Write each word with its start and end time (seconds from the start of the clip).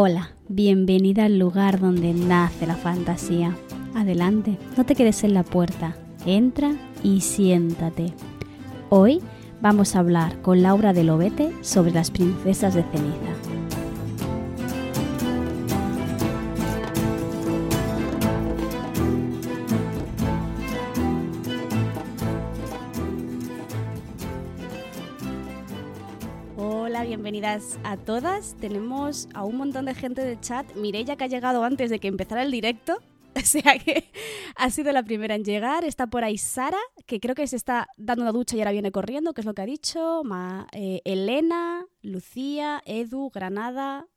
Hola, 0.00 0.30
bienvenida 0.46 1.24
al 1.24 1.40
lugar 1.40 1.80
donde 1.80 2.14
nace 2.14 2.68
la 2.68 2.76
fantasía. 2.76 3.56
Adelante, 3.96 4.56
no 4.76 4.86
te 4.86 4.94
quedes 4.94 5.24
en 5.24 5.34
la 5.34 5.42
puerta, 5.42 5.96
entra 6.24 6.72
y 7.02 7.20
siéntate. 7.20 8.12
Hoy 8.90 9.20
vamos 9.60 9.96
a 9.96 9.98
hablar 9.98 10.40
con 10.40 10.62
Laura 10.62 10.92
de 10.92 11.02
Lobete 11.02 11.52
sobre 11.62 11.90
las 11.90 12.12
princesas 12.12 12.74
de 12.74 12.84
ceniza. 12.84 13.47
Bienvenidas 27.38 27.78
a 27.84 27.96
todas. 27.96 28.56
Tenemos 28.56 29.28
a 29.32 29.44
un 29.44 29.58
montón 29.58 29.84
de 29.84 29.94
gente 29.94 30.22
del 30.24 30.40
chat. 30.40 30.74
Mireia 30.74 31.14
que 31.14 31.22
ha 31.22 31.28
llegado 31.28 31.62
antes 31.62 31.88
de 31.88 32.00
que 32.00 32.08
empezara 32.08 32.42
el 32.42 32.50
directo. 32.50 32.98
O 33.36 33.40
sea 33.40 33.78
que 33.78 34.10
ha 34.56 34.68
sido 34.70 34.90
la 34.90 35.04
primera 35.04 35.36
en 35.36 35.44
llegar. 35.44 35.84
Está 35.84 36.08
por 36.08 36.24
ahí 36.24 36.36
Sara, 36.36 36.78
que 37.06 37.20
creo 37.20 37.36
que 37.36 37.46
se 37.46 37.54
está 37.54 37.86
dando 37.96 38.22
una 38.22 38.32
ducha 38.32 38.56
y 38.56 38.60
ahora 38.60 38.72
viene 38.72 38.90
corriendo, 38.90 39.34
que 39.34 39.42
es 39.42 39.44
lo 39.44 39.54
que 39.54 39.62
ha 39.62 39.66
dicho. 39.66 40.22
Ma- 40.24 40.66
eh, 40.72 41.00
Elena, 41.04 41.86
Lucía, 42.02 42.82
Edu, 42.84 43.30
Granada 43.30 44.08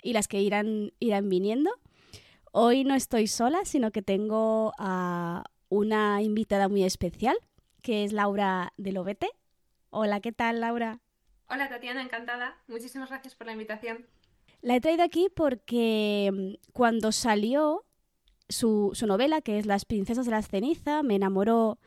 y 0.00 0.12
las 0.12 0.28
que 0.28 0.40
irán, 0.40 0.92
irán 1.00 1.28
viniendo. 1.28 1.72
Hoy 2.52 2.84
no 2.84 2.94
estoy 2.94 3.26
sola, 3.26 3.64
sino 3.64 3.90
que 3.90 4.02
tengo 4.02 4.72
a 4.78 5.42
una 5.68 6.22
invitada 6.22 6.68
muy 6.68 6.84
especial, 6.84 7.36
que 7.82 8.04
es 8.04 8.12
Laura 8.12 8.72
de 8.76 8.92
Lobete. 8.92 9.30
Hola, 9.90 10.20
¿qué 10.20 10.30
tal, 10.30 10.60
Laura? 10.60 11.00
Hola 11.50 11.68
Tatiana, 11.68 12.02
encantada. 12.02 12.56
Muchísimas 12.68 13.08
gracias 13.08 13.34
por 13.34 13.46
la 13.46 13.52
invitación. 13.52 14.06
La 14.60 14.76
he 14.76 14.80
traído 14.80 15.02
aquí 15.02 15.28
porque 15.34 16.30
mm, 16.32 16.72
cuando 16.72 17.12
salió 17.12 17.84
su, 18.48 18.90
su 18.94 19.06
novela, 19.06 19.40
que 19.40 19.58
es 19.58 19.66
Las 19.66 19.84
princesas 19.84 20.24
de 20.26 20.32
la 20.32 20.42
ceniza, 20.42 21.02
me 21.02 21.14
enamoró 21.14 21.78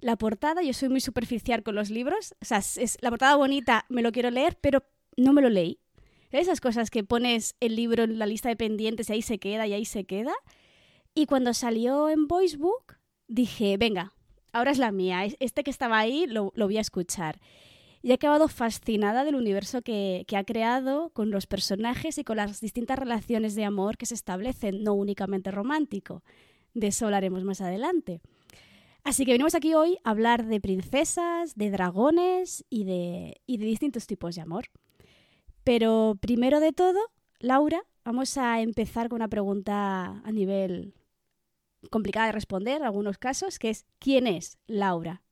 la 0.00 0.16
portada. 0.16 0.62
Yo 0.62 0.72
soy 0.72 0.88
muy 0.88 1.00
superficial 1.00 1.62
con 1.62 1.74
los 1.74 1.90
libros. 1.90 2.34
O 2.40 2.44
sea, 2.44 2.58
es, 2.58 2.98
la 3.00 3.10
portada 3.10 3.36
bonita, 3.36 3.84
me 3.88 4.02
lo 4.02 4.12
quiero 4.12 4.30
leer, 4.30 4.56
pero 4.60 4.84
no 5.16 5.32
me 5.32 5.42
lo 5.42 5.48
leí. 5.48 5.80
Esas 6.30 6.60
cosas 6.60 6.90
que 6.90 7.02
pones 7.02 7.56
el 7.58 7.74
libro 7.74 8.04
en 8.04 8.18
la 8.18 8.26
lista 8.26 8.48
de 8.48 8.56
pendientes 8.56 9.10
y 9.10 9.14
ahí 9.14 9.22
se 9.22 9.38
queda 9.38 9.66
y 9.66 9.72
ahí 9.72 9.84
se 9.84 10.04
queda. 10.04 10.32
Y 11.14 11.26
cuando 11.26 11.52
salió 11.54 12.08
en 12.08 12.28
Voicebook, 12.28 12.94
dije, 13.26 13.76
venga, 13.76 14.12
ahora 14.52 14.70
es 14.70 14.78
la 14.78 14.92
mía. 14.92 15.24
Es- 15.24 15.36
Este 15.40 15.64
que 15.64 15.70
estaba 15.72 15.98
ahí 15.98 16.26
lo, 16.28 16.52
lo 16.54 16.66
voy 16.66 16.78
a 16.78 16.82
escuchar. 16.82 17.40
Y 18.02 18.10
he 18.10 18.14
acabado 18.14 18.48
fascinada 18.48 19.24
del 19.24 19.34
universo 19.34 19.82
que, 19.82 20.24
que 20.26 20.36
ha 20.36 20.44
creado 20.44 21.10
con 21.10 21.30
los 21.30 21.46
personajes 21.46 22.16
y 22.18 22.24
con 22.24 22.36
las 22.36 22.60
distintas 22.60 22.98
relaciones 22.98 23.54
de 23.54 23.64
amor 23.64 23.98
que 23.98 24.06
se 24.06 24.14
establecen, 24.14 24.82
no 24.82 24.94
únicamente 24.94 25.50
romántico. 25.50 26.22
De 26.72 26.86
eso 26.86 27.06
hablaremos 27.06 27.44
más 27.44 27.60
adelante. 27.60 28.20
Así 29.02 29.24
que 29.24 29.32
venimos 29.32 29.54
aquí 29.54 29.74
hoy 29.74 29.98
a 30.04 30.10
hablar 30.10 30.46
de 30.46 30.60
princesas, 30.60 31.54
de 31.54 31.70
dragones 31.70 32.64
y 32.68 32.84
de, 32.84 33.40
y 33.46 33.58
de 33.58 33.66
distintos 33.66 34.06
tipos 34.06 34.34
de 34.34 34.42
amor. 34.42 34.66
Pero 35.64 36.16
primero 36.20 36.60
de 36.60 36.72
todo, 36.72 36.98
Laura, 37.38 37.82
vamos 38.04 38.36
a 38.36 38.60
empezar 38.60 39.08
con 39.08 39.16
una 39.16 39.28
pregunta 39.28 40.20
a 40.24 40.32
nivel 40.32 40.94
complicada 41.90 42.26
de 42.26 42.32
responder 42.32 42.76
en 42.76 42.84
algunos 42.84 43.18
casos, 43.18 43.58
que 43.58 43.70
es 43.70 43.86
¿quién 43.98 44.26
es 44.26 44.58
Laura? 44.66 45.22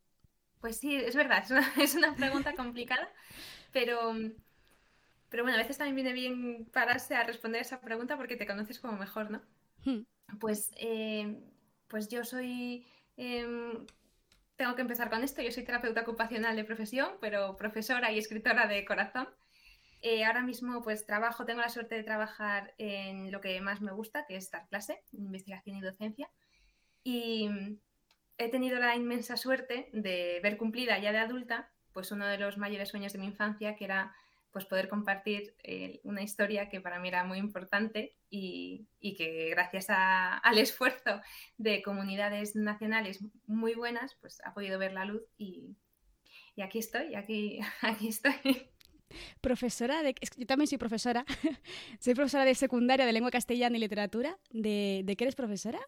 Pues 0.60 0.78
sí, 0.78 0.96
es 0.96 1.14
verdad, 1.14 1.42
es 1.44 1.50
una, 1.50 1.72
es 1.82 1.94
una 1.94 2.14
pregunta 2.14 2.54
complicada, 2.54 3.08
pero, 3.72 4.14
pero 5.28 5.42
bueno, 5.42 5.56
a 5.56 5.60
veces 5.60 5.78
también 5.78 5.96
viene 5.96 6.12
bien 6.12 6.66
pararse 6.72 7.14
a 7.14 7.24
responder 7.24 7.62
esa 7.62 7.80
pregunta 7.80 8.16
porque 8.16 8.36
te 8.36 8.46
conoces 8.46 8.80
como 8.80 8.97
mejor, 8.97 9.30
¿no? 9.30 9.42
Hmm. 9.84 10.02
Pues, 10.41 10.72
eh, 10.76 11.41
pues 11.88 12.08
yo 12.08 12.24
soy, 12.24 12.86
em, 13.16 13.86
tengo 14.56 14.74
que 14.74 14.82
empezar 14.82 15.10
con 15.10 15.22
esto, 15.22 15.42
yo 15.42 15.52
soy 15.52 15.64
terapeuta 15.64 16.02
ocupacional 16.02 16.56
de 16.56 16.64
profesión, 16.64 17.12
pero 17.20 17.56
profesora 17.56 18.12
y 18.12 18.18
escritora 18.18 18.66
de 18.66 18.84
corazón. 18.84 19.28
Eh, 20.00 20.24
ahora 20.24 20.42
mismo 20.42 20.80
pues 20.82 21.06
trabajo, 21.06 21.44
tengo 21.44 21.60
la 21.60 21.68
suerte 21.68 21.97
de 21.97 22.04
trabajar 22.04 22.72
en 22.78 23.32
lo 23.32 23.41
que 23.41 23.60
más 23.60 23.80
me 23.80 23.92
gusta, 23.92 24.26
que 24.26 24.36
es 24.36 24.50
dar 24.50 24.68
clase, 24.68 25.02
investigación 25.12 25.76
y 25.76 25.80
docencia. 25.80 26.30
Y 27.02 27.48
he 28.38 28.49
tenido 28.49 28.78
la 28.78 28.97
inmensa 28.97 29.37
suerte 29.37 29.91
de 29.93 30.41
ver 30.43 30.56
cumplida 30.56 30.99
ya 30.99 31.12
de 31.12 31.19
adulta, 31.19 31.71
pues 31.93 32.12
uno 32.12 32.26
de 32.26 32.38
los 32.38 32.56
mayores 32.56 32.88
sueños 32.88 33.12
de 33.12 33.19
mi 33.19 33.26
infancia, 33.26 33.76
que 33.76 33.84
era 33.84 34.15
pues 34.53 34.65
poder 34.65 34.88
compartir 34.88 35.54
eh, 35.62 36.00
una 36.04 36.22
historia 36.22 36.69
que 36.69 36.81
para 36.81 36.98
mí 36.98 37.09
era 37.09 37.25
muy 37.25 37.38
importante 37.38 38.16
y, 38.31 38.87
que 39.00 39.50
gracias 39.50 39.87
al 39.88 40.59
esfuerzo 40.59 41.21
de 41.59 41.82
comunidades 41.82 42.56
nacionales 42.56 43.21
muy 43.47 43.75
buenas, 43.75 44.16
pues 44.21 44.41
ha 44.44 44.54
podido 44.54 44.78
ver 44.78 44.93
la 44.93 45.04
luz 45.04 45.22
y, 45.37 45.77
aquí 46.62 46.78
estoy, 46.78 47.15
aquí, 47.82 48.09
estoy. 48.09 48.71
Profesora 49.41 50.03
de... 50.03 50.15
Yo 50.37 50.47
también 50.47 50.66
soy 50.66 50.78
profesora. 50.78 51.25
soy 52.00 52.15
profesora 52.15 52.44
de 52.44 52.54
secundaria 52.54 53.06
de 53.06 53.12
lengua 53.12 53.31
castellana 53.31 53.77
y 53.77 53.81
literatura. 53.81 54.38
¿De, 54.50 55.03
¿de 55.04 55.16
qué 55.16 55.25
eres 55.25 55.34
profesora? 55.34 55.81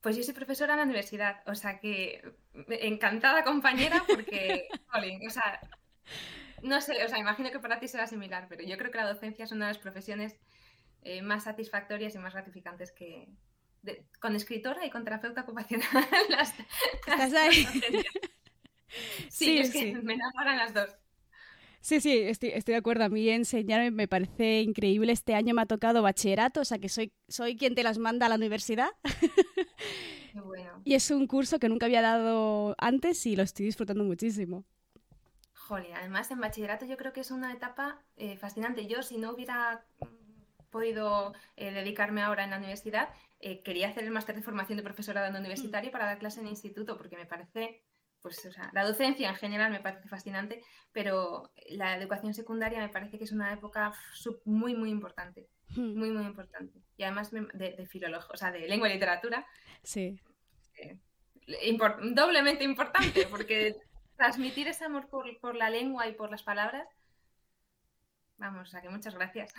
Pues 0.00 0.16
yo 0.16 0.22
soy 0.22 0.34
profesora 0.34 0.74
en 0.74 0.78
la 0.78 0.84
universidad, 0.84 1.42
o 1.46 1.54
sea 1.54 1.80
que 1.80 2.22
encantada 2.68 3.42
compañera 3.44 4.02
porque, 4.06 4.68
o 5.26 5.30
sea, 5.30 5.60
no 6.62 6.80
sé, 6.80 7.04
o 7.04 7.08
sea, 7.08 7.18
imagino 7.18 7.50
que 7.50 7.58
para 7.58 7.80
ti 7.80 7.88
será 7.88 8.06
similar, 8.06 8.46
pero 8.48 8.62
yo 8.64 8.76
creo 8.78 8.90
que 8.90 8.98
la 8.98 9.12
docencia 9.12 9.44
es 9.44 9.52
una 9.52 9.66
de 9.66 9.72
las 9.74 9.82
profesiones 9.82 10.36
eh, 11.02 11.22
más 11.22 11.44
satisfactorias 11.44 12.14
y 12.14 12.18
más 12.18 12.34
gratificantes 12.34 12.92
que 12.92 13.28
de- 13.82 14.04
con 14.20 14.34
escritora 14.36 14.84
y 14.86 14.90
con 14.90 15.04
terapeuta 15.04 15.42
ocupacional. 15.42 15.86
las- 16.28 16.54
¿Estás 17.06 17.32
ahí? 17.34 17.52
sí, 19.28 19.30
Sí, 19.30 19.58
es 19.58 19.70
que 19.72 19.92
me 20.02 20.14
enamoran 20.14 20.58
las 20.58 20.74
dos. 20.74 20.90
Sí, 21.80 22.00
sí, 22.00 22.18
estoy, 22.18 22.48
estoy 22.50 22.72
de 22.72 22.78
acuerdo. 22.78 23.04
A 23.04 23.08
mí 23.08 23.28
enseñar 23.28 23.92
me 23.92 24.08
parece 24.08 24.62
increíble. 24.62 25.12
Este 25.12 25.34
año 25.34 25.54
me 25.54 25.62
ha 25.62 25.66
tocado 25.66 26.02
bachillerato, 26.02 26.60
o 26.60 26.64
sea 26.64 26.78
que 26.78 26.88
soy, 26.88 27.12
soy 27.28 27.56
quien 27.56 27.76
te 27.76 27.84
las 27.84 27.98
manda 27.98 28.26
a 28.26 28.28
la 28.28 28.34
universidad. 28.34 28.88
Qué 30.32 30.40
bueno. 30.40 30.82
Y 30.84 30.94
es 30.94 31.10
un 31.10 31.26
curso 31.26 31.58
que 31.58 31.68
nunca 31.68 31.86
había 31.86 32.02
dado 32.02 32.74
antes 32.78 33.24
y 33.26 33.36
lo 33.36 33.42
estoy 33.42 33.66
disfrutando 33.66 34.04
muchísimo. 34.04 34.64
Jolín, 35.52 35.94
además 35.94 36.30
en 36.30 36.40
bachillerato 36.40 36.84
yo 36.86 36.96
creo 36.96 37.12
que 37.12 37.20
es 37.20 37.30
una 37.30 37.52
etapa 37.52 38.00
eh, 38.16 38.36
fascinante. 38.36 38.86
Yo 38.86 39.02
si 39.02 39.18
no 39.18 39.32
hubiera 39.32 39.84
mm, 40.00 40.70
podido 40.70 41.32
eh, 41.56 41.72
dedicarme 41.72 42.22
ahora 42.22 42.44
en 42.44 42.50
la 42.50 42.58
universidad, 42.58 43.08
eh, 43.40 43.62
quería 43.62 43.88
hacer 43.88 44.04
el 44.04 44.10
máster 44.10 44.36
de 44.36 44.42
formación 44.42 44.76
de 44.76 44.84
profesorado 44.84 45.30
no 45.32 45.38
universitario 45.38 45.90
para 45.90 46.06
dar 46.06 46.18
clase 46.18 46.40
en 46.40 46.46
instituto, 46.46 46.96
porque 46.96 47.16
me 47.16 47.26
parece, 47.26 47.82
pues, 48.22 48.44
o 48.46 48.52
sea, 48.52 48.70
la 48.72 48.84
docencia 48.84 49.28
en 49.28 49.36
general 49.36 49.72
me 49.72 49.80
parece 49.80 50.08
fascinante, 50.08 50.62
pero 50.92 51.50
la 51.70 51.96
educación 51.96 52.32
secundaria 52.32 52.78
me 52.78 52.88
parece 52.88 53.18
que 53.18 53.24
es 53.24 53.32
una 53.32 53.52
época 53.52 53.92
muy, 54.44 54.74
muy 54.74 54.90
importante, 54.90 55.48
muy, 55.76 56.10
muy 56.10 56.24
importante. 56.24 56.80
Y 56.96 57.02
además 57.02 57.30
de, 57.30 57.40
de 57.54 57.86
filología, 57.86 58.28
o 58.32 58.36
sea, 58.36 58.50
de 58.52 58.66
lengua 58.68 58.88
y 58.88 58.94
literatura, 58.94 59.46
Sí. 59.82 60.18
eh, 60.78 60.98
doblemente 62.14 62.64
importante, 62.64 63.26
porque 63.30 63.76
transmitir 64.16 64.68
ese 64.68 64.84
amor 64.84 65.08
por, 65.08 65.38
por 65.40 65.54
la 65.54 65.70
lengua 65.70 66.08
y 66.08 66.12
por 66.12 66.30
las 66.30 66.42
palabras, 66.42 66.88
vamos, 68.38 68.68
o 68.68 68.70
sea 68.70 68.80
que 68.82 68.88
muchas 68.88 69.14
gracias. 69.14 69.52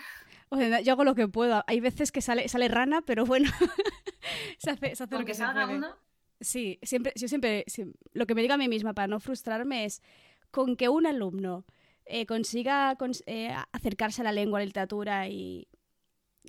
O 0.49 0.57
sea, 0.57 0.81
yo 0.81 0.93
hago 0.93 1.03
lo 1.03 1.15
que 1.15 1.27
puedo. 1.27 1.63
Hay 1.67 1.79
veces 1.79 2.11
que 2.11 2.21
sale, 2.21 2.47
sale 2.47 2.67
rana, 2.67 3.01
pero 3.01 3.25
bueno, 3.25 3.49
se 4.59 4.71
hace, 4.71 4.95
se 4.95 5.03
hace 5.03 5.17
lo 5.19 5.25
que 5.25 5.33
se 5.33 5.39
salga 5.43 5.65
puede. 5.65 5.77
uno, 5.77 5.95
Sí, 6.39 6.77
siempre, 6.83 7.13
yo 7.15 7.27
siempre, 7.27 7.65
siem- 7.67 7.95
lo 8.13 8.27
que 8.27 8.35
me 8.35 8.41
digo 8.43 8.53
a 8.53 8.57
mí 8.57 8.67
misma 8.67 8.93
para 8.93 9.07
no 9.07 9.19
frustrarme 9.19 9.85
es 9.85 10.03
con 10.51 10.75
que 10.75 10.87
un 10.87 11.07
alumno 11.07 11.65
eh, 12.05 12.27
consiga 12.27 12.95
cons- 12.97 13.23
eh, 13.25 13.53
acercarse 13.71 14.21
a 14.21 14.23
la 14.25 14.31
lengua, 14.31 14.59
a 14.59 14.61
la 14.61 14.65
literatura 14.67 15.27
y 15.27 15.67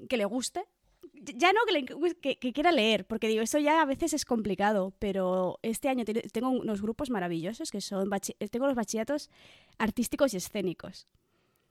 que 0.09 0.17
le 0.17 0.25
guste. 0.25 0.65
Ya 1.13 1.53
no 1.53 1.61
que, 1.67 1.73
le- 1.73 2.15
que, 2.21 2.39
que 2.39 2.53
quiera 2.53 2.71
leer, 2.73 3.07
porque 3.07 3.29
digo, 3.29 3.43
eso 3.43 3.59
ya 3.59 3.83
a 3.83 3.85
veces 3.85 4.13
es 4.13 4.25
complicado, 4.25 4.93
pero 4.99 5.59
este 5.63 5.89
año 5.89 6.05
te- 6.05 6.15
tengo 6.31 6.51
unos 6.51 6.81
grupos 6.83 7.11
maravillosos 7.11 7.71
que 7.71 7.81
son, 7.81 8.09
bachi- 8.11 8.37
tengo 8.51 8.67
los 8.67 8.77
bachilleratos 8.77 9.31
artísticos 9.79 10.35
y 10.35 10.37
escénicos. 10.39 11.07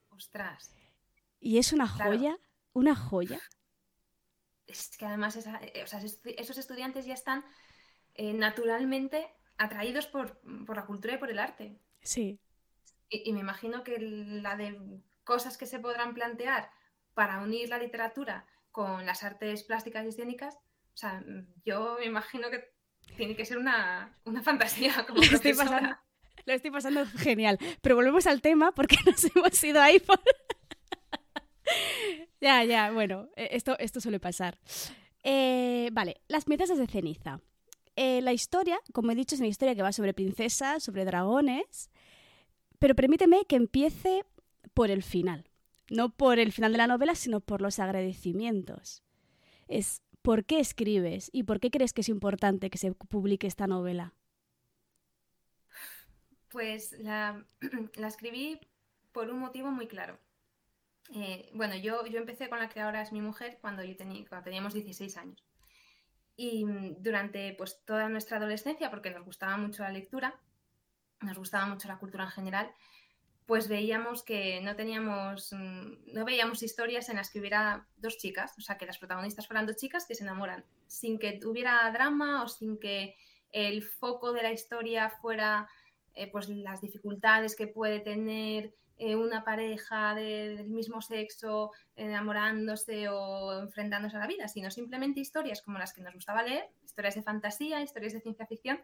ostras, 0.09 0.73
Y 1.39 1.59
es 1.59 1.71
una 1.73 1.85
Claro. 1.93 2.11
joya, 2.11 2.37
una 2.73 2.95
joya. 2.95 3.39
es 4.65 4.97
que 4.97 5.05
además 5.05 5.35
esa- 5.37 5.59
eh, 5.63 5.83
o 5.83 5.87
sea, 5.87 5.99
esos 5.99 6.21
estu- 6.21 6.35
esos 6.37 6.57
estudiantes 6.57 7.05
ya 7.05 7.13
están 7.13 7.45
eh, 8.15 8.33
naturalmente 8.33 9.27
atraídos 9.57 10.07
por, 10.07 10.41
por 10.65 10.75
la 10.75 10.85
cultura 10.87 11.13
y 11.13 11.17
por 11.19 11.29
el 11.29 11.39
arte. 11.39 11.79
Sí. 12.01 12.39
Y, 13.09 13.29
y 13.29 13.33
me 13.33 13.39
imagino 13.41 13.83
que 13.83 13.99
la 13.99 14.55
de 14.57 14.99
cosas 15.23 15.57
que 15.57 15.67
se 15.67 15.79
podrán 15.79 16.13
plantear 16.15 16.69
para 17.17 17.39
unir 17.39 17.67
la 17.67 17.79
literatura 17.79 18.45
con 18.71 19.07
las 19.07 19.23
artes 19.23 19.63
plásticas 19.63 20.05
y 20.05 20.09
escénicas, 20.09 20.53
o 20.53 20.97
sea, 20.97 21.23
yo 21.65 21.95
me 21.97 22.05
imagino 22.05 22.51
que 22.51 22.63
tiene 23.15 23.35
que 23.35 23.43
ser 23.43 23.57
una, 23.57 24.15
una 24.23 24.43
fantasía 24.43 24.93
como 25.07 25.23
Lo 25.23 25.23
estoy 25.23 25.55
pasando. 25.55 25.97
Lo 26.45 26.53
estoy 26.53 26.69
pasando 26.69 27.07
genial. 27.07 27.57
Pero 27.81 27.95
volvemos 27.95 28.27
al 28.27 28.39
tema 28.41 28.71
porque 28.71 28.97
nos 29.07 29.35
hemos 29.35 29.63
ido 29.63 29.81
ahí 29.81 29.99
por... 29.99 30.21
Ya, 32.39 32.63
ya, 32.63 32.91
bueno, 32.91 33.29
e, 33.35 33.49
esto, 33.53 33.75
esto 33.79 33.99
suele 33.99 34.19
pasar. 34.19 34.59
Eh, 35.23 35.89
vale, 35.91 36.21
las 36.27 36.45
princesas 36.45 36.77
de 36.77 36.85
ceniza. 36.85 37.41
Eh, 37.95 38.21
la 38.21 38.31
historia, 38.31 38.79
como 38.93 39.11
he 39.11 39.15
dicho, 39.15 39.33
es 39.33 39.41
una 39.41 39.49
historia 39.49 39.73
que 39.73 39.81
va 39.81 39.91
sobre 39.91 40.13
princesas, 40.13 40.83
sobre 40.83 41.03
dragones, 41.03 41.89
pero 42.77 42.93
permíteme 42.93 43.45
que 43.45 43.55
empiece 43.55 44.23
por 44.75 44.91
el 44.91 45.01
final. 45.01 45.46
No 45.89 46.09
por 46.09 46.39
el 46.39 46.51
final 46.51 46.71
de 46.73 46.79
la 46.79 46.87
novela, 46.87 47.15
sino 47.15 47.39
por 47.39 47.61
los 47.61 47.79
agradecimientos. 47.79 49.03
Es 49.67 50.01
¿por 50.27 50.43
qué 50.43 50.59
escribes 50.59 51.29
y 51.31 51.43
por 51.43 51.61
qué 51.61 51.71
crees 51.71 51.93
que 51.93 52.01
es 52.01 52.09
importante 52.09 52.69
que 52.69 52.77
se 52.77 52.91
publique 52.91 53.47
esta 53.47 53.65
novela? 53.65 54.13
Pues 56.49 56.91
la, 56.99 57.45
escribí 58.05 58.59
por 59.13 59.29
un 59.29 59.39
motivo 59.39 59.71
muy 59.71 59.87
claro. 59.87 60.19
Eh, 61.15 61.49
bueno, 61.53 61.77
yo, 61.77 62.05
yo 62.07 62.19
empecé 62.19 62.49
con 62.49 62.59
la 62.59 62.67
que 62.67 62.81
ahora 62.81 63.01
es 63.01 63.13
mi 63.13 63.21
mujer 63.21 63.57
cuando, 63.61 63.85
yo 63.85 63.95
cuando 63.95 64.43
teníamos 64.43 64.73
16 64.73 65.15
años. 65.15 65.45
Y 66.35 66.65
durante 66.99 67.53
pues, 67.53 67.81
toda 67.85 68.09
nuestra 68.09 68.35
adolescencia, 68.35 68.89
porque 68.89 69.11
nos 69.11 69.23
gustaba 69.23 69.55
mucho 69.55 69.83
la 69.83 69.91
lectura, 69.91 70.39
nos 71.21 71.37
gustaba 71.37 71.67
mucho 71.67 71.87
la 71.87 71.99
cultura 71.99 72.25
en 72.25 72.31
general, 72.31 72.75
pues 73.47 73.69
veíamos 73.69 74.23
que 74.23 74.59
no 74.61 74.75
teníamos, 74.75 75.53
mm, 75.53 76.13
no 76.13 76.25
veíamos 76.25 76.61
historias 76.61 77.07
en 77.07 77.15
las 77.15 77.31
que 77.31 77.39
hubiera 77.39 77.87
dos 77.95 78.17
chicas, 78.17 78.53
o 78.57 78.61
sea, 78.61 78.77
que 78.77 78.85
las 78.85 78.97
protagonistas 78.97 79.47
fueran 79.47 79.65
dos 79.65 79.77
chicas 79.77 80.05
que 80.05 80.15
se 80.15 80.23
enamoran, 80.23 80.65
sin 80.85 81.17
que 81.17 81.31
tuviera 81.33 81.89
drama 81.91 82.43
o 82.43 82.49
sin 82.49 82.77
que 82.77 83.15
el 83.53 83.81
foco 83.83 84.33
de 84.33 84.43
la 84.43 84.51
historia 84.51 85.09
fuera 85.09 85.69
eh, 86.13 86.29
pues 86.29 86.49
las 86.49 86.81
dificultades 86.81 87.55
que 87.55 87.67
puede 87.67 88.01
tener 88.01 88.73
eh, 88.97 89.15
una 89.15 89.45
pareja 89.45 90.13
del 90.13 90.67
mismo 90.67 91.01
sexo 91.01 91.71
enamorándose 91.95 93.07
o 93.07 93.61
enfrentándose 93.61 94.17
a 94.17 94.19
la 94.19 94.27
vida, 94.27 94.49
sino 94.49 94.71
simplemente 94.71 95.21
historias 95.21 95.61
como 95.61 95.79
las 95.79 95.93
que 95.93 96.01
nos 96.01 96.13
gustaba 96.13 96.43
leer, 96.43 96.67
historias 96.83 97.15
de 97.15 97.23
fantasía, 97.23 97.81
historias 97.81 98.11
de 98.11 98.21
ciencia 98.21 98.45
ficción, 98.45 98.81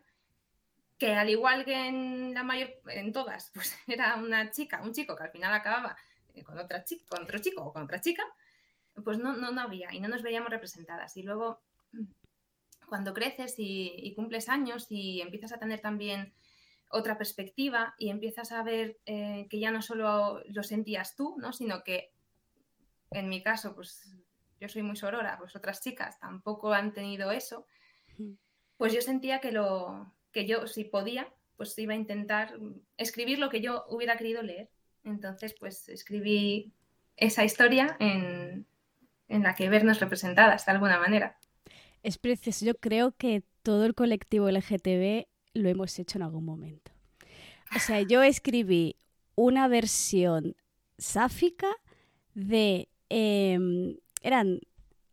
que 0.97 1.13
al 1.13 1.29
igual 1.29 1.65
que 1.65 1.87
en 1.87 2.33
la 2.33 2.43
mayor, 2.43 2.69
en 2.87 3.11
todas, 3.11 3.51
pues 3.53 3.75
era 3.87 4.15
una 4.15 4.51
chica, 4.51 4.81
un 4.81 4.93
chico 4.93 5.15
que 5.15 5.23
al 5.23 5.31
final 5.31 5.53
acababa 5.53 5.95
eh, 6.33 6.43
con 6.43 6.57
otra 6.57 6.83
chica, 6.83 7.05
con 7.09 7.23
otro 7.23 7.39
chico 7.39 7.63
o 7.63 7.73
con 7.73 7.83
otra 7.83 8.01
chica, 8.01 8.23
pues 9.03 9.17
no, 9.17 9.35
no, 9.35 9.51
no 9.51 9.61
había 9.61 9.93
y 9.93 9.99
no 9.99 10.07
nos 10.07 10.21
veíamos 10.21 10.49
representadas. 10.49 11.17
Y 11.17 11.23
luego, 11.23 11.61
cuando 12.87 13.13
creces 13.13 13.55
y, 13.57 14.13
cumples 14.15 14.49
años 14.49 14.87
y 14.89 15.21
empiezas 15.21 15.53
a 15.53 15.57
tener 15.57 15.79
también 15.79 16.33
otra 16.89 17.17
perspectiva 17.17 17.95
y 17.97 18.09
empiezas 18.09 18.51
a 18.51 18.61
ver 18.61 18.99
eh, 19.07 19.47
que 19.49 19.59
ya 19.59 19.71
no 19.71 19.81
solo 19.81 20.43
lo 20.45 20.63
sentías 20.63 21.15
tú, 21.15 21.35
¿no? 21.39 21.51
sino 21.53 21.83
que 21.83 22.11
en 23.09 23.29
mi 23.29 23.41
caso, 23.41 23.73
pues 23.75 24.15
yo 24.59 24.69
soy 24.69 24.83
muy 24.83 24.95
sorora, 24.95 25.37
pues 25.37 25.55
otras 25.55 25.81
chicas 25.81 26.19
tampoco 26.19 26.73
han 26.73 26.93
tenido 26.93 27.31
eso, 27.31 27.65
pues 28.77 28.93
yo 28.93 29.01
sentía 29.01 29.39
que 29.39 29.51
lo, 29.51 30.13
que 30.33 30.45
yo, 30.45 30.68
si 30.68 30.83
podía, 30.83 31.31
pues 31.56 31.77
iba 31.80 31.94
a 31.94 31.97
intentar 31.97 32.57
escribir 32.97 33.39
lo 33.39 33.50
que 33.50 33.62
yo 33.62 33.85
hubiera 33.88 34.18
querido 34.18 34.41
leer. 34.41 34.69
Entonces, 35.03 35.56
pues 35.57 35.88
escribí 35.89 36.74
esa 37.18 37.44
historia 37.44 37.95
en, 38.00 38.65
la 39.30 39.56
que 39.56 39.69
vernos 39.69 40.00
representadas 40.00 40.65
de 40.65 40.71
alguna 40.71 41.00
manera. 41.00 41.38
Es 42.01 42.18
precioso. 42.18 42.65
Yo 42.65 42.75
creo 42.75 43.13
que 43.15 43.44
todo 43.62 43.85
el 43.85 43.94
colectivo 43.94 44.50
LGTB 44.50 45.25
lo 45.53 45.69
hemos 45.69 45.97
hecho 46.00 46.18
en 46.18 46.24
algún 46.24 46.45
momento. 46.45 46.91
O 47.75 47.79
sea, 47.79 48.01
yo 48.01 48.21
escribí 48.24 48.97
una 49.36 49.68
versión 49.68 50.56
sáfica 50.97 51.68
de... 52.33 52.89
Em, 53.09 53.97
eran 54.21 54.59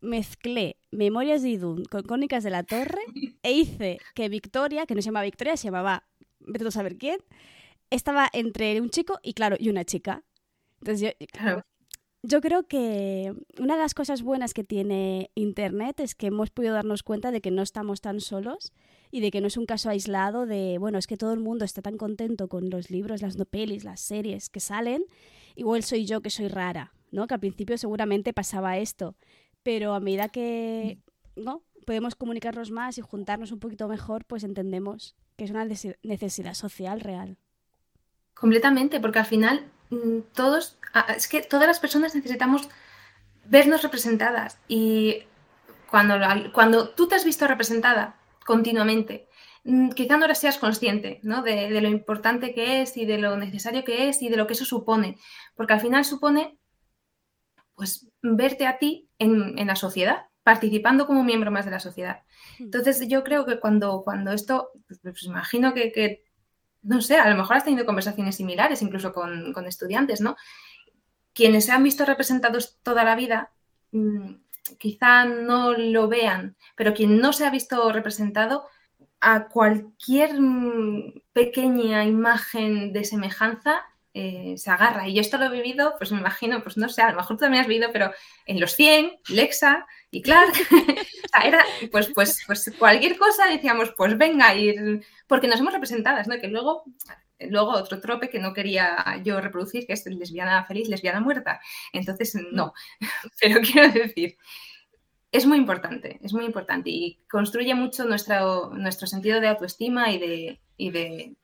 mezclé 0.00 0.76
Memorias 0.90 1.42
de 1.42 1.50
Idun 1.50 1.84
con 1.84 2.02
Cónicas 2.02 2.44
de 2.44 2.50
la 2.50 2.62
Torre 2.62 3.02
e 3.42 3.52
hice 3.52 3.98
que 4.14 4.28
Victoria, 4.28 4.86
que 4.86 4.94
no 4.94 5.02
se 5.02 5.06
llamaba 5.06 5.24
Victoria, 5.24 5.56
se 5.56 5.64
llamaba, 5.64 6.04
vete 6.40 6.66
a 6.66 6.70
saber 6.70 6.96
quién, 6.96 7.18
estaba 7.90 8.28
entre 8.32 8.80
un 8.80 8.90
chico 8.90 9.18
y, 9.22 9.34
claro, 9.34 9.56
y 9.58 9.68
una 9.68 9.84
chica. 9.84 10.22
Entonces 10.80 11.14
yo, 11.18 11.62
yo 12.22 12.40
creo 12.40 12.66
que 12.66 13.34
una 13.58 13.74
de 13.74 13.82
las 13.82 13.94
cosas 13.94 14.22
buenas 14.22 14.52
que 14.52 14.64
tiene 14.64 15.30
Internet 15.34 16.00
es 16.00 16.14
que 16.14 16.26
hemos 16.26 16.50
podido 16.50 16.74
darnos 16.74 17.02
cuenta 17.02 17.30
de 17.30 17.40
que 17.40 17.50
no 17.50 17.62
estamos 17.62 18.00
tan 18.00 18.20
solos 18.20 18.72
y 19.10 19.20
de 19.20 19.30
que 19.30 19.40
no 19.40 19.46
es 19.46 19.56
un 19.56 19.66
caso 19.66 19.90
aislado 19.90 20.46
de, 20.46 20.78
bueno, 20.78 20.98
es 20.98 21.06
que 21.06 21.16
todo 21.16 21.32
el 21.32 21.40
mundo 21.40 21.64
está 21.64 21.82
tan 21.82 21.96
contento 21.96 22.48
con 22.48 22.70
los 22.70 22.90
libros, 22.90 23.22
las 23.22 23.36
nopelis, 23.36 23.84
las 23.84 24.00
series 24.00 24.50
que 24.50 24.60
salen, 24.60 25.04
igual 25.56 25.82
soy 25.82 26.04
yo 26.04 26.20
que 26.20 26.30
soy 26.30 26.48
rara, 26.48 26.92
¿no? 27.10 27.26
Que 27.26 27.34
al 27.34 27.40
principio 27.40 27.76
seguramente 27.78 28.32
pasaba 28.32 28.78
esto 28.78 29.16
pero 29.62 29.94
a 29.94 30.00
medida 30.00 30.28
que 30.28 30.98
¿no? 31.36 31.62
podemos 31.86 32.14
comunicarnos 32.14 32.70
más 32.70 32.98
y 32.98 33.02
juntarnos 33.02 33.52
un 33.52 33.60
poquito 33.60 33.88
mejor, 33.88 34.24
pues 34.24 34.44
entendemos 34.44 35.16
que 35.36 35.44
es 35.44 35.50
una 35.50 35.64
necesidad 35.64 36.54
social 36.54 37.00
real. 37.00 37.36
Completamente, 38.34 39.00
porque 39.00 39.18
al 39.18 39.26
final 39.26 39.70
mm, 39.90 40.20
todos, 40.34 40.78
es 41.16 41.28
que 41.28 41.42
todas 41.42 41.66
las 41.66 41.80
personas 41.80 42.14
necesitamos 42.14 42.68
vernos 43.46 43.82
representadas 43.82 44.58
y 44.68 45.24
cuando, 45.90 46.16
cuando 46.52 46.90
tú 46.90 47.08
te 47.08 47.16
has 47.16 47.24
visto 47.24 47.46
representada 47.46 48.16
continuamente, 48.46 49.28
mm, 49.64 49.90
quizá 49.90 50.16
no 50.16 50.32
seas 50.34 50.58
consciente 50.58 51.20
¿no? 51.22 51.42
de, 51.42 51.70
de, 51.70 51.80
lo 51.80 51.88
importante 51.88 52.54
que 52.54 52.82
es 52.82 52.96
y 52.96 53.04
de 53.04 53.18
lo 53.18 53.36
necesario 53.36 53.84
que 53.84 54.08
es 54.08 54.22
y 54.22 54.28
de 54.28 54.36
lo 54.36 54.46
que 54.46 54.52
eso 54.52 54.64
supone, 54.64 55.18
porque 55.54 55.72
al 55.72 55.80
final 55.80 56.04
supone 56.04 56.56
pues 57.74 58.08
verte 58.22 58.66
a 58.66 58.78
ti 58.78 59.09
en, 59.20 59.66
la 59.66 59.76
sociedad, 59.76 60.26
participando 60.42 61.06
como 61.06 61.22
miembro 61.22 61.50
más 61.50 61.64
de 61.64 61.70
la 61.70 61.78
sociedad. 61.78 62.22
Hmm. 62.58 62.64
Entonces 62.64 63.06
yo 63.06 63.22
creo 63.22 63.46
que 63.46 63.60
cuando, 63.60 64.02
cuando 64.02 64.32
esto, 64.32 64.72
pues, 64.86 65.22
imagino 65.22 65.72
que, 65.74 66.24
no 66.82 67.00
sé, 67.00 67.16
a 67.16 67.30
lo 67.30 67.36
mejor 67.36 67.56
has 67.56 67.64
tenido 67.64 67.86
conversaciones 67.86 68.36
similares, 68.36 68.82
incluso 68.82 69.12
con, 69.12 69.54
estudiantes, 69.66 70.20
¿no? 70.20 70.36
Quienes 71.32 71.66
se 71.66 71.72
han 71.72 71.84
visto 71.84 72.04
representados 72.04 72.78
toda 72.82 73.04
la 73.04 73.14
vida, 73.14 73.52
mm, 73.92 74.32
quizá 74.78 75.26
no 75.26 75.72
lo 75.72 76.08
vean, 76.08 76.56
pero 76.74 76.94
quien 76.94 77.20
no 77.20 77.32
se 77.32 77.46
ha 77.46 77.50
visto 77.50 77.92
representado, 77.92 78.64
a 79.20 79.48
cualquier 79.48 80.40
mm, 80.40 81.22
pequeña 81.34 82.06
imagen 82.06 82.92
de 82.94 83.04
semejanza 83.04 83.84
eh, 84.12 84.54
se 84.56 84.70
agarra. 84.70 85.08
Y 85.08 85.14
yo 85.14 85.20
esto 85.20 85.38
lo 85.38 85.46
he 85.46 85.50
vivido, 85.50 85.94
pues 85.96 86.10
me 86.10 86.18
imagino, 86.18 86.62
pues 86.62 86.76
no 86.76 86.88
sé, 86.88 87.02
a 87.02 87.10
lo 87.10 87.16
mejor 87.16 87.36
tú 87.36 87.42
también 87.42 87.62
has 87.62 87.68
vivido, 87.68 87.90
pero 87.92 88.12
en 88.46 88.60
los 88.60 88.74
100, 88.74 89.20
Lexa 89.28 89.86
y 90.10 90.22
Clark, 90.22 90.52
era, 91.44 91.64
pues, 91.92 92.10
pues, 92.14 92.42
pues 92.46 92.72
cualquier 92.78 93.16
cosa 93.16 93.46
decíamos, 93.46 93.92
pues 93.96 94.18
venga, 94.18 94.54
ir, 94.54 95.04
porque 95.28 95.46
nos 95.46 95.60
hemos 95.60 95.72
representadas, 95.72 96.26
¿no? 96.26 96.40
Que 96.40 96.48
luego, 96.48 96.84
luego 97.38 97.70
otro 97.70 98.00
trope 98.00 98.30
que 98.30 98.40
no 98.40 98.52
quería 98.52 99.20
yo 99.22 99.40
reproducir, 99.40 99.86
que 99.86 99.92
es 99.92 100.04
lesbiana 100.06 100.64
feliz, 100.64 100.88
lesbiana 100.88 101.20
muerta. 101.20 101.60
Entonces, 101.92 102.36
no, 102.52 102.72
pero 103.40 103.60
quiero 103.60 103.92
decir, 103.92 104.36
es 105.30 105.46
muy 105.46 105.58
importante, 105.58 106.18
es 106.22 106.32
muy 106.32 106.44
importante 106.44 106.90
y 106.90 107.20
construye 107.30 107.74
mucho 107.74 108.04
nuestro, 108.04 108.70
nuestro 108.74 109.06
sentido 109.06 109.40
de 109.40 109.48
autoestima 109.48 110.10
y 110.10 110.18
de, 110.18 110.60
y 110.76 110.90
de 110.90 111.36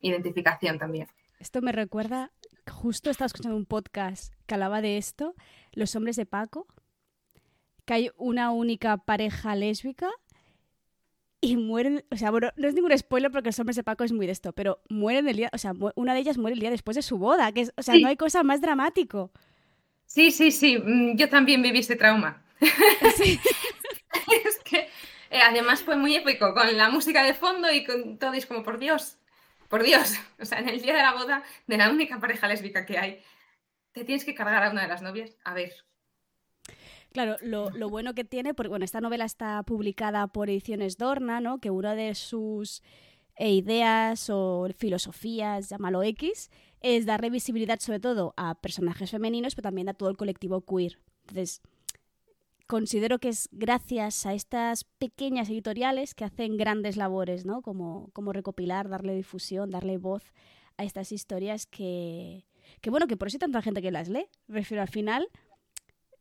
identificación 0.00 0.78
también. 0.78 1.06
Esto 1.40 1.62
me 1.62 1.72
recuerda, 1.72 2.32
justo 2.70 3.08
estaba 3.08 3.26
escuchando 3.26 3.56
un 3.56 3.64
podcast 3.64 4.34
que 4.46 4.54
hablaba 4.54 4.82
de 4.82 4.98
esto, 4.98 5.34
Los 5.72 5.96
hombres 5.96 6.16
de 6.16 6.26
Paco, 6.26 6.66
que 7.86 7.94
hay 7.94 8.10
una 8.18 8.50
única 8.50 8.98
pareja 8.98 9.56
lésbica 9.56 10.10
y 11.40 11.56
mueren, 11.56 12.04
o 12.10 12.16
sea, 12.18 12.30
bueno, 12.30 12.50
no 12.56 12.68
es 12.68 12.74
ningún 12.74 12.96
spoiler 12.96 13.30
porque 13.30 13.48
los 13.48 13.58
hombres 13.58 13.76
de 13.76 13.82
Paco 13.82 14.04
es 14.04 14.12
muy 14.12 14.26
de 14.26 14.32
esto, 14.32 14.52
pero 14.52 14.82
mueren 14.90 15.26
el 15.30 15.38
día, 15.38 15.50
o 15.54 15.56
sea, 15.56 15.72
una 15.94 16.12
de 16.12 16.20
ellas 16.20 16.36
muere 16.36 16.52
el 16.52 16.60
día 16.60 16.70
después 16.70 16.94
de 16.94 17.02
su 17.02 17.16
boda, 17.16 17.50
que 17.52 17.62
es, 17.62 17.72
o 17.74 17.82
sea, 17.82 17.94
no 17.96 18.08
hay 18.08 18.16
cosa 18.16 18.42
más 18.42 18.60
dramático. 18.60 19.32
Sí, 20.04 20.32
sí, 20.32 20.50
sí, 20.50 20.76
mm, 20.76 21.16
yo 21.16 21.30
también 21.30 21.62
viví 21.62 21.78
ese 21.78 21.96
trauma. 21.96 22.42
es 22.60 24.58
que 24.62 24.88
eh, 25.30 25.40
además 25.42 25.82
fue 25.82 25.96
muy 25.96 26.16
épico, 26.16 26.52
con 26.52 26.76
la 26.76 26.90
música 26.90 27.22
de 27.22 27.32
fondo 27.32 27.72
y 27.72 27.86
con 27.86 28.18
todo, 28.18 28.34
es 28.34 28.44
como, 28.44 28.62
por 28.62 28.78
Dios, 28.78 29.16
por 29.70 29.84
Dios, 29.84 30.12
o 30.38 30.44
sea, 30.44 30.58
en 30.58 30.68
el 30.68 30.82
día 30.82 30.94
de 30.94 31.00
la 31.00 31.14
boda 31.14 31.42
de 31.66 31.78
la 31.78 31.88
única 31.88 32.20
pareja 32.20 32.48
lésbica 32.48 32.84
que 32.84 32.98
hay, 32.98 33.22
te 33.92 34.04
tienes 34.04 34.24
que 34.26 34.34
cargar 34.34 34.62
a 34.64 34.70
una 34.70 34.82
de 34.82 34.88
las 34.88 35.00
novias. 35.00 35.34
A 35.44 35.54
ver. 35.54 35.72
Claro, 37.12 37.36
lo, 37.40 37.88
bueno 37.88 38.14
que 38.14 38.24
tiene, 38.24 38.54
porque 38.54 38.68
bueno, 38.68 38.84
esta 38.84 39.00
novela 39.00 39.24
está 39.24 39.62
publicada 39.62 40.26
por 40.28 40.48
Ediciones 40.48 40.96
Dorna, 40.96 41.40
¿no? 41.40 41.58
Que 41.58 41.70
una 41.70 41.94
de 41.94 42.14
sus 42.14 42.82
eh, 43.36 43.50
ideas 43.50 44.28
o 44.30 44.68
filosofías, 44.76 45.70
llámalo 45.70 46.04
X, 46.04 46.50
es 46.80 47.06
darle 47.06 47.30
visibilidad 47.30 47.80
sobre 47.80 47.98
todo 47.98 48.32
a 48.36 48.54
personajes 48.60 49.10
femeninos, 49.10 49.56
pero 49.56 49.64
también 49.64 49.88
a 49.88 49.94
todo 49.94 50.08
el 50.08 50.16
colectivo 50.16 50.64
queer. 50.64 51.00
Entonces, 51.22 51.62
considero 52.70 53.18
que 53.18 53.30
es 53.30 53.48
gracias 53.50 54.26
a 54.26 54.32
estas 54.32 54.84
pequeñas 54.84 55.50
editoriales 55.50 56.14
que 56.14 56.24
hacen 56.24 56.56
grandes 56.56 56.96
labores, 56.96 57.44
¿no? 57.44 57.62
Como, 57.62 58.10
como 58.12 58.32
recopilar, 58.32 58.88
darle 58.88 59.12
difusión, 59.12 59.70
darle 59.70 59.98
voz 59.98 60.22
a 60.76 60.84
estas 60.84 61.10
historias 61.10 61.66
que, 61.66 62.46
que, 62.80 62.90
bueno, 62.90 63.08
que 63.08 63.16
por 63.16 63.26
eso 63.26 63.38
hay 63.38 63.40
tanta 63.40 63.60
gente 63.60 63.82
que 63.82 63.90
las 63.90 64.08
lee. 64.08 64.28
Refiero 64.46 64.82
al 64.82 64.88
final, 64.88 65.26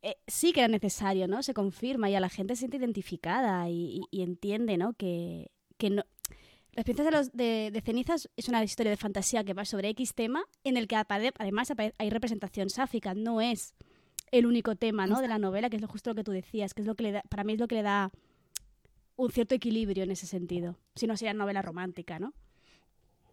eh, 0.02 0.16
sí 0.26 0.52
que 0.52 0.62
era 0.62 0.68
necesario, 0.68 1.28
¿no? 1.28 1.44
Se 1.44 1.54
confirma 1.54 2.10
y 2.10 2.16
a 2.16 2.20
la 2.20 2.30
gente 2.30 2.56
se 2.56 2.62
siente 2.62 2.78
identificada 2.78 3.70
y, 3.70 4.02
entiende, 4.12 4.78
¿no? 4.78 4.94
Que, 4.94 5.52
no... 5.92 6.04
Las 6.72 6.84
princesas 6.84 7.32
de, 7.32 7.70
de, 7.72 7.82
cenizas 7.82 8.28
es 8.36 8.48
una 8.48 8.64
historia 8.64 8.90
de 8.90 8.98
fantasía 8.98 9.44
que 9.44 9.54
va 9.54 9.66
sobre 9.66 9.90
X 9.90 10.16
tema 10.16 10.44
en 10.64 10.78
el 10.78 10.88
que 10.88 10.96
además 10.96 11.72
hay 12.00 12.10
representación 12.10 12.72
sáfica, 12.72 13.14
no 13.14 13.40
es 13.40 13.76
el 14.32 14.46
único 14.46 14.76
tema, 14.76 15.08
¿no? 15.08 15.22
De 15.22 15.28
la 15.28 15.40
novela, 15.40 15.70
que 15.70 15.78
es 15.78 15.82
lo 15.82 15.88
justo 15.88 16.12
lo 16.12 16.16
que 16.16 16.24
tú 16.24 16.32
decías, 16.32 16.74
que 16.74 16.82
es 16.82 16.88
lo 16.88 16.96
que 16.96 17.04
le 17.04 17.12
da, 17.14 17.22
para 17.30 17.44
mí 17.44 17.54
es 17.54 17.60
lo 17.60 17.68
que 17.68 17.76
le 17.76 17.84
da 17.84 18.12
un 19.16 19.32
cierto 19.32 19.56
equilibrio 19.56 20.04
en 20.04 20.12
ese 20.12 20.28
sentido. 20.28 20.78
Si 20.96 21.08
no 21.08 21.18
sería 21.18 21.34
novela 21.34 21.62
romántica, 21.62 22.20
¿no? 22.20 22.34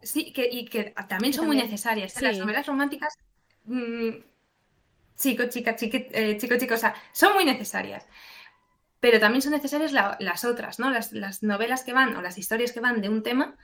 Sí, 0.02 0.32
que, 0.32 0.48
y 0.50 0.66
que 0.66 0.94
también 1.08 1.32
son 1.32 1.46
muy 1.46 1.56
necesarias. 1.56 2.20
Las 2.20 2.38
novelas 2.38 2.66
románticas, 2.66 3.14
mm, 3.64 4.10
chico, 5.16 5.44
chica, 5.48 5.76
eh, 5.80 6.36
chico, 6.38 6.56
chico, 6.58 6.74
o 6.74 6.78
sea, 6.78 6.94
son 7.12 7.34
muy 7.34 7.44
necesarias. 7.44 8.06
Pero 9.00 9.20
también 9.20 9.42
son 9.42 9.52
necesarias 9.52 9.92
las 9.92 10.44
otras, 10.44 10.78
¿no? 10.78 10.90
Las, 10.90 11.42
novelas 11.42 11.84
que 11.84 11.92
van 11.92 12.16
o 12.16 12.22
las 12.22 12.38
historias 12.38 12.72
que 12.72 12.80
van 12.80 13.00
de 13.00 13.08
un 13.08 13.22
tema 13.22 13.56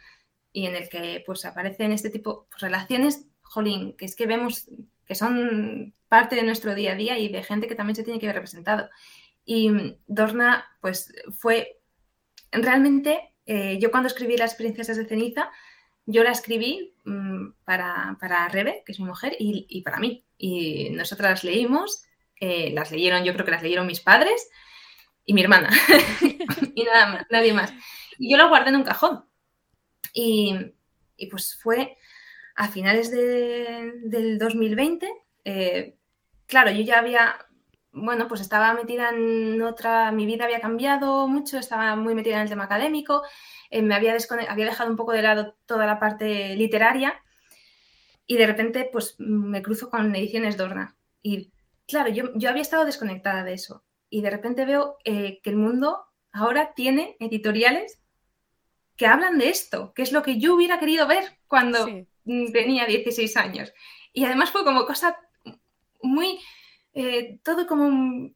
y 0.53 0.67
en 0.67 0.77
el 0.77 0.89
que 0.89 1.23
pues 1.27 1.45
aparecen 1.45 1.93
este 1.93 2.11
tipo 2.11 2.33
de 2.33 2.47
pues, 2.51 2.63
relaciones, 2.63 3.27
jolín, 3.43 3.97
que 3.97 4.05
es 4.05 4.15
que 4.15 4.27
vemos 4.27 4.69
que 5.07 5.15
son 5.15 5.95
parte 6.09 6.37
de 6.37 6.43
nuestro 6.43 6.75
día 6.75 6.93
a 6.93 6.97
día 6.97 7.19
y 7.19 7.29
de 7.29 7.43
gente 7.43 7.67
que 7.67 7.75
también 7.75 7.97
se 7.97 8.05
tiene 8.05 8.21
que 8.21 8.27
ver 8.27 8.37
representado. 8.37 8.89
Y 9.45 9.97
Dorna, 10.07 10.67
pues 10.81 11.13
fue 11.39 11.81
realmente, 12.51 13.35
eh, 13.47 13.79
yo 13.81 13.91
cuando 13.91 14.09
escribí 14.09 14.37
Las 14.37 14.55
Princesas 14.55 14.97
de 14.97 15.07
Ceniza, 15.07 15.51
yo 16.07 16.23
la 16.23 16.33
escribí 16.33 16.95
mm, 17.05 17.53
para, 17.65 18.17
para, 18.21 18.49
Rebe, 18.49 18.83
que 18.85 18.93
es 18.93 19.01
mi 19.01 19.07
mujer, 19.07 19.37
y, 19.39 19.83
para 19.83 19.99
mí. 19.99 20.25
Y 20.37 20.91
nosotras 20.91 21.31
las 21.31 21.45
leímos, 21.45 22.05
eh, 22.41 22.71
las 22.75 22.91
leyeron, 22.91 23.25
yo 23.25 23.33
creo 23.33 23.45
que 23.45 23.53
las 23.53 23.63
leyeron 23.63 23.87
mis 23.87 24.01
padres 24.01 24.49
y 25.25 25.35
mi 25.35 25.43
hermana, 25.43 25.71
y 26.75 26.83
nada 26.83 27.07
más, 27.07 27.27
nadie 27.31 27.53
más. 27.53 27.73
Y 28.19 28.31
yo 28.31 28.37
la 28.37 28.49
guardé 28.49 28.71
en 28.71 28.77
un 28.77 28.85
cajón. 28.85 29.25
Y, 30.13 30.57
y 31.17 31.27
pues 31.29 31.59
fue 31.63 31.97
a 32.57 32.69
finales 32.69 33.11
de, 33.11 33.93
del 34.05 34.39
2020. 34.39 35.11
Eh, 35.45 35.97
claro, 36.47 36.71
yo 36.71 36.83
ya 36.83 36.99
había 36.99 37.47
bueno, 37.93 38.27
pues 38.27 38.41
estaba 38.41 38.73
metida 38.73 39.11
en 39.11 39.61
otra, 39.63 40.11
mi 40.13 40.25
vida 40.25 40.45
había 40.45 40.61
cambiado 40.61 41.29
mucho, 41.29 41.59
estaba 41.59 41.95
muy 41.95 42.15
metida 42.15 42.37
en 42.37 42.43
el 42.43 42.49
tema 42.49 42.65
académico, 42.65 43.23
eh, 43.71 43.83
me 43.83 43.95
había, 43.95 44.17
había 44.49 44.65
dejado 44.65 44.91
un 44.91 44.97
poco 44.97 45.13
de 45.13 45.23
lado 45.23 45.55
toda 45.67 45.87
la 45.87 46.01
parte 46.01 46.57
literaria 46.57 47.23
y 48.27 48.37
de 48.37 48.47
repente 48.47 48.89
pues 48.91 49.17
me 49.19 49.63
cruzo 49.63 49.91
con 49.91 50.15
Ediciones 50.17 50.57
Dorna. 50.57 50.97
Y 51.21 51.53
claro, 51.87 52.11
yo, 52.11 52.31
yo 52.35 52.49
había 52.49 52.63
estado 52.63 52.87
desconectada 52.87 53.45
de 53.45 53.53
eso 53.53 53.85
y 54.09 54.23
de 54.23 54.31
repente 54.31 54.65
veo 54.65 54.97
eh, 55.05 55.41
que 55.43 55.51
el 55.51 55.57
mundo 55.57 56.05
ahora 56.33 56.73
tiene 56.75 57.17
editoriales 57.21 58.01
que 58.97 59.07
hablan 59.07 59.39
de 59.39 59.51
esto, 59.51 59.93
que 59.95 60.03
es 60.03 60.13
lo 60.13 60.23
que 60.23 60.39
yo 60.39 60.55
hubiera 60.55 60.79
querido 60.79 61.07
ver 61.07 61.25
cuando 61.47 61.87
tenía 62.25 62.87
16 62.87 63.37
años. 63.37 63.73
Y 64.13 64.25
además 64.25 64.51
fue 64.51 64.65
como 64.65 64.87
cosa 64.87 65.19
muy 66.03 66.39
eh, 66.95 67.39
todo 67.43 67.67
como... 67.67 68.31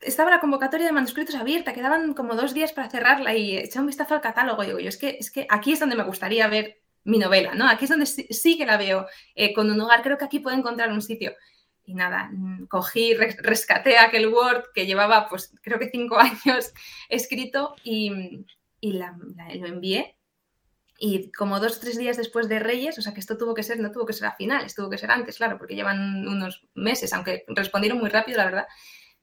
Estaba 0.00 0.30
la 0.30 0.40
convocatoria 0.40 0.86
de 0.86 0.92
manuscritos 0.92 1.34
abierta, 1.34 1.72
quedaban 1.72 2.14
como 2.14 2.34
dos 2.34 2.54
días 2.54 2.72
para 2.72 2.90
cerrarla 2.90 3.34
y 3.34 3.56
eché 3.56 3.80
un 3.80 3.86
vistazo 3.86 4.14
al 4.14 4.20
catálogo 4.20 4.62
y 4.62 4.66
digo, 4.66 4.78
yo 4.78 4.88
es 4.88 4.98
que, 4.98 5.16
es 5.18 5.30
que 5.30 5.46
aquí 5.48 5.72
es 5.72 5.80
donde 5.80 5.96
me 5.96 6.04
gustaría 6.04 6.46
ver 6.48 6.80
mi 7.04 7.18
novela, 7.18 7.54
¿no? 7.54 7.68
Aquí 7.68 7.84
es 7.84 7.90
donde 7.90 8.06
sí, 8.06 8.58
que 8.58 8.66
la 8.66 8.76
veo 8.76 9.06
eh, 9.34 9.54
con 9.54 9.70
un 9.70 9.80
hogar, 9.80 10.02
creo 10.02 10.18
que 10.18 10.24
aquí 10.26 10.38
puedo 10.40 10.56
encontrar 10.56 10.92
un 10.92 11.02
sitio. 11.02 11.34
Y 11.86 11.94
nada, 11.94 12.30
mm, 12.32 12.66
cogí, 12.66 13.14
rescaté 13.14 13.98
aquel 13.98 14.28
Word 14.28 14.64
que 14.74 14.86
llevaba, 14.86 15.28
pues 15.28 15.54
creo 15.62 15.78
que 15.78 15.90
cinco 15.90 16.18
años 16.44 16.72
escrito 17.08 17.74
y, 17.82 18.44
y 18.80 18.92
lo 18.92 19.66
envié 19.66 20.15
y 20.98 21.30
como 21.32 21.60
dos 21.60 21.76
o 21.76 21.80
tres 21.80 21.98
días 21.98 22.16
después 22.16 22.48
de 22.48 22.58
Reyes, 22.58 22.98
o 22.98 23.02
sea 23.02 23.12
que 23.12 23.20
esto 23.20 23.36
tuvo 23.36 23.54
que 23.54 23.62
ser, 23.62 23.78
no 23.80 23.92
tuvo 23.92 24.06
que 24.06 24.12
ser 24.12 24.28
a 24.28 24.36
finales, 24.36 24.74
tuvo 24.74 24.88
que 24.88 24.98
ser 24.98 25.10
antes, 25.10 25.36
claro, 25.36 25.58
porque 25.58 25.74
llevan 25.74 26.26
unos 26.26 26.66
meses, 26.74 27.12
aunque 27.12 27.44
respondieron 27.48 27.98
muy 27.98 28.08
rápido, 28.08 28.38
la 28.38 28.46
verdad. 28.46 28.66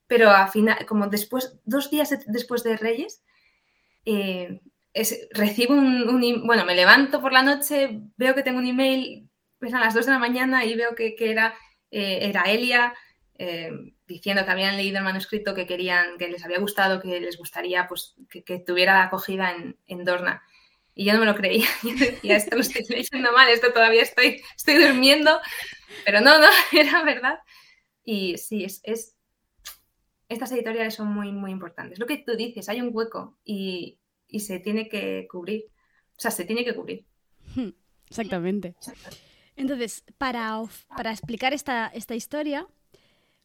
Pero 0.07 0.29
a 0.29 0.47
final, 0.47 0.85
como 0.85 1.07
después, 1.07 1.59
dos 1.65 1.89
días 1.89 2.15
después 2.27 2.63
de 2.63 2.77
Reyes, 2.77 3.23
eh, 4.05 4.61
recibo 5.31 5.73
un, 5.73 6.45
Bueno, 6.45 6.65
me 6.65 6.75
levanto 6.75 7.21
por 7.21 7.33
la 7.33 7.41
noche, 7.41 8.01
veo 8.17 8.35
que 8.35 8.43
tengo 8.43 8.59
un 8.59 8.67
email, 8.67 9.29
pues 9.59 9.73
a 9.73 9.79
las 9.79 9.93
dos 9.93 10.05
de 10.05 10.11
la 10.11 10.19
mañana 10.19 10.65
y 10.65 10.75
veo 10.75 10.93
que, 10.95 11.15
era, 11.19 11.55
eh, 11.89 12.19
era 12.21 12.43
Elia. 12.43 12.93
Eh, 13.35 13.71
diciendo 14.05 14.45
que 14.45 14.51
habían 14.51 14.77
leído 14.77 14.99
el 14.99 15.03
manuscrito, 15.03 15.55
que 15.55 15.65
querían, 15.65 16.17
que 16.19 16.27
les 16.27 16.45
había 16.45 16.59
gustado, 16.59 17.01
que 17.01 17.19
les 17.19 17.37
gustaría 17.37 17.87
pues, 17.87 18.15
que, 18.29 18.59
tuviera 18.59 19.03
acogida 19.03 19.53
en, 19.53 19.77
en 19.87 20.05
Dorna. 20.05 20.43
Y 20.95 21.05
yo 21.05 21.13
no 21.13 21.19
me 21.19 21.25
lo 21.25 21.35
creía. 21.35 21.67
Yo 21.83 21.95
decía, 21.95 22.37
esto 22.37 22.55
lo 22.55 22.61
estoy 22.61 22.83
leyendo 22.87 23.31
mal, 23.31 23.49
esto 23.49 23.73
todavía 23.73 24.03
estoy, 24.03 24.41
estoy 24.55 24.75
durmiendo. 24.75 25.39
Pero 26.05 26.21
no, 26.21 26.39
no, 26.39 26.47
era 26.71 27.03
verdad. 27.03 27.39
Y 28.03 28.37
sí, 28.37 28.63
es, 28.63 28.81
es, 28.83 29.15
estas 30.29 30.51
editoriales 30.51 30.93
son 30.93 31.07
muy, 31.07 31.31
muy 31.31 31.51
importantes. 31.51 31.99
Lo 31.99 32.05
que 32.05 32.17
tú 32.17 32.35
dices, 32.35 32.69
hay 32.69 32.81
un 32.81 32.89
hueco 32.91 33.37
y, 33.43 33.99
y 34.27 34.41
se 34.41 34.59
tiene 34.59 34.87
que 34.87 35.27
cubrir. 35.29 35.65
O 36.15 36.19
sea, 36.19 36.31
se 36.31 36.45
tiene 36.45 36.63
que 36.63 36.75
cubrir. 36.75 37.05
Hmm, 37.55 37.69
exactamente. 38.09 38.75
Entonces, 39.55 40.03
para, 40.17 40.61
para 40.95 41.11
explicar 41.11 41.53
esta, 41.53 41.87
esta 41.87 42.15
historia, 42.15 42.67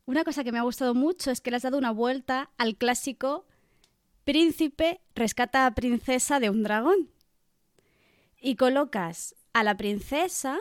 una 0.04 0.24
cosa 0.24 0.44
que 0.44 0.52
me 0.52 0.58
ha 0.58 0.62
gustado 0.62 0.94
mucho 0.94 1.30
es 1.30 1.40
que 1.40 1.50
le 1.50 1.56
has 1.56 1.62
dado 1.62 1.78
una 1.78 1.92
vuelta 1.92 2.50
al 2.58 2.76
clásico 2.76 3.46
príncipe 4.24 5.00
rescata 5.14 5.64
a 5.64 5.74
princesa 5.74 6.40
de 6.40 6.50
un 6.50 6.62
dragón 6.62 7.10
y 8.40 8.56
colocas 8.56 9.34
a 9.52 9.64
la 9.64 9.76
princesa. 9.76 10.58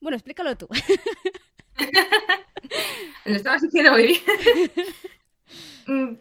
Bueno, 0.00 0.16
explícalo 0.16 0.56
tú. 0.56 0.68
Lo 3.24 3.34
estabas 3.34 3.62
diciendo 3.62 3.92
muy 3.92 4.06
bien. 4.06 4.20
Mm, 5.88 6.16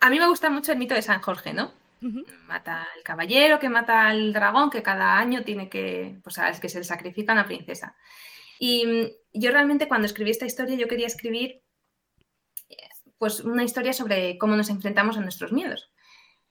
a 0.00 0.08
mí 0.08 0.18
me 0.18 0.26
gusta 0.26 0.48
mucho 0.48 0.72
el 0.72 0.78
mito 0.78 0.94
de 0.94 1.02
San 1.02 1.20
Jorge, 1.20 1.52
¿no? 1.52 1.74
Mata 2.46 2.84
al 2.84 3.02
caballero 3.02 3.58
que 3.58 3.68
mata 3.68 4.06
al 4.06 4.32
dragón 4.32 4.70
que 4.70 4.82
cada 4.82 5.18
año 5.18 5.44
tiene 5.44 5.68
que, 5.68 6.18
pues 6.24 6.38
al 6.38 6.58
que 6.58 6.70
se 6.70 6.78
le 6.78 6.84
sacrifica 6.84 7.32
a 7.32 7.34
una 7.34 7.44
princesa. 7.44 7.94
Y 8.58 8.86
mm, 8.86 9.06
yo 9.34 9.50
realmente 9.50 9.86
cuando 9.86 10.06
escribí 10.06 10.30
esta 10.30 10.46
historia 10.46 10.76
yo 10.76 10.88
quería 10.88 11.06
escribir 11.06 11.62
pues 13.22 13.38
una 13.38 13.62
historia 13.62 13.92
sobre 13.92 14.36
cómo 14.36 14.56
nos 14.56 14.68
enfrentamos 14.68 15.16
a 15.16 15.20
nuestros 15.20 15.52
miedos. 15.52 15.92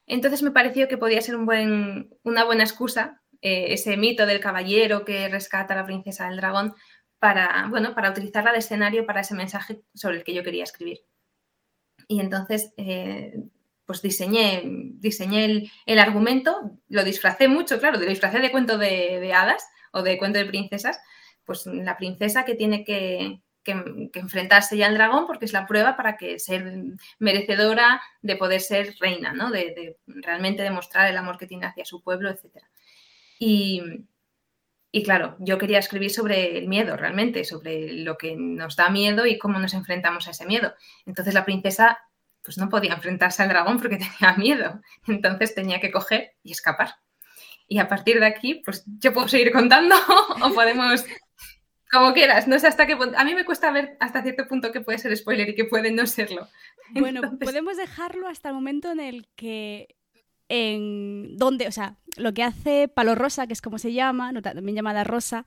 Entonces 0.07 0.41
me 0.41 0.51
pareció 0.51 0.87
que 0.87 0.97
podía 0.97 1.19
ser 1.19 1.35
un 1.35 1.45
buen, 1.45 2.15
una 2.23 2.45
buena 2.45 2.63
excusa 2.63 3.20
eh, 3.41 3.73
ese 3.73 3.97
mito 3.97 4.25
del 4.25 4.39
caballero 4.39 5.03
que 5.03 5.27
rescata 5.29 5.73
a 5.73 5.77
la 5.77 5.85
princesa 5.85 6.27
del 6.27 6.37
dragón 6.37 6.75
para, 7.19 7.67
bueno, 7.69 7.93
para 7.95 8.11
utilizarla 8.11 8.51
de 8.51 8.59
escenario 8.59 9.05
para 9.05 9.21
ese 9.21 9.35
mensaje 9.35 9.81
sobre 9.93 10.17
el 10.17 10.23
que 10.23 10.33
yo 10.33 10.43
quería 10.43 10.63
escribir. 10.63 11.01
Y 12.07 12.19
entonces, 12.19 12.73
eh, 12.77 13.33
pues 13.85 14.01
diseñé, 14.01 14.63
diseñé 14.65 15.69
el, 15.85 15.99
argumento, 15.99 16.79
lo 16.89 17.03
disfracé 17.03 17.47
mucho, 17.47 17.79
claro, 17.79 17.99
lo 17.99 18.05
disfracé 18.05 18.39
de 18.39 18.51
cuento 18.51 18.77
de, 18.77 19.33
hadas 19.33 19.63
o 19.91 20.01
de 20.01 20.17
cuento 20.17 20.39
de 20.39 20.45
princesas, 20.45 20.99
pues 21.45 21.65
la 21.65 21.97
princesa 21.97 22.45
que 22.45 22.55
tiene 22.55 22.83
que, 22.83 23.41
enfrentarse 23.63 24.75
ya 24.75 24.87
al 24.87 24.95
dragón 24.95 25.27
porque 25.27 25.45
es 25.45 25.53
la 25.53 25.67
prueba 25.67 25.95
para 25.95 26.17
que 26.17 26.39
ser 26.39 26.83
merecedora 27.19 28.01
de 28.21 28.35
poder 28.35 28.61
ser 28.61 28.95
reina, 28.99 29.33
¿no? 29.33 29.51
De, 29.51 29.73
de, 29.75 29.97
realmente 30.07 30.63
demostrar 30.63 31.07
el 31.07 31.17
amor 31.17 31.37
que 31.37 31.45
tiene 31.45 31.67
hacia 31.67 31.85
su 31.85 32.01
pueblo, 32.01 32.29
etcétera. 32.29 32.67
Y, 33.43 35.03
claro, 35.03 35.35
yo 35.39 35.57
quería 35.57 35.79
escribir 35.79 36.11
sobre 36.11 36.59
el 36.59 36.67
miedo 36.67 36.95
realmente, 36.95 37.43
sobre 37.43 37.91
lo 37.91 38.15
que 38.15 38.35
nos 38.35 38.75
da 38.75 38.91
miedo 38.91 39.25
y 39.25 39.39
cómo 39.39 39.57
nos 39.57 39.73
enfrentamos 39.73 40.27
a 40.27 40.31
ese 40.31 40.45
miedo. 40.45 40.75
Entonces 41.07 41.33
la 41.33 41.43
princesa 41.43 41.97
pues 42.43 42.59
no 42.59 42.69
podía 42.69 42.93
enfrentarse 42.93 43.41
al 43.41 43.49
dragón 43.49 43.79
porque 43.79 43.97
tenía 44.19 44.35
miedo. 44.37 44.79
Entonces 45.07 45.55
tenía 45.55 45.79
que 45.79 45.91
coger 45.91 46.33
y 46.43 46.51
escapar. 46.51 46.97
Y 47.67 47.79
a 47.79 47.87
partir 47.87 48.19
de 48.19 48.27
aquí, 48.27 48.61
pues 48.63 48.83
yo 48.99 49.11
puedo 49.11 49.27
seguir 49.27 49.51
contando 49.51 49.95
o 50.43 50.53
podemos, 50.53 51.03
como 51.91 52.13
quieras. 52.13 52.47
No 52.47 52.59
sé 52.59 52.67
hasta 52.67 52.85
qué 52.85 52.95
punto. 52.95 53.17
A 53.17 53.23
mí 53.23 53.33
me 53.33 53.45
cuesta 53.45 53.71
ver 53.71 53.97
hasta 53.99 54.21
cierto 54.21 54.47
punto 54.47 54.71
que 54.71 54.81
puede 54.81 54.99
ser 54.99 55.17
spoiler 55.17 55.49
y 55.49 55.55
que 55.55 55.65
puede 55.65 55.91
no 55.91 56.05
serlo. 56.05 56.47
Bueno, 56.91 57.21
podemos 57.39 57.77
dejarlo 57.77 58.27
hasta 58.27 58.49
el 58.49 58.55
momento 58.55 58.91
en 58.91 58.99
el 58.99 59.27
que 59.35 59.95
en 60.53 61.37
donde, 61.37 61.69
o 61.69 61.71
sea, 61.71 61.95
lo 62.17 62.33
que 62.33 62.43
hace 62.43 62.89
Palo 62.89 63.15
Rosa, 63.15 63.47
que 63.47 63.53
es 63.53 63.61
como 63.61 63.77
se 63.77 63.93
llama, 63.93 64.33
también 64.41 64.75
llamada 64.75 65.05
Rosa, 65.05 65.45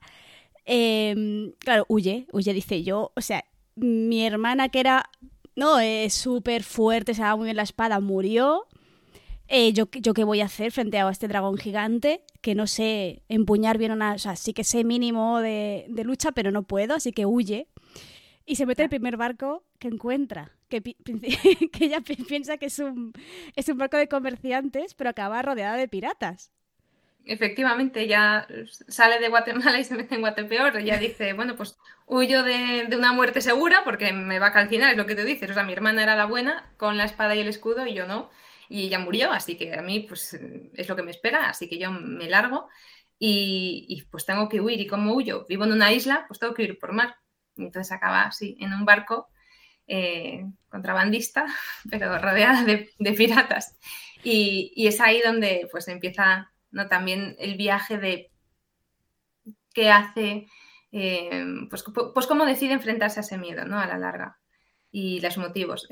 em, 0.65 1.51
claro, 1.59 1.85
huye, 1.87 2.25
huye, 2.31 2.53
dice 2.53 2.81
yo, 2.81 3.11
o 3.15 3.21
sea, 3.21 3.45
mi 3.75 4.25
hermana 4.25 4.69
que 4.69 4.79
era, 4.79 5.11
no, 5.55 5.79
es 5.79 6.15
súper 6.15 6.63
fuerte, 6.63 7.13
se 7.13 7.21
daba 7.21 7.35
muy 7.35 7.45
bien 7.45 7.57
la 7.57 7.63
espada, 7.63 7.99
murió. 7.99 8.65
Eh, 9.47 9.73
yo, 9.73 9.87
yo 9.91 10.15
qué 10.15 10.23
voy 10.23 10.41
a 10.41 10.45
hacer 10.45 10.71
frente 10.71 10.97
a 10.97 11.07
este 11.07 11.27
dragón 11.27 11.57
gigante 11.57 12.23
que 12.41 12.55
no 12.55 12.65
sé 12.65 13.21
empuñar 13.29 13.77
bien 13.77 13.91
una, 13.91 14.13
o 14.13 14.17
sea, 14.17 14.35
sí 14.35 14.53
que 14.53 14.63
sé 14.63 14.83
mínimo 14.83 15.39
de, 15.39 15.85
de 15.87 16.03
lucha, 16.03 16.31
pero 16.31 16.49
no 16.49 16.63
puedo, 16.63 16.95
así 16.95 17.11
que 17.11 17.27
huye. 17.27 17.67
y 18.45 18.55
se 18.55 18.65
mete 18.65 18.81
en 18.81 18.85
el 18.85 18.89
primer 18.89 19.17
barco 19.17 19.63
que 19.77 19.87
encuentra, 19.87 20.54
que, 20.69 21.85
ella 21.85 22.01
piensa 22.01 22.57
que 22.57 22.67
es 22.67 22.79
un, 22.79 23.13
es 23.55 23.69
un 23.69 23.77
barco 23.77 23.97
de 23.97 24.07
comerciantes, 24.07 24.93
pero 24.93 25.09
acaba 25.09 25.41
rodeada 25.41 25.75
de 25.77 25.87
piratas. 25.87 26.51
Efectivamente, 27.25 28.01
ella 28.01 28.47
sale 28.87 29.19
de 29.19 29.29
Guatemala 29.29 29.79
y 29.79 29.83
se 29.83 29.95
mete 29.95 30.15
en 30.15 30.21
Guatepeor. 30.21 30.77
Ella 30.77 30.97
dice, 30.97 31.33
bueno, 31.33 31.55
pues 31.55 31.77
huyo 32.05 32.43
de, 32.43 32.87
una 32.95 33.13
muerte 33.13 33.41
segura 33.41 33.83
porque 33.83 34.13
me 34.13 34.37
va 34.37 34.47
a 34.47 34.53
calcinar, 34.53 34.91
es 34.91 34.97
lo 34.97 35.07
que 35.07 35.15
te 35.15 35.25
dices. 35.25 35.49
O 35.49 35.53
sea, 35.53 35.63
mi 35.63 35.73
hermana 35.73 36.03
era 36.03 36.15
la 36.15 36.25
buena 36.25 36.71
con 36.77 36.97
la 36.97 37.05
espada 37.05 37.35
y 37.35 37.39
el 37.39 37.47
escudo 37.47 37.85
y 37.87 37.95
yo 37.95 38.07
no. 38.07 38.29
Y 38.69 38.85
ella 38.87 38.99
murió, 38.99 39.31
así 39.31 39.57
que 39.57 39.73
a 39.73 39.81
mí 39.81 40.01
pues 40.01 40.33
es 40.73 40.89
lo 40.89 40.95
que 40.95 41.03
me 41.03 41.11
espera, 41.11 41.49
así 41.49 41.69
que 41.69 41.77
yo 41.77 41.91
me 41.91 42.27
largo 42.29 42.67
y, 43.19 43.85
y 43.89 44.03
pues 44.03 44.25
tengo 44.25 44.49
que 44.49 44.61
huir. 44.61 44.79
¿Y 44.79 44.87
como 44.87 45.13
huyo? 45.13 45.45
Vivo 45.49 45.65
en 45.65 45.71
una 45.71 45.91
isla, 45.91 46.25
pues 46.27 46.39
tengo 46.39 46.53
que 46.53 46.63
ir 46.63 46.79
por 46.79 46.93
mar. 46.93 47.15
Entonces 47.57 47.91
acaba 47.91 48.23
así, 48.23 48.57
en 48.59 48.73
un 48.73 48.85
barco 48.85 49.29
eh, 49.87 50.45
contrabandista, 50.69 51.45
pero 51.89 52.17
rodeada 52.17 52.63
de, 52.63 53.13
piratas. 53.13 53.77
Y, 54.23 54.87
es 54.87 54.99
ahí 55.01 55.21
donde 55.23 55.67
pues 55.71 55.87
empieza 55.87 56.51
¿no? 56.71 56.87
también 56.87 57.35
el 57.39 57.55
viaje 57.55 57.97
de 57.97 58.31
qué 59.73 59.91
hace, 59.91 60.47
eh, 60.91 61.45
pues, 61.69 61.83
pues, 62.13 62.27
cómo 62.27 62.45
decide 62.45 62.73
enfrentarse 62.73 63.19
a 63.19 63.23
ese 63.23 63.37
miedo 63.37 63.65
¿no? 63.65 63.79
a 63.79 63.85
la 63.85 63.97
larga 63.97 64.39
y 64.91 65.19
los 65.19 65.37
motivos. 65.37 65.87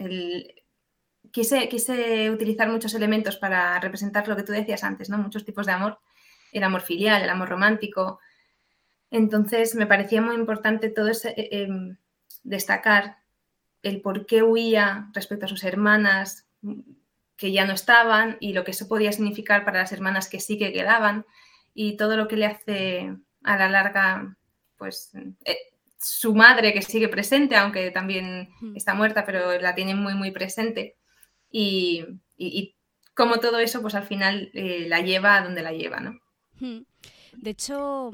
quise, 1.31 1.67
quise, 1.67 2.31
utilizar 2.31 2.69
muchos 2.69 2.93
elementos 2.93 3.37
para 3.37 3.79
representar 3.79 4.27
lo 4.27 4.35
que 4.35 4.43
tú 4.43 4.53
decías 4.53 4.83
antes, 4.83 5.09
¿no? 5.09 5.17
muchos 5.17 5.45
tipos 5.45 5.65
de 5.65 5.73
amor, 5.73 5.99
el 6.51 6.63
amor 6.63 6.81
filial, 6.81 7.21
el 7.21 7.29
amor 7.29 7.49
romántico, 7.49 8.19
entonces 9.13 9.75
me 9.75 9.85
parecía 9.85 10.23
muy 10.23 10.35
importante 10.35 10.89
todo 10.89 11.07
ese, 11.09 11.29
eh, 11.37 11.49
em, 11.51 11.97
destacar 12.43 13.17
el 13.83 14.01
por 14.01 14.25
qué 14.25 14.41
huía 14.41 15.09
respecto 15.13 15.45
a 15.45 15.49
sus 15.49 15.63
hermanas 15.63 16.47
que 17.35 17.51
ya 17.51 17.65
no 17.65 17.73
estaban 17.73 18.37
y 18.39 18.53
lo 18.53 18.63
que 18.63 18.71
eso 18.71 18.87
podía 18.87 19.11
significar 19.11 19.65
para 19.65 19.79
las 19.79 19.91
hermanas 19.91 20.29
que 20.29 20.39
sí 20.39 20.57
que 20.57 20.73
quedaban 20.73 21.25
y 21.73 21.97
todo 21.97 22.17
lo 22.17 22.27
que 22.27 22.37
le 22.37 22.45
hace 22.45 23.15
a 23.43 23.57
la 23.57 23.69
larga, 23.69 24.37
pues 24.77 25.11
eh, 25.45 25.57
su 25.99 26.33
madre 26.33 26.73
que 26.73 26.81
sigue 26.81 27.07
presente, 27.07 27.55
aunque 27.55 27.91
también 27.91 28.49
está 28.75 28.93
muerta, 28.93 29.25
pero 29.25 29.59
la 29.59 29.75
tiene 29.75 29.95
muy, 29.95 30.15
muy 30.15 30.31
presente. 30.31 30.97
Y, 31.49 32.05
como 33.13 33.39
todo 33.39 33.59
eso, 33.59 33.81
pues 33.81 33.95
al 33.95 34.03
final 34.03 34.49
eh, 34.53 34.85
la 34.87 35.01
lleva 35.01 35.37
a 35.37 35.43
donde 35.43 35.61
la 35.61 35.71
lleva, 35.71 35.99
¿no? 35.99 36.19
De 37.33 37.49
hecho, 37.49 38.11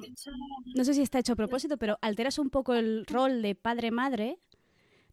no 0.76 0.84
sé 0.84 0.94
si 0.94 1.02
está 1.02 1.20
hecho 1.20 1.34
a 1.34 1.38
propósito, 1.38 1.78
pero 1.78 1.98
alteras 2.02 2.40
un 2.40 2.50
poco 2.50 2.74
el 2.74 3.06
rol 3.06 3.42
de 3.42 3.56
padre-madre, 3.56 4.40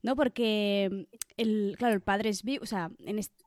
¿no? 0.06 0.14
Porque, 0.14 1.08
el, 1.36 1.74
claro, 1.76 1.94
el 1.94 2.00
padre 2.00 2.30
es 2.30 2.44
vivo, 2.44 2.62
o 2.62 2.66
sea, 2.66 2.90
en 3.04 3.18
este, 3.18 3.44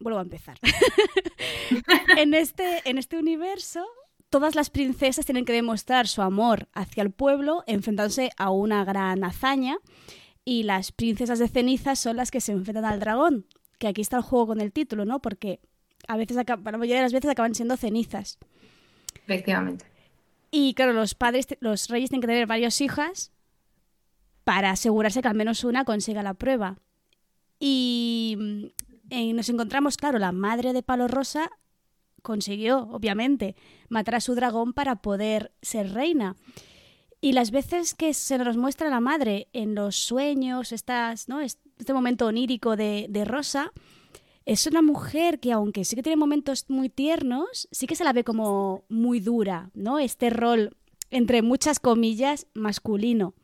vuelvo 0.00 0.18
a 0.18 0.22
empezar. 0.22 0.58
en, 2.18 2.34
este, 2.34 2.82
en 2.84 2.98
este 2.98 3.16
universo, 3.16 3.86
todas 4.28 4.56
las 4.56 4.70
princesas 4.70 5.24
tienen 5.24 5.44
que 5.44 5.52
demostrar 5.52 6.08
su 6.08 6.20
amor 6.20 6.68
hacia 6.72 7.04
el 7.04 7.12
pueblo 7.12 7.62
enfrentándose 7.68 8.30
a 8.36 8.50
una 8.50 8.84
gran 8.84 9.22
hazaña 9.22 9.78
y 10.44 10.64
las 10.64 10.90
princesas 10.90 11.38
de 11.38 11.46
cenizas 11.46 12.00
son 12.00 12.16
las 12.16 12.32
que 12.32 12.40
se 12.40 12.50
enfrentan 12.50 12.86
al 12.86 12.98
dragón, 12.98 13.46
que 13.78 13.86
aquí 13.86 14.00
está 14.00 14.16
el 14.16 14.24
juego 14.24 14.48
con 14.48 14.60
el 14.60 14.72
título, 14.72 15.04
¿no? 15.04 15.22
Porque 15.22 15.60
a 16.08 16.16
veces, 16.16 16.36
para 16.44 16.72
la 16.72 16.78
mayoría 16.78 16.96
de 16.96 17.02
las 17.02 17.12
veces 17.12 17.30
acaban 17.30 17.54
siendo 17.54 17.76
cenizas. 17.76 18.40
Efectivamente. 19.14 19.84
Y 20.50 20.74
claro, 20.74 20.92
los 20.92 21.14
padres, 21.14 21.46
los 21.60 21.88
reyes 21.88 22.10
tienen 22.10 22.22
que 22.22 22.26
tener 22.26 22.48
varias 22.48 22.80
hijas 22.80 23.30
para 24.44 24.70
asegurarse 24.70 25.22
que 25.22 25.28
al 25.28 25.34
menos 25.34 25.64
una 25.64 25.84
consiga 25.84 26.22
la 26.22 26.34
prueba. 26.34 26.78
Y 27.58 28.36
mm, 28.38 29.34
nos 29.34 29.48
encontramos, 29.48 29.96
claro, 29.96 30.18
la 30.18 30.32
madre 30.32 30.72
de 30.72 30.82
Palo 30.82 31.08
Rosa 31.08 31.50
consiguió, 32.22 32.88
obviamente, 32.90 33.56
matar 33.88 34.16
a 34.16 34.20
su 34.20 34.34
dragón 34.34 34.72
para 34.72 34.96
poder 34.96 35.52
ser 35.62 35.92
reina. 35.92 36.36
Y 37.20 37.32
las 37.32 37.50
veces 37.50 37.94
que 37.94 38.14
se 38.14 38.38
nos 38.38 38.56
muestra 38.56 38.88
la 38.88 39.00
madre 39.00 39.48
en 39.52 39.74
los 39.74 39.96
sueños, 39.96 40.72
estas, 40.72 41.28
¿no? 41.28 41.40
este 41.40 41.92
momento 41.92 42.26
onírico 42.26 42.76
de, 42.76 43.06
de 43.10 43.24
Rosa, 43.24 43.72
es 44.46 44.66
una 44.66 44.80
mujer 44.80 45.38
que 45.38 45.52
aunque 45.52 45.84
sí 45.84 45.96
que 45.96 46.02
tiene 46.02 46.16
momentos 46.16 46.64
muy 46.68 46.88
tiernos, 46.88 47.68
sí 47.70 47.86
que 47.86 47.94
se 47.94 48.04
la 48.04 48.12
ve 48.12 48.24
como 48.24 48.84
muy 48.88 49.20
dura, 49.20 49.70
¿no? 49.74 49.98
Este 49.98 50.30
rol, 50.30 50.76
entre 51.10 51.42
muchas 51.42 51.78
comillas, 51.78 52.46
masculino. 52.54 53.34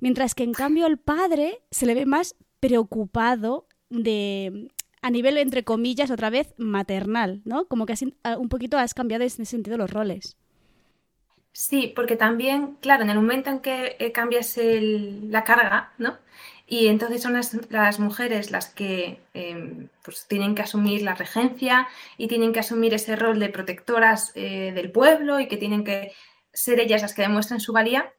Mientras 0.00 0.34
que 0.34 0.44
en 0.44 0.52
cambio 0.52 0.86
el 0.86 0.98
padre 0.98 1.60
se 1.70 1.86
le 1.86 1.94
ve 1.94 2.06
más 2.06 2.36
preocupado 2.60 3.66
de 3.88 4.70
a 5.02 5.10
nivel 5.10 5.38
entre 5.38 5.62
comillas 5.62 6.10
otra 6.10 6.30
vez 6.30 6.54
maternal, 6.56 7.42
¿no? 7.44 7.66
Como 7.66 7.86
que 7.86 7.92
así, 7.92 8.14
un 8.38 8.48
poquito 8.48 8.78
has 8.78 8.94
cambiado 8.94 9.22
en 9.22 9.28
ese 9.28 9.44
sentido 9.44 9.76
los 9.76 9.90
roles. 9.90 10.36
Sí, 11.52 11.92
porque 11.96 12.16
también, 12.16 12.76
claro, 12.82 13.04
en 13.04 13.10
el 13.10 13.16
momento 13.16 13.48
en 13.48 13.60
que 13.60 13.96
eh, 13.98 14.12
cambias 14.12 14.58
la 14.60 15.42
carga, 15.44 15.92
¿no? 15.96 16.18
Y 16.66 16.88
entonces 16.88 17.22
son 17.22 17.34
las, 17.34 18.00
mujeres 18.00 18.50
las 18.50 18.68
que 18.68 19.20
em, 19.32 19.88
pues 20.02 20.26
tienen 20.28 20.54
que 20.54 20.62
asumir 20.62 21.02
la 21.02 21.14
regencia 21.14 21.86
y 22.18 22.28
tienen 22.28 22.52
que 22.52 22.60
asumir 22.60 22.92
ese 22.92 23.16
rol 23.16 23.38
de 23.38 23.48
protectoras 23.48 24.32
eh, 24.34 24.72
del 24.74 24.90
pueblo 24.90 25.38
y 25.40 25.48
que 25.48 25.56
tienen 25.56 25.84
que 25.84 26.12
ser 26.52 26.80
ellas 26.80 27.02
las 27.02 27.14
que 27.14 27.22
demuestren 27.22 27.60
su 27.60 27.72
valía. 27.72 28.12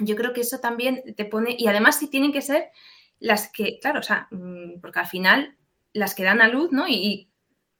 Yo 0.00 0.16
creo 0.16 0.32
que 0.32 0.42
eso 0.42 0.58
también 0.60 1.02
te 1.16 1.24
pone, 1.24 1.56
y 1.58 1.66
además 1.68 1.98
sí 1.98 2.08
tienen 2.08 2.32
que 2.32 2.42
ser 2.42 2.70
las 3.18 3.50
que, 3.50 3.78
claro, 3.80 4.00
o 4.00 4.02
sea, 4.02 4.28
mm, 4.30 4.80
porque 4.80 4.98
al 4.98 5.06
final 5.06 5.56
las 5.92 6.14
que 6.14 6.24
dan 6.24 6.40
a 6.42 6.48
luz, 6.48 6.72
¿no? 6.72 6.86
y 6.88 7.30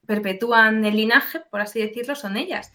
perpetúan 0.06 0.84
el 0.84 0.96
linaje, 0.96 1.40
por 1.50 1.60
así 1.60 1.80
decirlo, 1.80 2.14
son 2.14 2.36
ellas. 2.36 2.72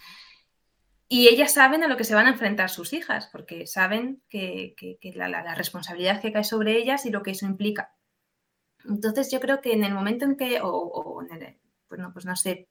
Y 1.13 1.27
ellas 1.27 1.53
saben 1.53 1.83
a 1.83 1.89
lo 1.89 1.97
que 1.97 2.05
se 2.05 2.15
van 2.15 2.27
a 2.27 2.31
enfrentar 2.31 2.69
sus 2.69 2.93
hijas, 2.93 3.27
porque 3.33 3.67
saben 3.67 4.23
que, 4.29 4.75
la, 5.13 5.55
responsabilidad 5.55 6.21
que 6.21 6.31
cae 6.31 6.45
sobre 6.45 6.77
ellas 6.77 7.05
y 7.05 7.09
lo 7.09 7.21
que 7.21 7.31
eso 7.31 7.45
implica. 7.45 7.93
Entonces 8.85 9.29
yo 9.29 9.41
creo 9.41 9.59
que 9.59 9.73
en 9.73 9.83
el 9.83 9.93
momento 9.93 10.23
en 10.23 10.37
que, 10.37 10.59
o, 10.63 11.21
bueno, 11.89 12.13
pues 12.13 12.25
no 12.25 12.37
sé, 12.37 12.69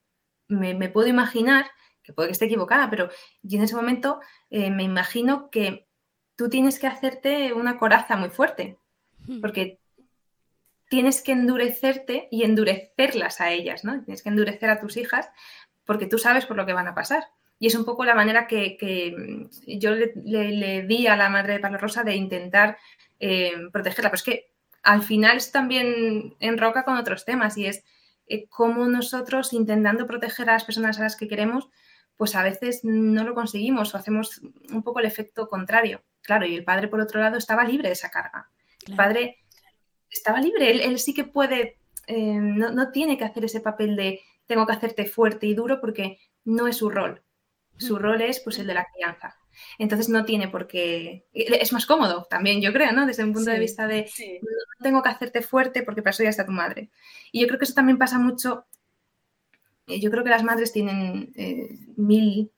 me, 0.49 0.89
puedo 0.89 1.07
imaginar, 1.07 1.71
que 2.03 2.15
puede 2.15 2.29
que 2.29 2.33
esté 2.33 2.47
equivocada, 2.47 2.89
pero 2.89 3.11
yo 3.43 3.59
en 3.59 3.65
ese 3.65 3.77
momento 3.77 4.21
eh, 4.49 4.71
me 4.71 4.85
imagino 4.85 5.51
que 5.51 5.90
tú 6.41 6.49
tienes 6.49 6.79
que 6.79 6.87
hacerte 6.87 7.53
una 7.53 7.77
coraza 7.77 8.17
muy 8.17 8.31
fuerte, 8.31 8.79
hmm. 9.27 9.43
porque 9.43 9.79
tienes 10.89 11.21
que 11.21 11.33
endurecerte 11.33 12.29
y 12.31 12.45
endurecerlas 12.45 13.43
a 13.43 13.51
ellas, 13.51 13.85
¿no? 13.85 14.03
Tienes 14.05 14.23
que 14.23 14.31
endurecer 14.31 14.71
a 14.71 14.81
tus 14.81 14.97
hijas 14.97 15.29
porque 15.85 16.07
tú 16.07 16.17
sabes 16.17 16.47
por 16.47 16.57
lo 16.57 16.65
que 16.65 16.73
van 16.73 16.89
a 16.89 16.95
pasar. 16.95 17.25
Y 17.59 17.67
es 17.67 17.75
un 17.75 17.85
poco 17.85 18.07
la 18.07 18.15
manera 18.15 18.47
que, 18.47 19.15
mm, 19.15 19.79
yo 19.79 19.91
le, 19.95 20.87
di 20.89 21.07
a 21.09 21.15
la 21.15 21.29
madre 21.29 21.53
de 21.53 21.61
Pablo 21.61 21.77
Rosa 21.77 22.05
de 22.05 22.17
intentar 22.17 22.79
eh, 23.19 23.53
protegerla. 23.71 24.09
Pero 24.09 24.17
es 24.17 24.23
que 24.23 24.53
al 24.83 25.03
final 25.03 25.37
es 25.37 25.53
también 25.53 26.37
enroca 26.41 26.85
con 26.85 26.97
otros 26.97 27.27
temas 27.27 27.59
y 27.59 27.67
es 27.67 27.85
eh, 28.29 28.47
cómo 28.49 28.87
nosotros 28.87 29.53
intentando 29.53 30.07
proteger 30.07 30.49
a 30.49 30.55
las 30.55 30.65
personas 30.65 30.99
a 30.99 31.03
las 31.03 31.17
que 31.17 31.29
queremos, 31.29 31.69
pues 32.17 32.35
a 32.35 32.43
veces 32.43 32.81
no 32.83 33.25
lo 33.25 33.35
conseguimos 33.35 33.95
o 33.95 33.99
hacemos 33.99 34.41
un 34.73 34.83
poco 34.83 35.01
el 35.01 35.05
efecto 35.05 35.47
contrario. 35.47 36.03
Claro, 36.31 36.47
y 36.47 36.55
el 36.55 36.63
padre, 36.63 36.87
por 36.87 37.01
otro 37.01 37.21
lado, 37.21 37.39
estaba 37.39 37.65
libre 37.65 37.89
de 37.89 37.95
esa 37.95 38.09
carga. 38.09 38.49
El 38.87 38.95
padre 38.95 39.39
estaba 40.09 40.41
libre, 40.41 40.71
él, 40.71 40.97
sí 41.01 41.13
que 41.13 41.25
puede, 41.25 41.81
eh, 42.07 42.39
no, 42.39 42.71
no, 42.71 42.93
tiene 42.93 43.19
que 43.19 43.25
hacer 43.25 43.45
ese 43.45 43.61
papel 43.61 43.97
de 43.97 44.21
tengo 44.47 44.65
que 44.65 44.73
hacerte 44.73 45.07
fuerte 45.07 45.49
y 45.49 45.55
duro 45.55 45.81
porque 45.81 46.21
no 46.45 46.69
es 46.69 46.77
su 46.77 46.89
rol. 46.89 47.25
Su 47.79 47.99
rol 47.99 48.23
es 48.23 48.39
pues 48.39 48.61
el 48.61 48.69
de 48.69 48.75
la 48.75 48.87
crianza. 48.95 49.41
Entonces 49.77 50.09
no 50.09 50.25
tiene 50.25 50.47
por 50.47 50.69
qué. 50.69 51.27
Es 51.33 51.73
más 51.73 51.85
cómodo 51.85 52.29
también, 52.31 52.63
yo 52.63 52.73
creo, 52.73 52.93
¿no? 52.93 53.07
Desde 53.07 53.25
un 53.25 53.33
punto 53.33 53.51
de 53.51 53.59
vista 53.59 53.89
de 53.89 54.09
no 54.41 54.85
tengo 54.85 55.03
que 55.03 55.09
hacerte 55.09 55.43
fuerte 55.43 55.83
porque 55.83 56.01
para 56.01 56.13
eso 56.13 56.23
ya 56.23 56.31
está 56.31 56.47
tu 56.47 56.53
madre. 56.53 56.91
Y 57.33 57.41
yo 57.41 57.49
creo 57.49 57.59
que 57.59 57.65
eso 57.65 57.75
también 57.75 57.99
pasa 57.99 58.21
mucho. 58.21 58.67
Eh, 59.89 59.99
yo 59.99 60.13
creo 60.13 60.23
que 60.23 60.31
las 60.31 60.45
madres 60.45 60.73
tienen 60.73 61.33
eh, 61.35 61.77
mil, 61.97 62.53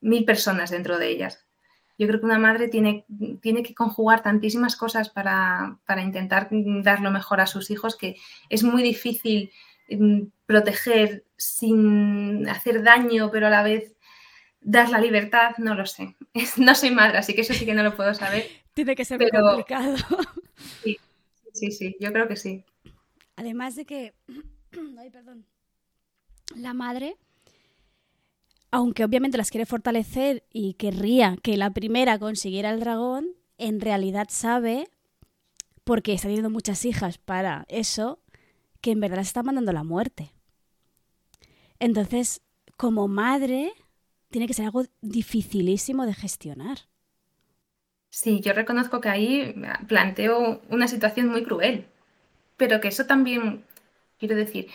mil 0.00 0.24
personas 0.24 0.70
dentro 0.70 0.98
de 0.98 1.10
ellas. 1.10 1.45
Yo 1.98 2.06
creo 2.06 2.20
que 2.20 2.26
una 2.26 2.38
madre 2.38 2.68
tiene, 2.68 3.04
tiene 3.40 3.62
que 3.62 3.74
conjugar 3.74 4.22
tantísimas 4.22 4.76
cosas 4.76 5.08
para, 5.08 5.78
para 5.86 6.02
intentar 6.02 6.48
dar 6.50 7.00
lo 7.00 7.10
mejor 7.10 7.40
a 7.40 7.46
sus 7.46 7.70
hijos 7.70 7.96
que 7.96 8.16
es 8.50 8.62
muy 8.62 8.82
difícil 8.82 9.50
mm, 9.88 10.22
proteger 10.44 11.24
sin 11.36 12.48
hacer 12.48 12.82
daño, 12.82 13.30
pero 13.30 13.46
a 13.46 13.50
la 13.50 13.62
vez 13.62 13.96
dar 14.60 14.90
la 14.90 15.00
libertad, 15.00 15.56
no 15.58 15.74
lo 15.74 15.86
sé. 15.86 16.16
No 16.58 16.74
soy 16.74 16.90
madre, 16.90 17.18
así 17.18 17.34
que 17.34 17.42
eso 17.42 17.54
sí 17.54 17.64
que 17.64 17.74
no 17.74 17.82
lo 17.82 17.96
puedo 17.96 18.12
saber. 18.14 18.46
Tiene 18.74 18.94
que 18.94 19.04
ser 19.04 19.18
complicado. 19.30 19.96
Sí, 20.82 20.96
sí, 21.52 21.70
sí, 21.70 21.96
yo 22.00 22.12
creo 22.12 22.26
que 22.28 22.36
sí. 22.36 22.64
Además 23.36 23.76
de 23.76 23.84
que, 23.84 24.14
ay, 24.98 25.10
perdón, 25.10 25.44
la 26.54 26.72
madre, 26.72 27.16
aunque 28.70 29.04
obviamente 29.04 29.38
las 29.38 29.50
quiere 29.50 29.66
fortalecer 29.66 30.44
y 30.52 30.74
querría 30.74 31.36
que 31.42 31.56
la 31.56 31.70
primera 31.70 32.18
consiguiera 32.18 32.70
el 32.70 32.80
dragón, 32.80 33.28
en 33.58 33.80
realidad 33.80 34.26
sabe 34.30 34.88
porque 35.84 36.12
está 36.12 36.28
teniendo 36.28 36.50
muchas 36.50 36.84
hijas 36.84 37.18
para 37.18 37.64
eso, 37.68 38.18
que 38.80 38.90
en 38.90 39.00
verdad 39.00 39.20
está 39.20 39.42
mandando 39.42 39.72
la 39.72 39.84
muerte. 39.84 40.32
Entonces, 41.78 42.42
como 42.76 43.08
madre, 43.08 43.72
tiene 44.30 44.46
que 44.46 44.54
ser 44.54 44.66
algo 44.66 44.84
dificilísimo 45.00 46.04
de 46.04 46.14
gestionar. 46.14 46.78
Sí, 48.10 48.40
yo 48.40 48.52
reconozco 48.52 49.00
que 49.00 49.08
ahí 49.08 49.54
planteo 49.86 50.62
una 50.70 50.88
situación 50.88 51.28
muy 51.28 51.44
cruel, 51.44 51.86
pero 52.56 52.80
que 52.80 52.88
eso 52.88 53.06
también, 53.06 53.64
quiero 54.18 54.34
decir, 54.34 54.68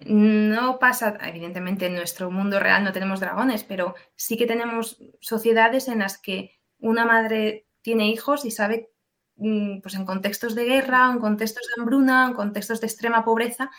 no 0.00 0.78
pasa, 0.78 1.16
evidentemente 1.22 1.86
en 1.86 1.94
nuestro 1.94 2.30
mundo 2.30 2.60
real 2.60 2.84
no 2.84 2.92
tenemos 2.92 3.20
dragones, 3.20 3.64
pero 3.64 3.94
sí 4.14 4.36
que 4.36 4.46
tenemos 4.46 4.98
sociedades 5.20 5.88
en 5.88 6.00
las 6.00 6.18
que 6.18 6.58
una 6.78 7.06
madre 7.06 7.66
tiene 7.82 8.08
hijos 8.08 8.44
y 8.44 8.50
sabe, 8.50 8.90
mm, 9.36 9.80
pues 9.80 9.94
en 9.94 10.04
contextos 10.04 10.54
de 10.54 10.64
guerra, 10.64 11.10
en 11.10 11.18
contextos 11.18 11.66
de 11.66 11.80
hambruna, 11.80 12.26
en 12.26 12.34
contextos 12.34 12.80
de 12.80 12.86
extrema 12.86 13.24
pobreza, 13.24 13.70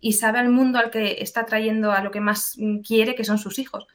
y 0.00 0.14
sabe 0.14 0.38
al 0.38 0.50
mundo 0.50 0.78
al 0.78 0.90
que 0.90 1.22
está 1.22 1.46
trayendo 1.46 1.92
a 1.92 2.02
lo 2.02 2.10
que 2.10 2.20
más 2.20 2.54
mm, 2.56 2.80
quiere, 2.80 3.14
que 3.14 3.24
son 3.24 3.38
sus 3.38 3.58
hijos. 3.58 3.86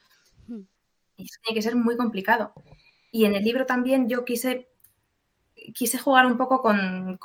Y 1.17 1.25
eso 1.25 1.39
tiene 1.43 1.55
que 1.55 1.61
ser 1.61 1.75
muy 1.75 1.97
complicado. 1.97 2.53
Y 3.11 3.25
en 3.25 3.35
el 3.35 3.43
libro 3.43 3.65
también 3.65 4.07
yo 4.09 4.25
quise, 4.25 4.69
quise 5.73 5.97
jugar 5.97 6.25
un 6.25 6.37
poco 6.37 6.61
con, 6.61 7.19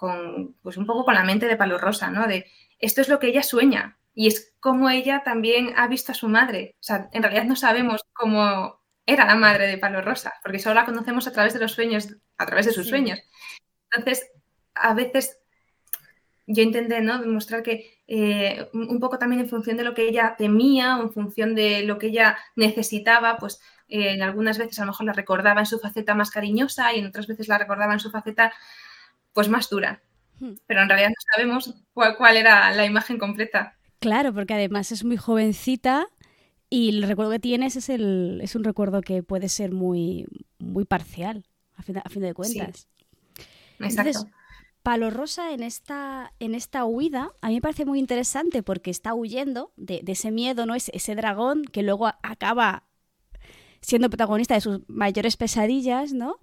pues 0.62 0.76
un 0.76 0.86
poco 0.86 1.04
con 1.04 1.14
la 1.14 1.24
mente 1.24 1.46
de 1.46 1.56
Palo 1.56 1.78
Rosa, 1.78 2.10
¿no? 2.10 2.26
De 2.26 2.46
esto 2.78 3.00
es 3.00 3.08
lo 3.08 3.18
que 3.18 3.28
ella 3.28 3.42
sueña 3.42 3.98
y 4.16 4.26
es 4.26 4.54
como 4.60 4.88
ella 4.88 5.22
también 5.24 5.74
ha 5.76 5.86
visto 5.86 6.10
a 6.10 6.14
su 6.16 6.28
madre. 6.28 6.74
O 6.80 6.82
sea, 6.82 7.08
en 7.12 7.22
realidad 7.22 7.44
no 7.44 7.54
sabemos 7.54 8.00
cómo 8.14 8.80
era 9.04 9.26
la 9.26 9.36
madre 9.36 9.68
de 9.68 9.78
Palo 9.78 10.00
Rosa, 10.00 10.32
porque 10.42 10.58
solo 10.58 10.74
la 10.74 10.86
conocemos 10.86 11.28
a 11.28 11.32
través 11.32 11.52
de 11.52 11.60
los 11.60 11.72
sueños, 11.72 12.08
a 12.38 12.46
través 12.46 12.66
de 12.66 12.72
sus 12.72 12.88
sueños. 12.88 13.20
Entonces, 13.92 14.26
a 14.74 14.94
veces 14.94 15.38
yo 16.46 16.62
intenté 16.62 17.00
¿no? 17.02 17.20
demostrar 17.20 17.62
que 17.62 18.00
eh, 18.06 18.68
un 18.72 19.00
poco 19.00 19.18
también 19.18 19.42
en 19.42 19.48
función 19.48 19.76
de 19.76 19.84
lo 19.84 19.92
que 19.92 20.08
ella 20.08 20.34
temía, 20.38 20.96
o 20.96 21.02
en 21.02 21.12
función 21.12 21.54
de 21.54 21.82
lo 21.82 21.98
que 21.98 22.06
ella 22.06 22.38
necesitaba, 22.56 23.36
pues 23.36 23.60
eh, 23.88 24.12
en 24.12 24.22
algunas 24.22 24.56
veces 24.56 24.78
a 24.78 24.84
lo 24.84 24.92
mejor 24.92 25.06
la 25.06 25.12
recordaba 25.12 25.60
en 25.60 25.66
su 25.66 25.78
faceta 25.78 26.14
más 26.14 26.30
cariñosa 26.30 26.94
y 26.94 27.00
en 27.00 27.06
otras 27.06 27.26
veces 27.26 27.48
la 27.48 27.58
recordaba 27.58 27.92
en 27.92 28.00
su 28.00 28.10
faceta 28.10 28.52
pues 29.34 29.48
más 29.50 29.68
dura. 29.68 30.00
Hmm. 30.38 30.54
Pero 30.66 30.82
en 30.82 30.88
realidad 30.88 31.10
no 31.10 31.34
sabemos 31.34 31.74
cuál, 31.92 32.36
era 32.36 32.70
la 32.72 32.86
imagen 32.86 33.18
completa. 33.18 33.76
Claro, 33.98 34.34
porque 34.34 34.54
además 34.54 34.92
es 34.92 35.04
muy 35.04 35.16
jovencita 35.16 36.08
y 36.68 36.90
el 36.90 37.02
recuerdo 37.02 37.32
que 37.32 37.38
tienes 37.38 37.76
es, 37.76 37.88
el, 37.88 38.40
es 38.42 38.54
un 38.54 38.64
recuerdo 38.64 39.00
que 39.00 39.22
puede 39.22 39.48
ser 39.48 39.72
muy, 39.72 40.26
muy 40.58 40.84
parcial, 40.84 41.46
a 41.74 41.82
fin, 41.82 42.22
de, 42.22 42.34
cuentas. 42.34 42.88
Exacto. 43.78 44.28
Palo 44.82 45.10
Rosa 45.10 45.52
en 45.52 45.64
esta, 45.64 46.32
en 46.38 46.54
esta 46.54 46.84
huida 46.84 47.32
a 47.40 47.48
mí 47.48 47.54
me 47.54 47.60
parece 47.60 47.84
muy 47.84 47.98
interesante 47.98 48.62
porque 48.62 48.90
está 48.90 49.14
huyendo 49.14 49.72
de, 49.76 50.00
ese 50.06 50.30
miedo, 50.30 50.64
¿no? 50.64 50.76
Ese, 50.76 50.92
ese, 50.94 51.16
dragón 51.16 51.64
que 51.64 51.82
luego 51.82 52.06
acaba 52.06 52.84
siendo 53.80 54.08
protagonista 54.08 54.54
de 54.54 54.60
sus 54.60 54.80
mayores 54.88 55.36
pesadillas, 55.36 56.12
¿no? 56.12 56.38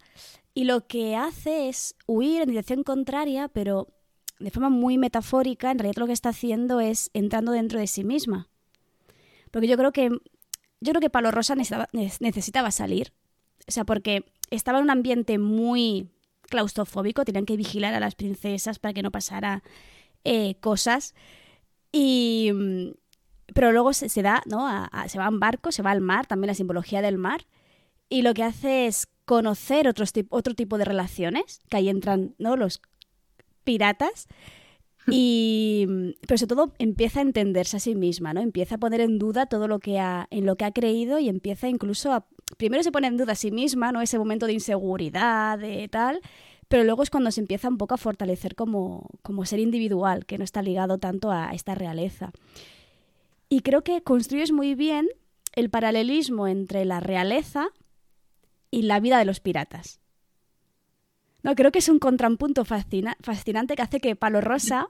Y 0.54 0.66
lo 0.66 0.88
que 0.88 1.16
hace 1.16 1.70
es 1.70 1.96
huir 2.06 2.42
en 2.42 2.50
dirección 2.50 2.84
contraria, 2.84 3.48
pero 3.48 3.88
de 4.40 4.52
forma 4.52 4.70
muy 4.70 4.98
metafórica, 4.98 5.72
en 5.72 5.80
realidad 5.80 6.00
lo 6.00 6.08
que 6.08 6.14
está 6.14 6.30
haciendo 6.30 6.80
es 6.80 7.10
entrando 7.14 7.52
dentro 7.52 7.80
de 7.80 7.88
sí 7.88 8.04
misma. 8.04 8.50
Porque 9.52 9.68
yo 9.68 9.78
creo 9.78 9.92
que 9.92 10.10
yo 10.84 10.92
creo 10.92 11.02
que 11.02 11.10
Palo 11.10 11.32
Rosa 11.32 11.56
necesitaba, 11.56 11.88
necesitaba 12.20 12.72
salir. 12.72 13.14
O 13.68 13.72
sea, 13.72 13.86
porque 13.86 14.26
estaba 14.50 14.80
en 14.80 14.84
un 14.84 14.90
ambiente 14.90 15.38
muy 15.38 16.10
claustrofóbico, 16.50 17.24
tenían 17.24 17.46
que 17.46 17.56
vigilar 17.56 17.94
a 17.94 18.02
las 18.02 18.16
princesas 18.16 18.80
para 18.80 18.94
que 18.94 19.02
no 19.02 19.10
pasara 19.10 19.64
eh, 20.26 20.56
cosas. 20.56 21.16
Y, 21.92 22.52
mm, 22.54 22.92
pero 23.54 23.72
luego 23.72 23.94
se, 23.94 24.22
da, 24.22 24.44
¿no? 24.46 24.68
se 25.08 25.18
va 25.18 25.28
en 25.28 25.40
barco, 25.40 25.72
se 25.72 25.84
va 25.84 25.92
al 25.92 26.02
mar, 26.02 26.28
también 26.28 26.48
la 26.48 26.56
simbología 26.56 27.02
del 27.02 27.18
mar. 27.18 27.46
Y 28.10 28.22
lo 28.22 28.34
que 28.34 28.44
hace 28.44 28.88
es 28.88 29.08
conocer 29.26 29.88
otros, 29.88 30.12
otro 30.30 30.54
tipo 30.54 30.78
de 30.78 30.86
relaciones, 30.86 31.62
que 31.70 31.78
ahí 31.78 31.90
entran 31.90 32.36
¿no? 32.38 32.58
los 32.58 32.82
piratas. 33.64 34.28
Y, 35.12 35.86
mm, 35.90 36.12
pero 36.26 36.38
sobre 36.38 36.48
todo 36.48 36.74
empieza 36.80 37.20
a 37.20 37.24
entenderse 37.24 37.76
a 37.76 37.82
sí 37.82 37.94
misma, 37.94 38.34
¿no? 38.34 38.40
Empieza 38.40 38.76
a 38.76 38.78
poner 38.78 39.02
en 39.02 39.20
duda 39.20 39.48
todo 39.48 39.68
lo 39.68 39.80
que 39.80 40.00
ha, 40.00 40.28
en 40.32 40.46
lo 40.46 40.56
que 40.56 40.64
ha 40.64 40.72
creído 40.72 41.20
y 41.20 41.28
empieza 41.28 41.68
incluso 41.68 42.14
a 42.14 42.26
primero 42.56 42.84
se 42.84 42.92
pone 42.92 43.08
en 43.08 43.18
duda 43.18 43.34
a 43.34 43.36
sí 43.36 43.52
misma, 43.52 43.92
¿no? 43.92 44.02
Ese 44.02 44.18
momento 44.18 44.46
de 44.46 44.54
inseguridad, 44.54 45.60
de 45.60 45.88
tal, 45.90 46.22
pero 46.68 46.84
luego 46.84 47.04
es 47.04 47.10
cuando 47.10 47.32
se 47.32 47.42
empieza 47.42 47.68
un 47.68 47.78
poco 47.78 47.96
a 47.96 47.98
fortalecer 47.98 48.56
como, 48.56 49.10
como 49.22 49.46
ser 49.46 49.60
individual, 49.60 50.26
que 50.26 50.38
no 50.38 50.44
está 50.44 50.62
ligado 50.62 50.98
tanto 50.98 51.32
a 51.32 51.52
esta 51.54 51.76
realeza. 51.76 52.32
Y 53.50 53.62
creo 53.62 53.84
que 53.84 54.02
construyes 54.02 54.52
muy 54.52 54.76
bien 54.76 55.08
el 55.54 55.70
paralelismo 55.70 56.48
entre 56.48 56.86
la 56.86 57.00
realeza 57.00 57.68
y 58.72 58.84
la 58.84 59.00
vida 59.00 59.20
de 59.20 59.26
los 59.26 59.40
piratas. 59.40 60.00
No, 61.44 61.56
creo 61.56 61.72
que 61.72 61.80
es 61.80 61.90
un 61.90 62.00
contrapunto 62.00 62.66
fascinante 62.66 63.76
que 63.76 63.82
hace 63.82 64.00
que 64.00 64.16
Palo 64.16 64.42
Rosa 64.42 64.88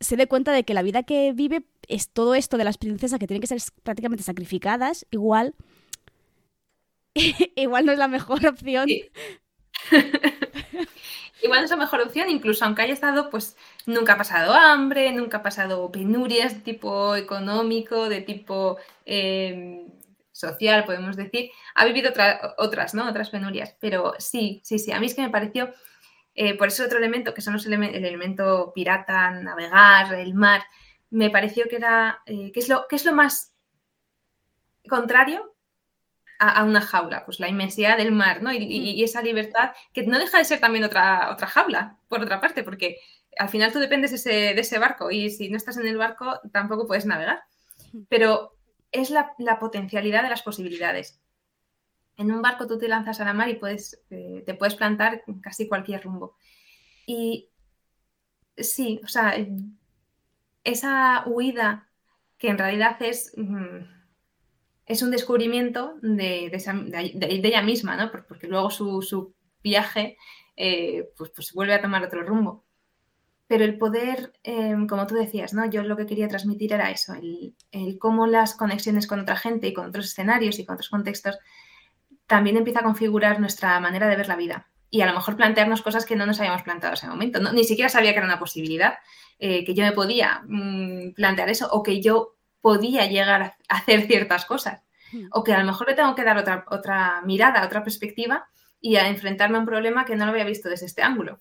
se 0.00 0.16
dé 0.16 0.28
cuenta 0.28 0.52
de 0.52 0.64
que 0.64 0.74
la 0.74 0.82
vida 0.82 1.02
que 1.02 1.32
vive 1.32 1.64
es 1.88 2.10
todo 2.10 2.36
esto 2.36 2.56
de 2.56 2.64
las 2.64 2.78
princesas 2.78 3.18
que 3.18 3.26
tienen 3.26 3.40
que 3.40 3.48
ser 3.48 3.60
prácticamente 3.82 4.22
sacrificadas, 4.22 5.06
igual 5.10 5.56
igual 7.56 7.86
no 7.86 7.92
es 7.92 7.98
la 7.98 8.08
mejor 8.08 8.44
opción. 8.46 8.88
igual 11.42 11.60
no 11.60 11.64
es 11.64 11.70
la 11.70 11.76
mejor 11.76 12.00
opción, 12.02 12.30
incluso 12.30 12.64
aunque 12.64 12.82
haya 12.82 12.92
estado, 12.92 13.30
pues 13.30 13.56
nunca 13.86 14.14
ha 14.14 14.18
pasado 14.18 14.54
hambre, 14.54 15.12
nunca 15.12 15.38
ha 15.38 15.42
pasado 15.42 15.90
penurias 15.90 16.54
de 16.54 16.60
tipo 16.60 17.16
económico, 17.16 18.08
de 18.08 18.20
tipo 18.20 18.76
em, 19.04 19.86
social, 20.38 20.84
podemos 20.84 21.16
decir. 21.16 21.50
Ha 21.74 21.84
vivido 21.84 22.12
otras, 22.58 22.94
¿no? 22.94 23.08
Otras 23.08 23.30
penurias. 23.30 23.76
Pero 23.80 24.14
sí, 24.18 24.60
sí, 24.64 24.78
sí. 24.78 24.92
A 24.92 25.00
mí 25.00 25.06
es 25.06 25.14
que 25.14 25.22
me 25.22 25.30
pareció, 25.30 25.72
eh, 26.34 26.56
por 26.56 26.68
eso 26.68 26.84
otro 26.84 26.98
elemento, 26.98 27.34
que 27.34 27.42
son 27.42 27.54
los 27.54 27.66
el 27.66 27.74
elemento 27.74 28.72
pirata, 28.74 29.30
navegar, 29.30 30.14
el 30.14 30.34
mar, 30.34 30.62
me 31.10 31.30
pareció 31.30 31.66
que 31.68 31.76
era, 31.76 32.22
eh, 32.26 32.52
que, 32.52 32.60
es 32.60 32.68
lo, 32.68 32.86
que 32.88 32.96
es 32.96 33.04
lo 33.04 33.12
más 33.12 33.52
contrario 34.88 35.54
a, 36.38 36.62
una 36.64 36.80
jaula, 36.80 37.24
pues 37.24 37.40
la 37.40 37.48
inmensidad 37.48 37.96
del 37.96 38.12
mar, 38.12 38.42
¿no? 38.42 38.52
Y, 38.52 39.02
esa 39.02 39.22
libertad 39.22 39.72
que 39.92 40.04
no 40.06 40.18
deja 40.18 40.38
de 40.38 40.44
ser 40.44 40.60
también 40.60 40.84
otra, 40.84 41.30
otra 41.32 41.48
jaula, 41.48 41.98
por 42.08 42.22
otra 42.22 42.40
parte, 42.40 42.62
porque 42.62 42.98
al 43.38 43.48
final 43.48 43.72
tú 43.72 43.80
dependes 43.80 44.10
de 44.12 44.16
ese, 44.16 44.54
de 44.54 44.60
ese 44.60 44.78
barco 44.78 45.10
y 45.10 45.30
si 45.30 45.48
no 45.50 45.56
estás 45.56 45.76
en 45.78 45.88
el 45.88 45.96
barco 45.96 46.40
tampoco 46.52 46.86
puedes 46.86 47.06
navegar. 47.06 47.42
Pero 48.08 48.57
es 48.92 49.10
la, 49.10 49.34
potencialidad 49.58 50.22
de 50.22 50.30
las 50.30 50.42
posibilidades. 50.42 51.20
En 52.16 52.32
un 52.32 52.42
barco 52.42 52.66
tú 52.66 52.78
te 52.78 52.88
lanzas 52.88 53.20
a 53.20 53.24
la 53.24 53.34
mar 53.34 53.48
y 53.48 53.54
puedes, 53.54 54.02
eh, 54.10 54.42
te 54.44 54.54
puedes 54.54 54.74
plantar 54.74 55.22
casi 55.40 55.68
cualquier 55.68 56.02
rumbo. 56.02 56.36
Y 57.06 57.50
sí, 58.56 59.00
o 59.04 59.08
sea, 59.08 59.34
esa 60.64 61.22
huida 61.26 61.88
que 62.38 62.48
en 62.48 62.58
realidad 62.58 63.00
es... 63.00 63.32
Mm, 63.36 63.98
es 64.88 65.02
un 65.02 65.10
descubrimiento 65.10 65.98
de, 66.00 66.46
ella 67.20 67.62
misma, 67.62 67.96
¿no? 67.96 68.10
Porque 68.10 68.48
luego 68.48 68.70
su, 68.70 69.34
viaje 69.62 70.16
eh, 70.56 71.10
pues, 71.16 71.30
pues, 71.30 71.52
vuelve 71.52 71.74
a 71.74 71.82
tomar 71.82 72.02
otro 72.02 72.22
rumbo. 72.22 72.64
Pero 73.48 73.64
el 73.64 73.78
poder, 73.78 74.34
em, 74.44 74.86
como 74.86 75.06
tú 75.06 75.14
decías, 75.14 75.54
¿no? 75.54 75.68
Yo 75.68 75.82
lo 75.82 75.96
que 75.96 76.06
quería 76.06 76.28
transmitir 76.28 76.74
era 76.74 76.90
eso, 76.90 77.14
el, 77.14 77.98
cómo 77.98 78.26
las 78.26 78.54
conexiones 78.54 79.06
con 79.06 79.20
otra 79.20 79.36
gente 79.36 79.66
y 79.66 79.72
con 79.72 79.86
otros 79.86 80.04
escenarios 80.04 80.58
y 80.58 80.66
con 80.66 80.74
otros 80.74 80.90
contextos 80.90 81.38
también 82.26 82.58
empieza 82.58 82.80
a 82.80 82.84
configurar 82.84 83.40
nuestra 83.40 83.80
manera 83.80 84.06
de 84.06 84.16
ver 84.16 84.28
la 84.28 84.36
vida. 84.36 84.68
Y 84.90 85.00
a 85.00 85.06
lo 85.06 85.14
mejor 85.14 85.36
plantearnos 85.36 85.80
cosas 85.80 86.04
que 86.04 86.14
no 86.14 86.26
nos 86.26 86.40
habíamos 86.40 86.62
planteado 86.62 86.92
en 86.92 86.98
ese 86.98 87.08
momento. 87.08 87.40
Ni 87.52 87.64
siquiera 87.64 87.88
sabía 87.88 88.12
que 88.12 88.18
era 88.18 88.26
una 88.26 88.38
posibilidad, 88.38 88.98
eh, 89.38 89.64
que 89.64 89.74
yo 89.74 89.82
me 89.82 89.92
podía 89.92 90.42
mm, 90.46 91.14
plantear 91.14 91.48
eso 91.48 91.68
o 91.70 91.82
que 91.82 92.02
yo 92.02 92.36
podía 92.60 93.06
llegar 93.06 93.42
a 93.42 93.56
hacer 93.68 94.06
ciertas 94.06 94.44
cosas. 94.44 94.82
Hmm. 95.10 95.28
O 95.32 95.42
que 95.42 95.54
a 95.54 95.58
lo 95.58 95.64
mejor 95.64 95.88
le 95.88 95.94
tengo 95.94 96.14
que 96.14 96.24
dar 96.24 96.36
otra, 96.36 96.66
otra 96.68 97.22
mirada, 97.22 97.64
otra 97.64 97.82
perspectiva 97.82 98.46
y 98.78 98.96
a 98.96 99.08
enfrentarme 99.08 99.56
a 99.56 99.60
un 99.60 99.66
problema 99.66 100.04
que 100.04 100.16
no 100.16 100.26
lo 100.26 100.32
había 100.32 100.44
visto 100.44 100.68
desde 100.68 100.84
este 100.84 101.02
ángulo. 101.02 101.40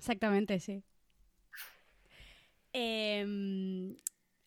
Exactamente, 0.00 0.58
sí. 0.60 0.82
Em, 2.72 3.96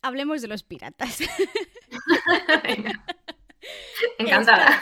hablemos 0.01 0.41
de 0.41 0.47
los 0.47 0.63
piratas. 0.63 1.19
Encantada. 4.17 4.79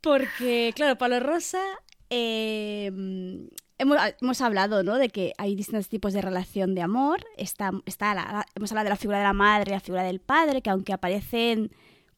porque, 0.00 0.72
claro, 0.74 0.96
Palo 0.96 1.20
Rosa 1.20 1.60
em, 2.08 3.50
hemos, 3.76 4.40
hablado 4.40 4.82
¿no? 4.82 4.96
de 4.96 5.10
que 5.10 5.34
hay 5.36 5.54
distintos 5.54 5.90
tipos 5.90 6.14
de 6.14 6.22
relación 6.22 6.74
de 6.74 6.80
amor. 6.80 7.22
Está, 7.36 7.70
está 7.84 8.46
hemos 8.54 8.72
hablado 8.72 8.84
de 8.84 8.90
la 8.90 8.96
figura 8.96 9.18
de 9.18 9.24
la 9.24 9.34
madre 9.34 9.72
y 9.72 9.74
la 9.74 9.80
figura 9.80 10.04
del 10.04 10.20
padre, 10.20 10.62
que 10.62 10.70
aunque 10.70 10.94
aparecen 10.94 11.70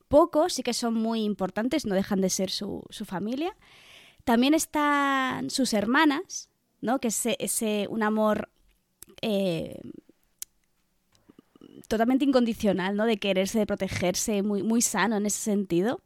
pocos, 0.07 0.53
sí 0.53 0.63
que 0.63 0.75
son 0.75 0.95
muy 0.95 1.25
importantes, 1.25 1.87
no 1.87 1.97
dejan 1.97 2.21
de 2.21 2.31
ser 2.31 2.51
su, 2.51 2.85
familia. 3.05 3.57
También 4.23 4.55
están 4.55 5.51
sus 5.51 5.73
hermanas, 5.73 6.50
¿no? 6.81 6.99
Que 6.99 7.09
es 7.09 7.27
ese, 7.39 7.87
un 7.89 8.03
amor 8.03 8.49
eh, 9.23 9.81
totalmente 11.89 12.25
incondicional, 12.25 12.97
¿no? 12.97 13.05
De 13.05 13.19
quererse, 13.19 13.59
de 13.59 13.67
protegerse, 13.67 14.43
muy, 14.43 14.63
muy 14.63 14.83
sano 14.83 15.17
en 15.17 15.27
ese 15.27 15.39
sentido. 15.39 16.01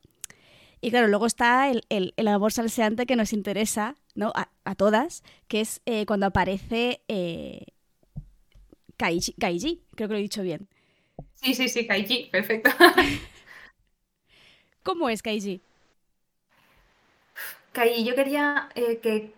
Y 0.80 0.90
claro, 0.90 1.08
luego 1.08 1.26
está 1.26 1.70
el, 1.70 1.84
el, 1.88 2.28
amor 2.28 2.52
salseante 2.52 3.06
que 3.06 3.16
nos 3.16 3.32
interesa, 3.32 3.96
¿no? 4.14 4.32
A, 4.34 4.74
todas, 4.74 5.22
que 5.48 5.60
es 5.60 5.80
eh, 5.86 6.04
cuando 6.04 6.26
aparece 6.26 7.00
eh, 7.08 7.66
Kaiji, 8.96 9.82
creo 9.94 10.08
que 10.08 10.12
lo 10.12 10.18
he 10.18 10.22
dicho 10.22 10.42
bien. 10.42 10.68
Sí, 11.34 11.54
sí, 11.54 11.68
sí, 11.68 11.86
Kaiji, 11.86 12.28
perfecto. 12.30 12.70
¿Cómo 14.82 15.08
es 15.08 15.22
Kaiji? 15.22 15.60
Kaiji, 17.72 18.04
yo 18.04 18.14
quería 18.14 18.68
eh, 18.74 18.98
que 19.02 19.32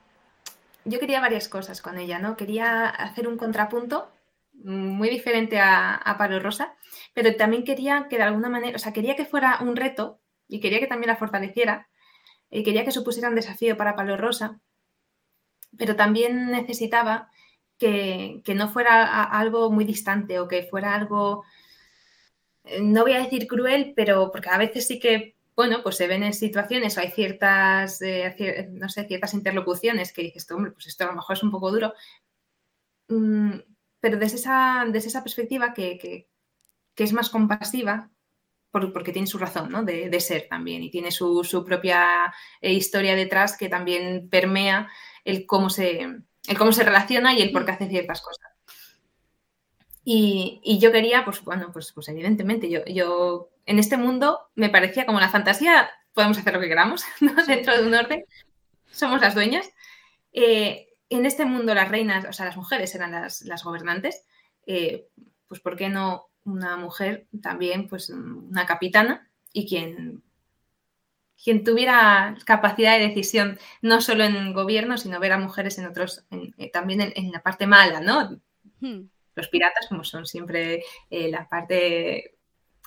yo 0.87 1.01
quería 1.01 1.21
varias 1.21 1.49
cosas 1.49 1.83
con 1.83 1.99
ella, 1.99 2.19
¿no? 2.19 2.37
Quería 2.37 2.89
hacer 2.89 3.29
un 3.29 3.37
contrapunto 3.37 4.11
muy 4.55 5.11
diferente 5.11 5.59
a, 5.59 5.95
a 5.95 6.39
Rosa, 6.39 6.75
pero 7.13 7.37
también 7.37 7.65
quería 7.65 8.07
que 8.09 8.17
de 8.17 8.23
alguna 8.23 8.49
manera, 8.49 8.77
o 8.77 8.79
sea, 8.79 8.93
quería 8.93 9.17
que 9.17 9.27
fuera 9.27 9.59
un 9.61 9.77
reto 9.77 10.21
y 10.49 10.61
quería 10.61 10.81
que 10.81 10.87
también 10.87 11.09
la 11.09 11.17
fortaleciera 11.17 11.89
y 12.51 12.63
quería 12.63 12.85
que 12.85 12.93
supusiera 12.93 13.29
un 13.29 13.35
desafío 13.35 13.77
para 13.77 13.95
Palo 13.95 14.17
Rosa, 14.17 14.61
pero 15.77 15.97
también 15.97 16.51
necesitaba 16.51 17.31
que, 17.79 18.43
no 18.55 18.69
fuera 18.69 19.25
algo 19.25 19.71
muy 19.71 19.85
distante 19.85 20.39
o 20.41 20.49
que 20.49 20.63
fuera 20.63 20.95
algo, 20.95 21.45
no 22.81 23.03
voy 23.03 23.13
a 23.13 23.23
decir 23.23 23.47
cruel, 23.47 23.93
pero 23.95 24.31
porque 24.33 24.51
a 24.51 24.59
veces 24.59 24.87
sí 24.87 24.99
que, 24.99 25.36
bueno, 25.57 25.83
pues 25.83 25.97
se 25.97 26.07
ven 26.07 26.23
en 26.23 26.35
situaciones 26.35 26.97
o 26.97 27.01
hay 27.01 27.11
ciertas, 27.11 28.03
eh, 28.03 28.69
no 28.73 28.89
sé, 28.91 29.05
ciertas 29.07 29.33
interlocuciones 29.35 30.13
que 30.13 30.23
dices, 30.23 30.51
hombre, 30.51 30.73
pues 30.73 30.87
esto 30.87 31.05
a 31.05 31.09
lo 31.09 31.15
mejor 31.15 31.37
es 31.37 31.43
un 31.43 31.51
poco 31.51 31.73
duro, 31.73 31.95
mm, 33.09 33.53
pero 34.01 34.19
desde 34.19 34.37
esa, 34.37 34.85
desde 34.91 35.09
esa 35.09 35.23
perspectiva 35.23 35.73
que, 35.75 36.29
es 36.97 37.13
más 37.13 37.31
compasiva, 37.31 38.11
porque 38.71 39.13
tiene 39.13 39.27
su 39.27 39.39
razón 39.39 39.71
¿no? 39.71 39.83
de, 39.85 40.21
ser 40.21 40.49
también 40.49 40.83
y 40.83 40.91
tiene 40.91 41.11
su, 41.11 41.65
propia 41.67 42.35
eh, 42.61 42.73
historia 42.75 43.17
detrás 43.17 43.57
que 43.57 43.71
también 43.71 44.29
permea 44.29 44.91
el 45.25 45.47
cómo 45.47 45.71
se, 45.71 46.01
el 46.03 46.59
cómo 46.59 46.73
se 46.73 46.85
relaciona 46.85 47.33
y 47.35 47.43
el 47.43 47.53
por 47.53 47.65
qué 47.65 47.73
hace 47.73 47.89
ciertas 47.89 48.21
cosas. 48.21 48.56
Y, 50.09 50.79
yo 50.81 50.93
quería, 50.93 51.25
pues 51.25 51.43
bueno, 51.43 51.73
pues, 51.73 51.91
pues 51.91 52.09
evidentemente, 52.09 52.71
yo, 52.71 52.85
yo 52.85 53.51
en 53.67 53.81
este 53.81 53.97
mundo 53.97 54.51
me 54.55 54.71
parecía 54.71 55.05
como 55.05 55.19
la 55.19 55.31
fantasía, 55.31 55.91
podemos 56.15 56.39
hacer 56.39 56.55
lo 56.55 56.61
que 56.61 56.69
queramos, 56.69 57.05
dentro 57.49 57.77
de 57.77 57.89
un 57.89 57.93
orden, 57.93 58.25
somos 58.89 59.21
las 59.21 59.35
dueñas. 59.35 59.69
Eh, 60.33 60.91
en 61.11 61.27
este 61.27 61.45
mundo 61.45 61.75
las 61.75 61.89
reinas, 61.89 62.25
o 62.25 62.33
sea, 62.33 62.47
las 62.47 62.57
mujeres 62.57 62.95
eran 62.95 63.11
las, 63.11 63.65
gobernantes, 63.65 64.25
eh, 64.65 65.09
pues 65.49 65.61
¿por 65.61 65.75
qué 65.75 65.89
no 65.89 66.29
una 66.45 66.77
mujer 66.77 67.27
también, 67.43 67.89
pues 67.89 68.09
una 68.09 68.65
capitana 68.65 69.29
y 69.53 69.67
quien 69.69 70.23
quien 71.43 71.65
tuviera 71.65 72.37
capacidad 72.45 72.97
de 72.97 73.09
decisión, 73.09 73.59
no 73.83 74.01
solo 74.01 74.23
en 74.23 74.53
gobierno, 74.53 74.99
sino 74.99 75.19
ver 75.19 75.33
a 75.33 75.39
mujeres 75.39 75.79
en 75.79 75.87
otros, 75.87 76.25
eh, 76.31 76.71
también 76.71 77.13
en, 77.15 77.33
la 77.33 77.43
parte 77.43 77.67
mala, 77.67 78.01
¿no? 78.01 78.41
Hmm. 78.81 79.09
Los 79.37 79.49
piratas, 79.49 79.87
como 79.89 80.03
son 80.03 80.27
siempre 80.27 80.83
eh, 81.11 81.31
la 81.31 81.49
parte 81.49 82.37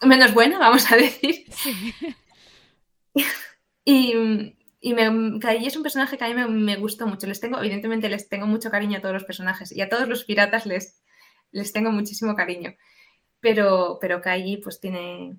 menos 0.01 0.33
buena, 0.33 0.59
vamos 0.59 0.91
a 0.91 0.97
decir. 0.97 1.45
y, 3.85 4.13
y 4.81 4.93
me, 4.93 5.39
es 5.65 5.75
un 5.75 5.83
personaje 5.83 6.17
que 6.17 6.25
a 6.25 6.33
mí 6.33 6.53
me, 6.53 6.75
gustó 6.77 7.07
mucho. 7.07 7.27
Les 7.27 7.39
tengo, 7.39 7.59
evidentemente, 7.59 8.09
les 8.09 8.29
tengo 8.29 8.47
mucho 8.47 8.71
cariño 8.71 8.97
a 8.97 9.01
todos 9.01 9.13
los 9.13 9.25
personajes 9.25 9.71
y 9.71 9.81
a 9.81 9.89
todos 9.89 10.07
los 10.07 10.23
piratas 10.23 10.65
les, 10.65 11.01
les 11.51 11.71
tengo 11.71 11.91
muchísimo 11.91 12.35
cariño. 12.35 12.75
Pero, 13.39 13.97
pero 14.01 14.21
Kai 14.21 14.57
pues 14.57 14.79
tiene 14.79 15.38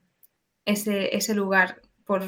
ese, 0.64 1.14
ese 1.16 1.35
lugar 1.35 1.83
por, 2.05 2.23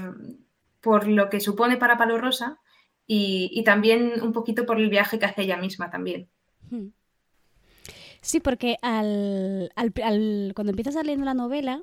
por 0.80 1.06
lo 1.06 1.30
que 1.30 1.40
supone 1.40 1.76
para 1.76 1.96
Palo 1.96 2.18
Rosa 2.18 2.58
y, 3.06 3.62
también 3.64 4.22
un 4.22 4.32
poquito 4.32 4.64
por 4.64 4.80
el 4.80 4.88
viaje 4.88 5.18
que 5.18 5.26
hace 5.26 5.42
ella 5.42 5.56
misma 5.56 5.90
también. 5.90 6.28
Hmm. 6.70 6.88
Sí, 8.22 8.40
porque 8.40 8.76
al, 8.82 9.70
cuando 10.54 10.70
empiezas 10.70 10.96
a 10.96 11.02
leer 11.02 11.18
la 11.18 11.34
novela, 11.34 11.82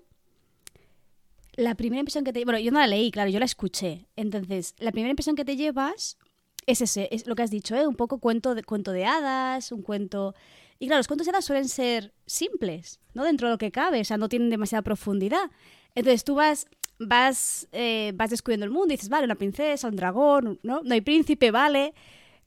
la 1.53 1.75
primera 1.75 1.99
impresión 1.99 2.23
que 2.23 2.33
te... 2.33 2.43
Bueno, 2.45 2.59
yo 2.59 2.71
no 2.71 2.79
la 2.79 2.87
leí, 2.87 3.11
claro, 3.11 3.29
yo 3.29 3.39
la 3.39 3.45
escuché. 3.45 4.07
Entonces, 4.15 4.73
la 4.79 4.91
primera 4.91 5.11
impresión 5.11 5.35
que 5.35 5.45
te 5.45 5.55
llevas 5.55 6.17
es 6.65 6.81
ese, 6.81 7.09
es 7.11 7.27
lo 7.27 7.35
que 7.35 7.43
has 7.43 7.51
dicho, 7.51 7.75
¿eh? 7.75 7.85
Un 7.85 7.95
poco 7.95 8.19
cuento 8.19 8.55
de, 8.55 8.63
cuento 8.63 8.91
de 8.91 9.05
hadas, 9.05 9.71
un 9.71 9.83
cuento... 9.83 10.33
Y 10.79 10.87
claro, 10.87 10.99
los 10.99 11.07
cuentos 11.07 11.27
de 11.27 11.31
hadas 11.31 11.45
suelen 11.45 11.67
ser 11.67 12.13
simples, 12.25 12.99
¿no? 13.13 13.25
Dentro 13.25 13.47
de 13.47 13.53
lo 13.53 13.57
que 13.57 13.71
cabe, 13.71 13.99
o 13.99 14.05
sea, 14.05 14.17
no 14.17 14.29
tienen 14.29 14.49
demasiada 14.49 14.81
profundidad. 14.81 15.51
Entonces 15.93 16.23
tú 16.23 16.35
vas 16.35 16.67
vas, 16.99 17.67
eh, 17.71 18.11
vas 18.15 18.29
descubriendo 18.29 18.65
el 18.65 18.71
mundo 18.71 18.93
y 18.93 18.97
dices, 18.97 19.09
vale, 19.09 19.25
una 19.25 19.35
princesa, 19.35 19.87
un 19.87 19.95
dragón, 19.95 20.59
¿no? 20.63 20.81
No 20.83 20.93
hay 20.93 21.01
príncipe, 21.01 21.51
vale. 21.51 21.93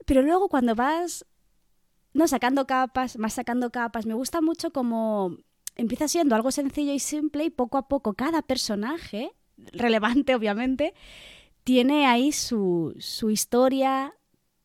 Pero 0.07 0.23
luego 0.23 0.49
cuando 0.49 0.75
vas, 0.75 1.25
no, 2.15 2.29
sacando 2.29 2.67
capas, 2.67 3.19
más 3.19 3.35
sacando 3.35 3.71
capas, 3.71 4.07
me 4.07 4.15
gusta 4.15 4.41
mucho 4.41 4.73
como 4.73 5.37
empieza 5.77 6.09
siendo 6.09 6.35
algo 6.35 6.51
sencillo 6.51 6.93
y 6.93 6.99
simple 6.99 7.45
y 7.45 7.51
poco 7.51 7.79
a 7.79 7.89
poco 7.89 8.15
cada 8.15 8.43
personaje, 8.43 9.33
relevante 9.57 10.35
obviamente, 10.35 10.95
tiene 11.65 12.07
ahí 12.07 12.33
su, 12.33 12.95
su 12.99 13.31
historia, 13.31 14.15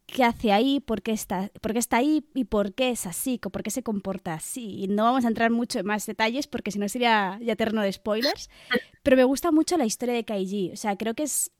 qué 0.07 0.23
hace 0.23 0.51
ahí, 0.51 0.79
por 0.79 1.01
qué 1.01 1.11
está, 1.11 1.51
por 1.61 1.73
qué 1.73 1.79
está 1.79 1.97
ahí 1.97 2.25
y 2.33 2.45
por 2.45 2.73
qué 2.73 2.89
es 2.91 3.05
así, 3.05 3.37
por 3.37 3.61
qué 3.61 3.69
se 3.69 3.83
comporta 3.83 4.33
así. 4.33 4.83
Y 4.83 4.87
no 4.87 5.03
vamos 5.03 5.25
a 5.25 5.27
entrar 5.27 5.51
mucho 5.51 5.79
en 5.79 5.85
más 5.85 6.05
detalles 6.05 6.47
porque 6.47 6.71
si 6.71 6.79
no 6.79 6.89
sería 6.89 7.37
ya 7.41 7.53
eterno 7.53 7.81
de 7.81 7.91
spoilers. 7.91 8.49
Pero 9.03 9.17
me 9.17 9.25
gusta 9.25 9.51
mucho 9.51 9.77
la 9.77 9.85
historia 9.85 10.15
de 10.15 10.25
Kaiji. 10.25 10.71
O 10.71 10.77
sea, 10.77 10.95
creo 10.97 11.13
que 11.13 11.23
es 11.23 11.51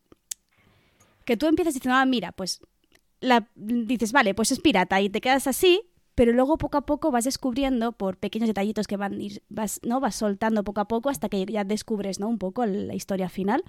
que 1.26 1.38
tú 1.38 1.46
empiezas 1.46 1.74
diciendo, 1.74 1.98
ah, 1.98 2.06
mira, 2.06 2.32
pues 2.32 2.62
la, 3.20 3.50
dices, 3.56 4.12
vale, 4.12 4.34
pues 4.34 4.52
es 4.52 4.60
pirata 4.60 5.02
y 5.02 5.10
te 5.10 5.22
quedas 5.22 5.48
así, 5.48 5.82
pero 6.16 6.32
luego 6.32 6.58
poco 6.58 6.78
a 6.78 6.86
poco 6.86 7.12
vas 7.12 7.26
descubriendo 7.26 7.92
por 7.92 8.18
pequeños 8.18 8.48
detallitos 8.48 8.88
que 8.88 8.98
van 8.98 9.22
ir, 9.22 9.44
vas, 9.50 9.80
¿no? 9.84 10.00
vas 10.00 10.16
soltando 10.16 10.64
poco 10.64 10.82
a 10.82 10.88
poco 10.88 11.10
hasta 11.10 11.30
que 11.30 11.46
ya 11.46 11.64
descubres 11.64 12.20
¿no? 12.20 12.28
un 12.28 12.40
poco 12.40 12.66
la 12.66 12.96
historia 12.96 13.30
final. 13.30 13.64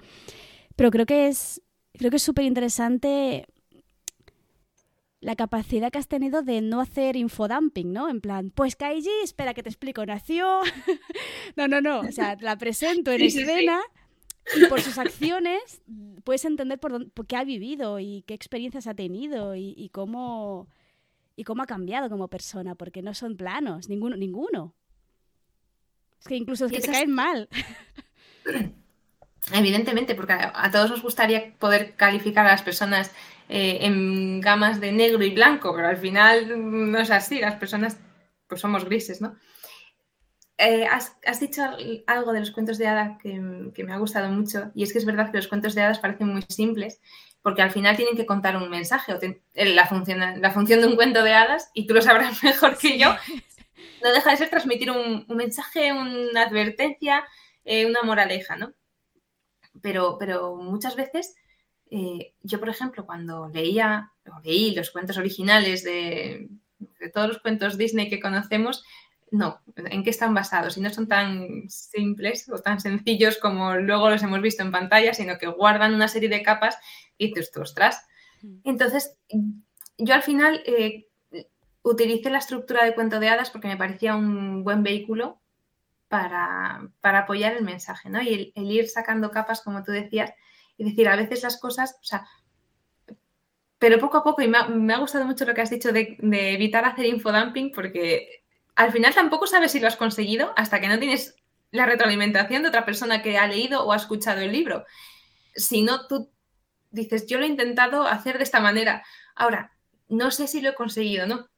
Pero 0.76 0.90
creo 0.90 1.06
que 1.06 1.28
es 1.28 1.62
creo 1.92 2.10
que 2.10 2.16
es 2.16 2.22
súper 2.22 2.44
interesante 2.44 3.46
la 5.20 5.34
capacidad 5.34 5.90
que 5.90 5.98
has 5.98 6.08
tenido 6.08 6.42
de 6.42 6.60
no 6.60 6.80
hacer 6.80 7.16
infodumping, 7.16 7.92
¿no? 7.92 8.08
En 8.08 8.20
plan, 8.20 8.50
pues 8.50 8.76
Kaiji, 8.76 9.10
espera 9.24 9.52
que 9.52 9.64
te 9.64 9.68
explico, 9.68 10.06
nació. 10.06 10.60
no, 11.56 11.66
no, 11.66 11.80
no. 11.80 12.00
O 12.00 12.12
sea, 12.12 12.36
la 12.40 12.56
presento 12.56 13.10
en 13.10 13.22
escena 13.22 13.80
y 14.56 14.66
por 14.66 14.80
sus 14.80 14.98
acciones 14.98 15.82
puedes 16.24 16.44
entender 16.44 16.78
por, 16.78 17.10
qué 17.26 17.36
ha 17.36 17.44
vivido 17.44 17.98
y 17.98 18.22
qué 18.26 18.34
experiencias 18.34 18.86
ha 18.86 18.94
tenido 18.94 19.54
y, 19.56 19.90
cómo 19.92 20.68
y 21.36 21.44
cómo 21.44 21.62
ha 21.62 21.66
cambiado 21.66 22.08
como 22.08 22.28
persona, 22.28 22.74
porque 22.74 23.02
no 23.02 23.14
son 23.14 23.36
planos, 23.36 23.88
ninguno, 23.88 24.16
ninguno. 24.16 24.74
Es 26.20 26.26
que 26.26 26.36
incluso 26.36 26.64
los 26.64 26.72
que 26.72 26.80
te 26.80 26.90
caen 26.90 27.12
mal. 27.12 27.48
Evidentemente, 29.52 30.14
porque 30.14 30.34
a, 30.34 30.70
todos 30.70 30.90
nos 30.90 31.02
gustaría 31.02 31.54
poder 31.58 31.94
calificar 31.94 32.44
a 32.44 32.50
las 32.50 32.62
personas 32.62 33.12
eh, 33.48 33.78
en 33.82 34.40
gamas 34.40 34.80
de 34.80 34.92
negro 34.92 35.22
y 35.22 35.30
blanco, 35.30 35.72
pero 35.74 35.88
al 35.88 35.96
final 35.96 36.90
no 36.90 36.98
es 36.98 37.10
así, 37.10 37.38
las 37.38 37.54
personas 37.54 37.98
pues 38.48 38.60
somos 38.60 38.84
grises, 38.84 39.20
¿no? 39.20 39.36
Eh, 40.58 40.86
has, 40.86 41.40
dicho 41.40 41.62
algo 42.08 42.32
de 42.32 42.40
los 42.40 42.50
cuentos 42.50 42.78
de 42.78 42.88
hadas 42.88 43.16
que, 43.22 43.38
me 43.38 43.92
ha 43.92 43.98
gustado 43.98 44.28
mucho 44.28 44.72
y 44.74 44.82
es 44.82 44.92
que 44.92 44.98
es 44.98 45.04
verdad 45.04 45.30
que 45.30 45.36
los 45.36 45.46
cuentos 45.46 45.74
de 45.74 45.82
hadas 45.82 46.00
parecen 46.00 46.32
muy 46.32 46.42
simples 46.48 47.00
porque 47.42 47.62
al 47.62 47.70
final 47.70 47.96
tienen 47.96 48.16
que 48.16 48.26
contar 48.26 48.56
un 48.56 48.68
mensaje, 48.68 49.14
o 49.14 49.20
la, 49.54 49.86
función, 49.86 50.40
la 50.40 50.50
función 50.50 50.80
de 50.80 50.88
un 50.88 50.96
cuento 50.96 51.22
de 51.22 51.32
hadas, 51.32 51.70
y 51.72 51.86
tú 51.86 51.94
lo 51.94 52.02
sabrás 52.02 52.42
mejor 52.42 52.76
que 52.76 52.98
yo, 52.98 53.14
no 54.02 54.12
deja 54.12 54.30
de 54.30 54.36
ser 54.36 54.50
transmitir 54.50 54.90
un, 54.90 55.24
mensaje, 55.28 55.92
una 55.92 56.42
advertencia, 56.42 57.24
eh, 57.64 57.86
una 57.86 58.02
moraleja, 58.02 58.56
¿no? 58.56 58.72
Pero, 59.80 60.16
pero 60.18 60.56
muchas 60.56 60.96
veces 60.96 61.36
eh, 61.90 62.34
yo, 62.42 62.60
por 62.60 62.68
ejemplo, 62.68 63.06
cuando 63.06 63.48
leía 63.48 64.12
o 64.26 64.40
leí 64.40 64.74
los 64.74 64.90
cuentos 64.90 65.16
originales 65.16 65.82
de, 65.84 66.48
todos 67.12 67.28
los 67.28 67.38
cuentos 67.38 67.78
Disney 67.78 68.08
que 68.08 68.20
conocemos, 68.20 68.84
no, 69.30 69.60
¿en 69.76 70.02
qué 70.02 70.10
están 70.10 70.34
basados? 70.34 70.76
Y 70.76 70.80
no 70.80 70.90
son 70.90 71.08
tan 71.08 71.68
simples 71.68 72.48
o 72.48 72.58
tan 72.58 72.80
sencillos 72.80 73.38
como 73.38 73.74
luego 73.76 74.10
los 74.10 74.22
hemos 74.22 74.40
visto 74.40 74.62
en 74.62 74.72
pantalla, 74.72 75.12
sino 75.14 75.38
que 75.38 75.46
guardan 75.46 75.94
una 75.94 76.08
serie 76.08 76.28
de 76.28 76.42
capas 76.42 76.76
y 77.16 77.28
dices 77.28 77.50
tú, 77.50 77.60
ostras. 77.60 78.06
Mm. 78.42 78.60
Entonces, 78.64 79.16
yo 79.98 80.14
al 80.14 80.22
final 80.22 80.62
eh, 80.66 81.08
utilicé 81.82 82.30
la 82.30 82.38
estructura 82.38 82.84
de 82.84 82.94
cuento 82.94 83.20
de 83.20 83.28
hadas 83.28 83.50
porque 83.50 83.68
me 83.68 83.76
parecía 83.76 84.16
un 84.16 84.64
buen 84.64 84.82
vehículo 84.82 85.40
para, 86.08 86.88
apoyar 87.02 87.54
el 87.54 87.64
mensaje, 87.64 88.08
¿no? 88.08 88.22
Y 88.22 88.52
el, 88.54 88.70
ir 88.70 88.88
sacando 88.88 89.30
capas, 89.30 89.62
como 89.62 89.82
tú 89.82 89.92
decías, 89.92 90.32
y 90.76 90.84
decir, 90.84 91.08
a 91.08 91.16
veces 91.16 91.42
las 91.42 91.60
cosas, 91.60 91.98
o 92.00 92.04
sea, 92.04 92.26
pero 93.78 93.98
poco 93.98 94.16
a 94.16 94.24
poco, 94.24 94.42
y 94.42 94.48
me 94.48 94.58
ha, 94.94 94.98
gustado 94.98 95.24
mucho 95.24 95.44
lo 95.44 95.54
que 95.54 95.60
has 95.60 95.70
dicho 95.70 95.92
de, 95.92 96.16
de 96.20 96.54
evitar 96.54 96.84
hacer 96.84 97.06
infodumping, 97.06 97.72
porque 97.72 98.42
al 98.78 98.92
final 98.92 99.12
tampoco 99.12 99.48
sabes 99.48 99.72
si 99.72 99.80
lo 99.80 99.88
has 99.88 99.96
conseguido 99.96 100.52
hasta 100.56 100.80
que 100.80 100.86
no 100.86 101.00
tienes 101.00 101.34
la 101.72 101.84
retroalimentación 101.84 102.62
de 102.62 102.68
otra 102.68 102.84
persona 102.84 103.22
que 103.22 103.36
ha 103.36 103.48
leído 103.48 103.84
o 103.84 103.92
ha 103.92 103.96
escuchado 103.96 104.40
el 104.40 104.52
libro. 104.52 104.86
Si 105.56 105.82
no, 105.82 106.06
tú 106.06 106.30
dices, 106.92 107.26
yo 107.26 107.38
lo 107.38 107.44
he 107.44 107.48
intentado 107.48 108.06
hacer 108.06 108.38
de 108.38 108.44
esta 108.44 108.60
manera. 108.60 109.04
Ahora, 109.34 109.72
no 110.08 110.30
sé 110.30 110.46
si 110.46 110.60
lo 110.60 110.70
he 110.70 110.74
conseguido, 110.76 111.26
¿no? 111.26 111.48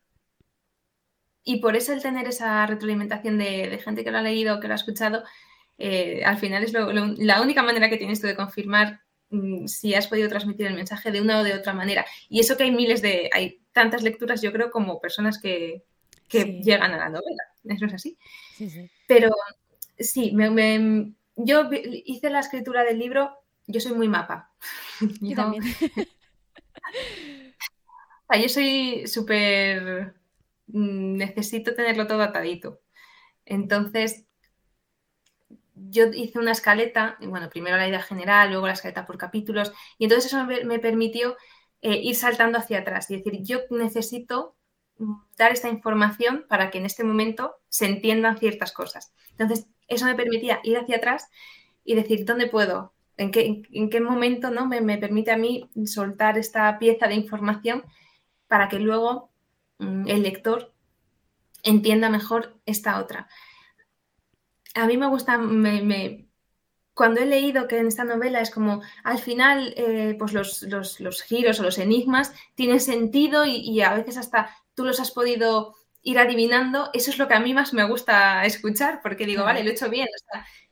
Y 1.44 1.60
por 1.60 1.76
eso 1.76 1.92
el 1.92 2.00
tener 2.00 2.26
esa 2.26 2.64
retroalimentación 2.66 3.36
de, 3.36 3.78
gente 3.84 4.02
que 4.02 4.10
lo 4.10 4.16
ha 4.16 4.22
leído, 4.22 4.56
o 4.56 4.60
que 4.60 4.68
lo 4.68 4.72
ha 4.72 4.76
escuchado, 4.76 5.22
eh, 5.76 6.22
al 6.24 6.38
final 6.38 6.64
es 6.64 6.72
la 6.72 7.42
única 7.42 7.62
manera 7.62 7.90
que 7.90 7.98
tienes 7.98 8.22
tú 8.22 8.28
de 8.28 8.36
confirmar 8.36 9.02
mm, 9.28 9.66
si 9.66 9.94
has 9.94 10.06
podido 10.06 10.30
transmitir 10.30 10.66
el 10.68 10.74
mensaje 10.74 11.10
de 11.12 11.20
una 11.20 11.40
o 11.40 11.44
de 11.44 11.52
otra 11.52 11.74
manera. 11.74 12.06
Y 12.30 12.40
eso 12.40 12.56
que 12.56 12.62
hay 12.62 12.70
miles 12.70 13.02
de, 13.02 13.28
hay 13.34 13.60
tantas 13.72 14.02
lecturas, 14.02 14.40
yo 14.40 14.52
creo, 14.52 14.70
como 14.70 15.02
personas 15.02 15.38
que, 15.38 15.84
llegan 16.30 16.92
a 16.92 16.96
la 16.96 17.08
novela. 17.08 17.44
Eso 17.64 17.86
es 17.86 17.94
así. 17.94 18.18
Pero 19.06 19.30
sí, 19.98 20.34
yo 21.36 21.70
hice 21.72 22.30
la 22.30 22.40
escritura 22.40 22.84
del 22.84 22.98
libro, 22.98 23.36
yo 23.66 23.80
soy 23.80 23.92
muy 23.92 24.08
mapa. 24.08 24.52
Yo, 25.20 25.36
también. 25.36 25.62
yo 28.42 28.48
soy 28.48 29.06
súper... 29.06 30.14
Mm, 30.66 31.16
necesito 31.16 31.74
tenerlo 31.74 32.06
todo 32.06 32.22
atadito. 32.22 32.80
Entonces, 33.44 34.26
yo 35.74 36.06
hice 36.12 36.38
una 36.38 36.52
escaleta, 36.52 37.16
y 37.20 37.26
bueno, 37.26 37.48
primero 37.48 37.76
la 37.76 37.88
idea 37.88 38.02
general, 38.02 38.50
luego 38.50 38.66
la 38.66 38.74
escaleta 38.74 39.06
por 39.06 39.18
capítulos, 39.18 39.72
y 39.98 40.04
entonces 40.04 40.32
eso 40.32 40.44
me, 40.44 40.78
permitió 40.78 41.36
eh, 41.82 41.96
ir 41.96 42.14
saltando 42.16 42.58
hacia 42.58 42.80
atrás 42.80 43.10
y 43.10 43.16
decir, 43.16 43.40
yo 43.42 43.60
necesito 43.70 44.56
dar 45.36 45.52
esta 45.52 45.68
información 45.68 46.44
para 46.48 46.70
que 46.70 46.78
en 46.78 46.86
este 46.86 47.04
momento 47.04 47.56
se 47.68 47.86
entiendan 47.86 48.38
ciertas 48.38 48.72
cosas. 48.72 49.12
Entonces, 49.30 49.66
eso 49.88 50.04
me 50.04 50.14
permitía 50.14 50.60
ir 50.62 50.78
hacia 50.78 50.96
atrás 50.96 51.28
y 51.84 51.94
decir, 51.94 52.24
¿dónde 52.24 52.46
puedo? 52.46 52.92
¿En 53.16 53.30
qué, 53.30 53.62
en 53.72 53.90
qué 53.90 54.00
momento 54.00 54.50
¿no? 54.50 54.66
me, 54.66 54.98
permite 54.98 55.30
a 55.30 55.36
mí 55.36 55.68
soltar 55.84 56.38
esta 56.38 56.78
pieza 56.78 57.06
de 57.06 57.14
información 57.14 57.84
para 58.46 58.68
que 58.68 58.78
luego 58.78 59.30
mm, 59.78 60.08
el 60.08 60.22
lector 60.22 60.72
entienda 61.62 62.08
mejor 62.08 62.58
esta 62.66 63.00
otra? 63.00 63.28
A 64.74 64.86
mí 64.86 64.96
me 64.96 65.08
gusta, 65.08 65.36
me, 65.38 66.30
cuando 66.94 67.20
he 67.20 67.26
leído 67.26 67.66
que 67.66 67.78
en 67.78 67.86
esta 67.86 68.04
novela 68.04 68.40
es 68.40 68.50
como 68.50 68.82
al 69.04 69.18
final 69.18 69.72
eh, 69.76 70.16
pues 70.18 70.32
los, 70.32 70.62
los, 70.62 71.22
giros 71.22 71.58
o 71.58 71.62
los 71.62 71.78
enigmas 71.78 72.32
tienen 72.54 72.78
sentido 72.78 73.44
y, 73.46 73.80
a 73.80 73.94
veces 73.94 74.18
hasta 74.18 74.50
tú 74.80 74.86
los 74.86 74.98
has 74.98 75.10
podido 75.10 75.74
ir 76.02 76.18
adivinando, 76.18 76.88
eso 76.94 77.10
es 77.10 77.18
lo 77.18 77.28
que 77.28 77.34
a 77.34 77.40
mí 77.40 77.52
más 77.52 77.74
me 77.74 77.84
gusta 77.84 78.46
escuchar, 78.46 79.00
porque 79.02 79.26
digo, 79.26 79.44
vale, 79.44 79.62
lo 79.62 79.68
he 79.68 79.74
hecho 79.74 79.90
bien. 79.90 80.08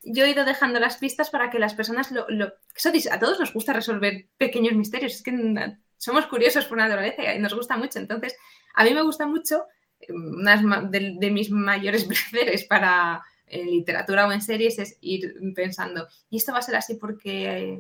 yo 0.03 0.25
he 0.25 0.31
ido 0.31 0.47
dejando 0.47 0.81
las 0.81 0.97
pistas 0.97 1.29
para 1.29 1.51
que 1.51 1.59
las 1.59 1.75
personas 1.75 2.11
lo, 2.11 2.25
a 2.47 3.19
todos 3.19 3.39
nos 3.39 3.53
gusta 3.53 3.75
resolver 3.75 4.31
pequeños 4.39 4.73
misterios, 4.75 5.13
es 5.17 5.23
que 5.23 5.77
somos 5.99 6.27
curiosos 6.27 6.65
por 6.65 6.79
naturaleza 6.79 7.35
y 7.35 7.39
nos 7.39 7.53
gusta 7.53 7.77
mucho. 7.77 7.99
Entonces, 7.99 8.35
a 8.75 8.85
mí 8.85 8.95
me 8.95 9.03
gusta 9.03 9.27
mucho, 9.27 9.65
una 10.09 10.57
de, 10.89 11.31
mis 11.31 11.51
mayores 11.51 12.05
placeres 12.05 12.65
para 12.65 13.23
literatura 13.47 14.27
o 14.27 14.33
en 14.33 14.41
series 14.41 14.79
es 14.79 14.97
ir 15.03 15.35
pensando, 15.55 16.09
y 16.31 16.39
esto 16.39 16.53
va 16.53 16.61
a 16.61 16.63
ser 16.63 16.77
así 16.77 16.95
porque, 16.95 17.79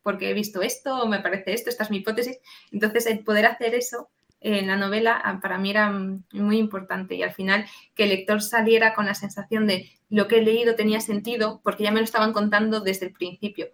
porque 0.00 0.30
he 0.30 0.32
visto 0.32 0.62
esto, 0.62 1.06
me 1.06 1.20
parece 1.20 1.52
esto, 1.52 1.68
esta 1.68 1.84
es 1.84 1.90
mi 1.90 1.98
hipótesis. 1.98 2.38
Entonces, 2.72 3.04
el 3.04 3.24
poder 3.24 3.44
hacer 3.44 3.74
eso 3.74 4.08
en 4.40 4.66
la 4.66 4.76
novela 4.76 5.20
ah, 5.24 5.40
para 5.40 5.58
mí 5.58 5.70
era 5.70 5.90
muy 5.90 6.58
importante 6.58 7.14
y 7.14 7.22
al 7.22 7.32
final 7.32 7.66
que 7.94 8.04
el 8.04 8.10
lector 8.10 8.42
saliera 8.42 8.94
con 8.94 9.06
la 9.06 9.14
sensación 9.14 9.66
de 9.66 9.90
lo 10.08 10.28
que 10.28 10.38
he 10.38 10.42
leído 10.42 10.74
tenía 10.74 11.00
sentido 11.00 11.60
porque 11.64 11.84
ya 11.84 11.90
me 11.90 12.00
lo 12.00 12.04
estaban 12.04 12.32
contando 12.32 12.80
desde 12.80 13.06
el 13.06 13.12
principio. 13.12 13.68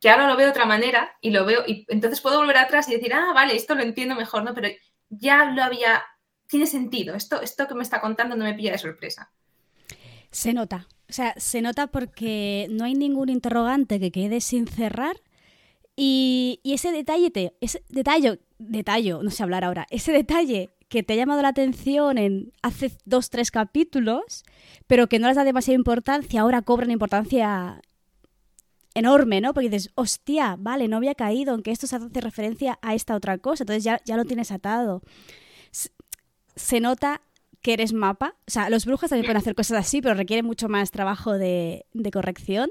Que 0.00 0.10
ahora 0.10 0.28
lo 0.28 0.36
veo 0.36 0.46
de 0.46 0.50
otra 0.50 0.66
manera 0.66 1.16
y 1.20 1.30
lo 1.30 1.46
veo 1.46 1.64
y 1.66 1.86
entonces 1.88 2.20
puedo 2.20 2.38
volver 2.38 2.58
atrás 2.58 2.88
y 2.88 2.94
decir, 2.94 3.14
ah, 3.14 3.32
vale, 3.34 3.56
esto 3.56 3.74
lo 3.74 3.82
entiendo 3.82 4.14
mejor, 4.14 4.44
¿no? 4.44 4.54
Pero 4.54 4.68
ya 5.08 5.46
lo 5.46 5.62
había, 5.62 6.04
tiene 6.46 6.66
sentido, 6.66 7.14
esto, 7.14 7.40
esto 7.40 7.66
que 7.66 7.74
me 7.74 7.82
está 7.82 8.00
contando 8.00 8.36
no 8.36 8.44
me 8.44 8.54
pilla 8.54 8.72
de 8.72 8.78
sorpresa. 8.78 9.30
Se 10.30 10.52
nota, 10.52 10.86
o 11.08 11.12
sea, 11.12 11.34
se 11.38 11.62
nota 11.62 11.86
porque 11.86 12.66
no 12.70 12.84
hay 12.84 12.94
ningún 12.94 13.28
interrogante 13.30 13.98
que 13.98 14.10
quede 14.10 14.40
sin 14.40 14.66
cerrar 14.66 15.16
y, 15.96 16.60
ese 16.64 16.90
detalle, 16.92 17.30
te, 17.30 17.54
ese 17.60 17.84
detalle, 17.88 18.40
detalle, 18.58 19.12
no 19.22 19.30
sé 19.30 19.42
hablar 19.42 19.64
ahora, 19.64 19.86
ese 19.90 20.12
detalle 20.12 20.70
que 20.88 21.02
te 21.02 21.14
ha 21.14 21.16
llamado 21.16 21.42
la 21.42 21.48
atención 21.48 22.18
en 22.18 22.52
hace 22.62 22.92
dos, 23.04 23.30
tres 23.30 23.50
capítulos, 23.50 24.44
pero 24.86 25.08
que 25.08 25.18
no 25.18 25.28
les 25.28 25.36
da 25.36 25.44
demasiada 25.44 25.76
importancia, 25.76 26.40
ahora 26.40 26.62
cobran 26.62 26.90
importancia 26.90 27.80
enorme, 28.94 29.40
¿no? 29.40 29.54
Porque 29.54 29.70
dices, 29.70 29.90
hostia, 29.94 30.56
vale, 30.58 30.88
no 30.88 30.96
había 30.96 31.14
caído 31.14 31.54
en 31.54 31.62
que 31.62 31.70
esto 31.70 31.86
se 31.86 31.96
hace 31.96 32.20
referencia 32.20 32.78
a 32.82 32.94
esta 32.94 33.14
otra 33.16 33.38
cosa, 33.38 33.64
entonces 33.64 33.84
ya, 33.84 34.00
ya 34.04 34.16
lo 34.16 34.24
tienes 34.24 34.52
atado. 34.52 35.02
Se, 36.54 36.80
nota 36.80 37.20
que 37.60 37.72
eres 37.72 37.92
mapa, 37.92 38.36
o 38.46 38.50
sea, 38.50 38.70
los 38.70 38.84
brujos 38.84 39.10
también 39.10 39.26
pueden 39.26 39.38
hacer 39.38 39.54
cosas 39.54 39.78
así, 39.78 40.00
pero 40.00 40.14
requiere 40.14 40.42
mucho 40.42 40.68
más 40.68 40.90
trabajo 40.90 41.32
de, 41.32 41.86
de 41.92 42.10
corrección 42.10 42.70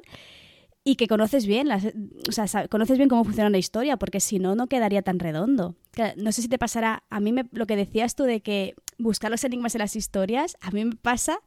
y 0.84 0.96
que 0.96 1.08
conoces 1.08 1.46
bien, 1.46 1.68
las, 1.68 1.86
o 1.86 2.32
sea, 2.32 2.68
conoces 2.68 2.98
bien 2.98 3.10
cómo 3.10 3.24
funciona 3.24 3.50
la 3.50 3.58
historia, 3.58 3.98
porque 3.98 4.20
si 4.20 4.40
no, 4.40 4.56
no 4.56 4.68
quedaría 4.68 5.02
tan 5.02 5.20
redondo. 5.20 5.76
No 6.18 6.32
sé 6.32 6.42
si 6.42 6.50
te 6.50 6.58
pasará, 6.58 7.04
a 7.10 7.20
mí 7.20 7.32
me, 7.32 7.46
lo 7.52 7.66
que 7.66 7.76
decías 7.76 8.16
tú 8.16 8.24
de 8.24 8.42
que 8.42 8.76
buscar 8.98 9.32
los 9.32 9.44
enigmas 9.44 9.76
en 9.76 9.80
las 9.80 9.96
historias, 9.96 10.58
a 10.60 10.72
mí 10.72 10.84
me 10.84 10.96
pasa 10.96 11.40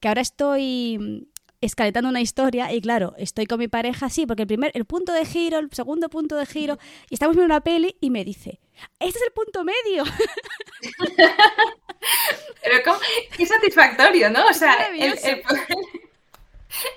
que 0.00 0.08
ahora 0.08 0.20
estoy 0.20 1.28
escaletando 1.62 2.10
una 2.10 2.20
historia 2.20 2.72
y 2.72 2.82
claro, 2.82 3.14
estoy 3.16 3.46
con 3.46 3.60
mi 3.60 3.68
pareja, 3.68 4.10
sí, 4.10 4.26
porque 4.26 4.42
el 4.42 4.48
primer, 4.48 4.72
el 4.74 4.84
punto 4.84 5.12
de 5.12 5.24
giro, 5.24 5.58
el 5.58 5.70
segundo 5.72 6.10
punto 6.10 6.36
de 6.36 6.44
giro, 6.44 6.78
y 7.08 7.14
estamos 7.14 7.36
viendo 7.36 7.54
una 7.54 7.62
peli 7.62 7.96
y 8.00 8.10
me 8.10 8.24
dice, 8.24 8.60
este 8.98 9.18
es 9.18 9.24
el 9.24 9.32
punto 9.32 9.64
medio. 9.64 10.04
Pero 12.62 12.82
¿cómo? 12.84 12.98
qué 13.36 13.46
satisfactorio, 13.46 14.28
¿no? 14.28 14.44
O 14.46 14.52
sea, 14.52 14.74
el, 14.88 15.14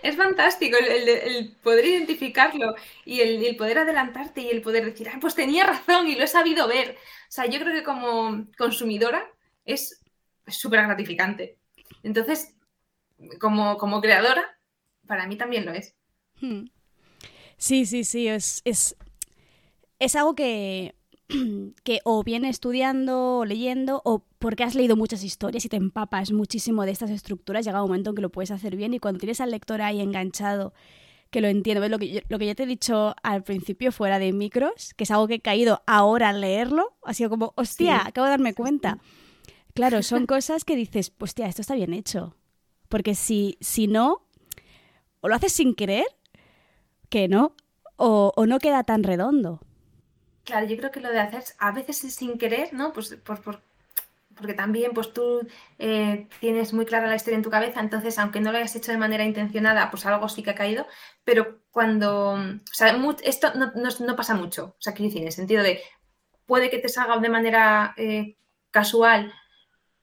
es 0.06 0.16
fantástico 0.16 0.78
el, 0.78 1.56
poder 1.64 1.84
identificarlo 1.86 2.76
y 3.06 3.22
el, 3.22 3.56
poder 3.56 3.80
adelantarte 3.80 4.42
y 4.42 4.50
el 4.50 4.62
poder 4.62 4.86
decir, 4.86 5.10
ah, 5.10 5.18
pues 5.20 5.34
tenía 5.34 5.66
razón 5.66 6.08
y 6.08 6.16
lo 6.16 6.24
he 6.24 6.28
sabido 6.28 6.68
ver. 6.68 6.92
O 6.92 7.32
sea, 7.32 7.48
yo 7.48 7.60
creo 7.60 7.74
que 7.74 7.84
como 7.84 8.46
consumidora 8.56 9.28
es 9.66 10.00
súper 10.48 10.84
gratificante. 10.84 11.58
Entonces, 12.04 12.54
como, 13.40 13.78
como 13.78 14.00
creadora, 14.00 14.60
para 15.08 15.26
mí 15.26 15.38
también 15.38 15.66
lo 15.66 15.74
es. 15.74 15.96
Hmm. 16.40 16.66
Sí, 17.58 17.88
sí, 17.88 18.04
sí, 18.04 18.28
es, 18.28 18.62
es, 18.64 18.96
es 19.98 20.16
algo 20.16 20.36
que 20.36 20.94
que 21.84 22.00
o 22.04 22.24
viene 22.24 22.50
estudiando 22.50 23.38
o 23.38 23.46
leyendo 23.46 24.02
o 24.06 24.24
porque 24.40 24.64
has 24.64 24.76
leído 24.76 24.96
muchas 24.96 25.24
historias 25.24 25.66
y 25.66 25.70
te 25.70 25.78
empapas 25.78 26.32
muchísimo 26.32 26.86
de 26.86 26.92
estas 26.92 27.10
estructuras, 27.10 27.66
llega 27.66 27.82
un 27.82 27.90
momento 27.90 28.12
en 28.12 28.16
que 28.16 28.22
lo 28.22 28.30
puedes 28.30 28.52
hacer 28.52 28.76
bien 28.76 28.94
y 28.94 29.00
cuando 29.00 29.20
tienes 29.20 29.42
al 29.42 29.52
lector 29.52 29.82
ahí 29.82 30.02
enganchado, 30.02 30.74
que 31.32 31.42
lo 31.42 31.48
entiendo, 31.48 31.88
Lo 31.90 32.00
que, 32.00 32.10
yo, 32.10 32.20
lo 32.30 32.40
que 32.40 32.46
ya 32.46 32.56
te 32.56 32.64
he 32.64 32.68
dicho 32.68 33.16
al 33.24 33.44
principio 33.44 33.92
fuera 33.92 34.20
de 34.20 34.32
micros, 34.32 34.94
que 34.94 35.04
es 35.04 35.12
algo 35.12 35.28
que 35.28 35.36
he 35.36 35.40
caído 35.42 35.82
ahora 35.86 36.30
al 36.30 36.42
leerlo, 36.42 36.96
ha 37.04 37.14
sido 37.14 37.30
como, 37.30 37.54
hostia, 37.58 38.06
acabo 38.06 38.26
de 38.26 38.32
darme 38.32 38.54
cuenta. 38.54 39.00
Claro, 39.76 40.02
son 40.04 40.26
cosas 40.26 40.64
que 40.64 40.78
dices, 40.78 41.12
hostia, 41.20 41.48
esto 41.48 41.60
está 41.60 41.76
bien 41.76 41.94
hecho. 41.94 42.34
Porque 42.88 43.14
si, 43.14 43.58
si 43.60 43.88
no, 43.88 44.22
o 45.20 45.28
lo 45.28 45.36
haces 45.36 45.52
sin 45.52 45.76
querer, 45.76 46.06
que 47.10 47.28
no, 47.28 47.58
o, 47.98 48.32
o 48.38 48.46
no 48.46 48.60
queda 48.60 48.86
tan 48.86 49.04
redondo. 49.04 49.60
Claro, 50.46 50.68
yo 50.68 50.78
creo 50.78 50.92
que 50.92 51.02
lo 51.02 51.12
de 51.12 51.20
hacer 51.20 51.44
a 51.60 51.72
veces 51.72 52.04
es 52.04 52.16
sin 52.16 52.38
querer, 52.38 52.74
¿no? 52.74 52.94
Pues 52.94 53.16
por, 53.24 53.42
porque 54.36 54.54
también 54.54 54.92
pues 54.94 55.14
tú 55.14 55.48
eh, 55.80 56.28
tienes 56.40 56.74
muy 56.74 56.86
clara 56.86 57.08
la 57.08 57.16
historia 57.16 57.38
en 57.38 57.44
tu 57.44 57.50
cabeza, 57.50 57.80
entonces 57.80 58.20
aunque 58.20 58.42
no 58.42 58.52
lo 58.52 58.58
hayas 58.58 58.76
hecho 58.76 58.92
de 58.92 58.98
manera 58.98 59.24
intencionada, 59.24 59.90
pues 59.90 60.06
algo 60.06 60.30
sí 60.30 60.44
que 60.44 60.52
ha 60.52 60.56
caído, 60.56 60.86
pero 61.24 61.62
cuando, 61.72 62.34
o 62.34 62.74
sea, 62.74 62.96
esto 63.24 63.54
no, 63.56 64.16
pasa 64.16 64.36
mucho, 64.36 64.76
o 64.78 64.82
sea, 64.82 64.94
quiero 64.94 65.08
decir, 65.10 65.22
en 65.22 65.28
el 65.28 65.34
sentido 65.34 65.64
de, 65.64 65.82
puede 66.46 66.70
que 66.70 66.80
te 66.80 66.90
salga 66.90 67.18
de 67.18 67.30
manera 67.30 67.94
eh, 67.98 68.38
casual 68.72 69.34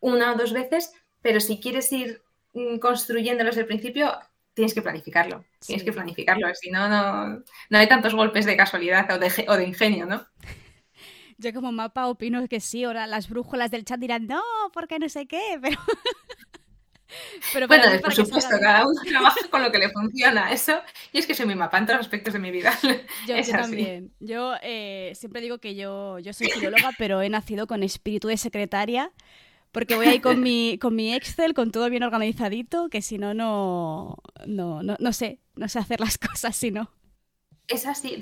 una 0.00 0.32
o 0.32 0.36
dos 0.36 0.52
veces, 0.52 0.92
pero 1.20 1.40
si 1.40 1.60
quieres 1.60 1.92
ir 1.92 2.22
mm, 2.54 2.78
construyéndolo 2.78 3.50
desde 3.50 3.62
el 3.62 3.66
principio, 3.66 4.12
tienes 4.54 4.74
que 4.74 4.82
planificarlo. 4.82 5.44
Tienes 5.64 5.84
que 5.84 5.92
planificarlo, 5.92 6.48
si 6.54 6.70
no, 6.70 6.88
no, 6.88 7.42
hay 7.70 7.88
tantos 7.88 8.14
golpes 8.14 8.44
de 8.44 8.56
casualidad 8.56 9.10
o 9.12 9.18
de, 9.18 9.46
o 9.48 9.56
de 9.56 9.64
ingenio, 9.64 10.06
¿no? 10.06 10.26
Yo 11.38 11.52
como 11.52 11.72
mapa 11.72 12.06
opino 12.06 12.46
que 12.46 12.60
sí, 12.60 12.84
ahora 12.84 13.06
las 13.06 13.28
brújulas 13.28 13.70
del 13.70 13.84
chat 13.84 13.98
dirán, 13.98 14.26
no, 14.26 14.42
porque 14.72 14.98
no 14.98 15.08
sé 15.08 15.26
qué, 15.26 15.58
pero... 15.62 15.78
Pero 17.52 17.68
bueno, 17.68 17.84
por 18.00 18.14
supuesto, 18.14 18.56
cada 18.58 18.86
uno 18.86 18.98
trabaja 19.06 19.36
con 19.50 19.62
lo 19.62 19.70
que 19.70 19.78
le 19.78 19.90
funciona, 19.90 20.50
eso. 20.50 20.80
Y 21.12 21.18
es 21.18 21.26
que 21.26 21.34
soy 21.34 21.44
mi 21.44 21.54
mapa 21.54 21.76
en 21.76 21.84
todos 21.84 21.98
los 21.98 22.06
aspectos 22.06 22.32
de 22.32 22.38
mi 22.38 22.50
vida. 22.50 22.72
Yo, 23.28 23.36
también. 23.50 24.14
Yo 24.18 24.54
eh, 24.62 25.12
siempre 25.14 25.42
digo 25.42 25.58
que 25.58 25.74
yo, 25.74 26.18
yo 26.20 26.32
soy 26.32 26.48
filóloga, 26.48 26.90
pero 26.96 27.20
he 27.20 27.28
nacido 27.28 27.66
con 27.66 27.82
espíritu 27.82 28.28
de 28.28 28.38
secretaria, 28.38 29.12
porque 29.72 29.96
voy 29.96 30.06
ahí 30.06 30.20
con 30.20 30.40
mi, 30.40 30.78
con 30.78 30.94
mi 30.94 31.14
Excel, 31.14 31.54
con 31.54 31.72
todo 31.72 31.90
bien 31.90 32.02
organizadito, 32.02 32.88
que 32.88 33.02
si 33.02 33.18
no, 33.18 33.34
no, 33.34 34.16
no, 34.46 34.82
no 34.82 35.12
sé, 35.12 35.40
no 35.56 35.68
sé 35.68 35.78
hacer 35.78 36.00
las 36.00 36.18
cosas 36.18 36.54
si 36.56 36.70
no 36.70 36.90
es 37.68 37.86
así, 37.86 38.18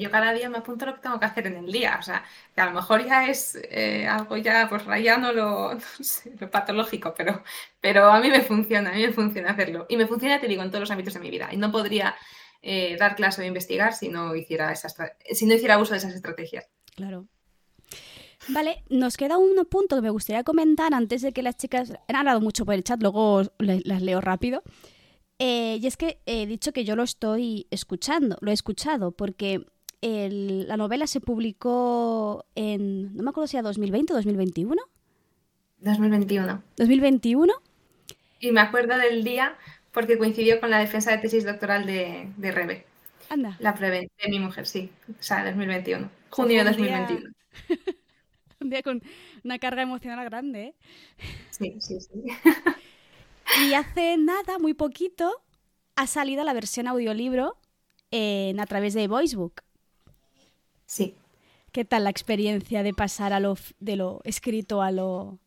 yo 0.00 0.10
cada 0.10 0.32
día 0.32 0.48
me 0.48 0.58
apunto 0.58 0.86
lo 0.86 0.94
que 0.94 1.00
tengo 1.00 1.18
que 1.20 1.26
hacer 1.26 1.46
en 1.46 1.56
el 1.56 1.72
día, 1.72 1.96
o 1.98 2.02
sea, 2.02 2.24
que 2.54 2.60
a 2.60 2.66
lo 2.66 2.72
mejor 2.72 3.04
ya 3.04 3.28
es 3.28 3.58
eh, 3.70 4.06
algo 4.06 4.36
ya 4.36 4.68
pues 4.68 4.84
rayando 4.84 5.32
lo, 5.32 5.72
lo 6.40 6.50
patológico, 6.50 7.14
pero, 7.16 7.42
pero 7.80 8.10
a 8.10 8.20
mí 8.20 8.30
me 8.30 8.40
funciona, 8.42 8.90
a 8.90 8.94
mí 8.94 9.06
me 9.06 9.12
funciona 9.12 9.50
hacerlo. 9.50 9.86
Y 9.88 9.96
me 9.96 10.06
funciona, 10.06 10.40
te 10.40 10.48
digo, 10.48 10.62
en 10.62 10.70
todos 10.70 10.80
los 10.80 10.90
ámbitos 10.90 11.14
de 11.14 11.20
mi 11.20 11.30
vida. 11.30 11.48
Y 11.52 11.56
no 11.56 11.70
podría 11.72 12.14
eh, 12.62 12.96
dar 12.98 13.16
clase 13.16 13.42
o 13.42 13.44
investigar 13.44 13.92
si 13.94 14.08
no, 14.08 14.34
hiciera 14.34 14.72
esas, 14.72 14.96
si 15.32 15.46
no 15.46 15.54
hiciera 15.54 15.78
uso 15.78 15.92
de 15.92 15.98
esas 15.98 16.14
estrategias. 16.14 16.68
Claro. 16.96 17.26
Vale, 18.48 18.82
nos 18.90 19.16
queda 19.16 19.38
un 19.38 19.64
punto 19.66 19.96
que 19.96 20.02
me 20.02 20.10
gustaría 20.10 20.44
comentar 20.44 20.94
antes 20.94 21.22
de 21.22 21.32
que 21.32 21.42
las 21.42 21.56
chicas 21.56 21.92
han 22.08 22.16
hablado 22.16 22.40
mucho 22.40 22.64
por 22.64 22.74
el 22.74 22.84
chat, 22.84 23.00
luego 23.02 23.42
las 23.58 24.02
leo 24.02 24.20
rápido. 24.20 24.62
Eh, 25.38 25.78
y 25.80 25.86
es 25.86 25.96
que 25.96 26.18
he 26.26 26.46
dicho 26.46 26.72
que 26.72 26.84
yo 26.84 26.96
lo 26.96 27.02
estoy 27.02 27.66
escuchando, 27.70 28.36
lo 28.40 28.50
he 28.50 28.54
escuchado, 28.54 29.12
porque 29.12 29.66
la 30.02 30.76
novela 30.76 31.06
se 31.06 31.20
publicó 31.20 32.44
en, 32.54 33.16
no 33.16 33.22
me 33.22 33.30
acuerdo 33.30 33.46
si 33.46 33.56
era 33.56 33.62
2020 33.62 34.12
o 34.12 34.16
2021. 34.16 34.82
2021. 35.78 36.62
2021. 36.76 37.52
Y 38.40 38.52
me 38.52 38.60
acuerdo 38.60 38.98
del 38.98 39.24
día 39.24 39.56
porque 39.92 40.18
coincidió 40.18 40.60
con 40.60 40.70
la 40.70 40.78
defensa 40.78 41.10
de 41.12 41.18
tesis 41.18 41.44
doctoral 41.44 41.86
de, 41.86 42.28
de 42.36 42.52
Rebe. 42.52 42.84
Anda. 43.30 43.56
La 43.60 43.74
preventa 43.74 44.12
de 44.22 44.28
mi 44.28 44.38
mujer, 44.38 44.66
sí. 44.66 44.90
O 45.08 45.22
sea, 45.22 45.44
2021. 45.44 46.10
Junio 46.28 46.58
de 46.58 46.64
2021. 46.64 47.30
un 48.64 48.70
día 48.70 48.82
con 48.82 49.02
una 49.44 49.58
carga 49.58 49.82
emocional 49.82 50.24
grande, 50.24 50.62
¿eh? 50.62 50.74
Sí, 51.50 51.76
sí, 51.78 52.00
sí. 52.00 52.24
Y 53.62 53.74
hace 53.74 54.16
nada, 54.16 54.58
muy 54.58 54.74
poquito, 54.74 55.42
ha 55.96 56.06
salido 56.06 56.42
la 56.44 56.54
versión 56.54 56.88
audiolibro 56.88 57.56
en, 58.10 58.58
a 58.58 58.66
través 58.66 58.94
de 58.94 59.06
Voicebook. 59.06 59.62
Sí. 60.86 61.14
¿Qué 61.70 61.84
tal 61.84 62.04
la 62.04 62.10
experiencia 62.10 62.82
de 62.82 62.94
pasar 62.94 63.32
a 63.32 63.40
lo, 63.40 63.56
de 63.80 63.96
lo 63.96 64.20
escrito 64.24 64.82
a 64.82 64.90
lo... 64.90 65.38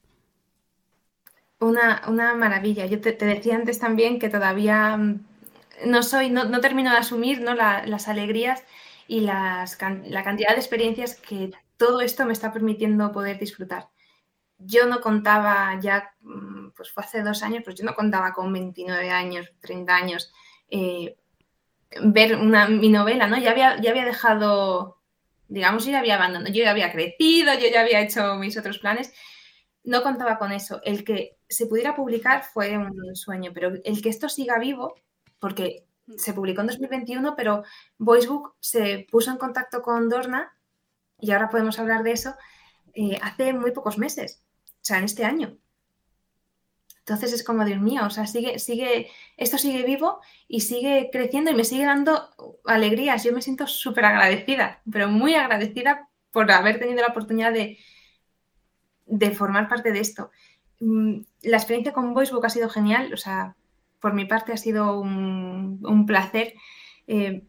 Una, 1.59 2.03
una 2.07 2.36
maravilla. 2.36 2.86
Yo 2.86 3.01
te, 3.01 3.13
decía 3.13 3.55
antes 3.55 3.80
también 3.80 4.20
que 4.20 4.30
todavía 4.30 4.95
mm, 4.95 5.26
no 5.88 6.03
soy, 6.03 6.30
no, 6.30 6.45
no 6.45 6.61
termino 6.61 6.91
de 6.91 6.97
asumir 6.97 7.41
¿no? 7.41 7.55
las 7.55 8.07
alegrías 8.07 8.63
y 9.07 9.22
las, 9.22 9.78
la 10.05 10.24
cantidad 10.24 10.49
de 10.49 10.57
experiencias 10.57 11.15
que 11.15 11.51
todo 11.78 12.02
esto 12.02 12.26
me 12.26 12.34
está 12.34 12.52
permitiendo 12.52 13.12
poder 13.12 13.40
disfrutar 13.40 13.90
yo 14.60 14.88
no 14.88 15.02
contaba 15.02 15.80
ya, 15.80 16.14
mm, 16.22 16.70
pues 16.76 16.92
fue 16.92 17.04
hace 17.04 17.22
dos 17.22 17.44
años, 17.44 17.64
pues 17.64 17.76
yo 17.76 17.86
no 17.86 17.96
contaba 17.96 18.34
con 18.34 18.52
29 18.52 19.10
años, 19.10 19.52
30 19.60 19.96
años, 19.96 20.32
eh, 20.70 21.18
ver 22.02 22.36
una, 22.36 22.68
mi 22.68 22.90
novela, 22.90 23.28
¿no? 23.28 23.38
Ya 23.38 23.52
había, 23.52 23.80
ya 23.82 23.92
había 23.92 24.06
dejado, 24.06 25.00
digamos, 25.48 25.86
yo 25.86 25.92
ya 25.92 26.00
había 26.00 26.16
abandonado, 26.16 26.54
yo 26.54 26.64
ya 26.64 26.72
había 26.72 26.92
crecido, 26.92 27.54
yo 27.54 27.68
ya 27.72 27.82
había 27.82 28.02
hecho 28.02 28.36
mis 28.36 28.58
otros 28.58 28.80
planes, 28.80 29.14
no 29.84 30.04
contaba 30.04 30.38
con 30.38 30.52
eso. 30.52 30.82
El 30.84 31.04
que 31.06 31.38
se 31.48 31.68
pudiera 31.68 31.96
publicar 31.96 32.44
fue 32.44 32.78
un 32.78 33.16
sueño, 33.16 33.52
pero 33.54 33.72
el 33.84 34.02
que 34.02 34.10
esto 34.10 34.28
siga 34.30 34.60
vivo, 34.60 34.96
porque 35.40 35.86
se 36.18 36.34
publicó 36.34 36.62
en 36.62 36.68
2021, 36.68 37.36
pero 37.36 37.64
Voicebook 37.98 38.56
se 38.60 39.08
puso 39.12 39.32
en 39.32 39.38
contacto 39.38 39.82
con 39.82 40.10
Dorna, 40.10 40.57
y 41.20 41.32
ahora 41.32 41.49
podemos 41.49 41.80
hablar 41.80 42.03
de 42.03 42.11
eso, 42.11 42.36
eh, 42.93 43.18
hace 43.22 43.53
muy 43.53 43.72
pocos 43.72 43.97
meses 43.97 44.41
sea, 44.88 44.97
en 44.97 45.03
este 45.03 45.26
año. 45.26 45.57
Entonces 46.99 47.32
es 47.32 47.43
como, 47.43 47.63
Dios 47.63 47.80
mío, 47.80 48.01
o 48.05 48.09
sea, 48.09 48.28
sigue, 48.28 48.59
sigue, 48.59 49.09
esto 49.38 49.57
sigue 49.57 49.84
vivo 49.84 50.20
y 50.47 50.61
sigue 50.61 51.09
creciendo 51.11 51.51
y 51.51 51.55
me 51.55 51.63
sigue 51.63 51.86
dando 51.86 52.30
alegrías. 52.65 53.24
Yo 53.24 53.32
me 53.32 53.41
siento 53.41 53.65
súper 53.68 54.05
agradecida, 54.05 54.82
pero 54.91 55.07
muy 55.07 55.36
agradecida 55.36 56.09
por 56.32 56.51
haber 56.51 56.80
tenido 56.80 57.01
la 57.01 57.07
oportunidad 57.07 57.53
de, 57.53 57.78
de 59.05 59.32
formar 59.32 59.70
parte 59.70 59.91
de 59.93 59.99
esto. 60.01 60.32
Mm, 60.82 61.22
la 61.43 61.57
experiencia 61.57 61.93
con 61.93 62.13
Voicebook 62.13 62.45
ha 62.45 62.49
sido 62.49 62.70
genial, 62.70 63.13
o 63.13 63.18
sea, 63.18 63.55
por 64.01 64.13
mi 64.13 64.26
parte 64.26 64.51
ha 64.51 64.57
sido 64.57 64.99
un, 64.99 66.05
placer. 66.05 66.55
Eh, 67.07 67.43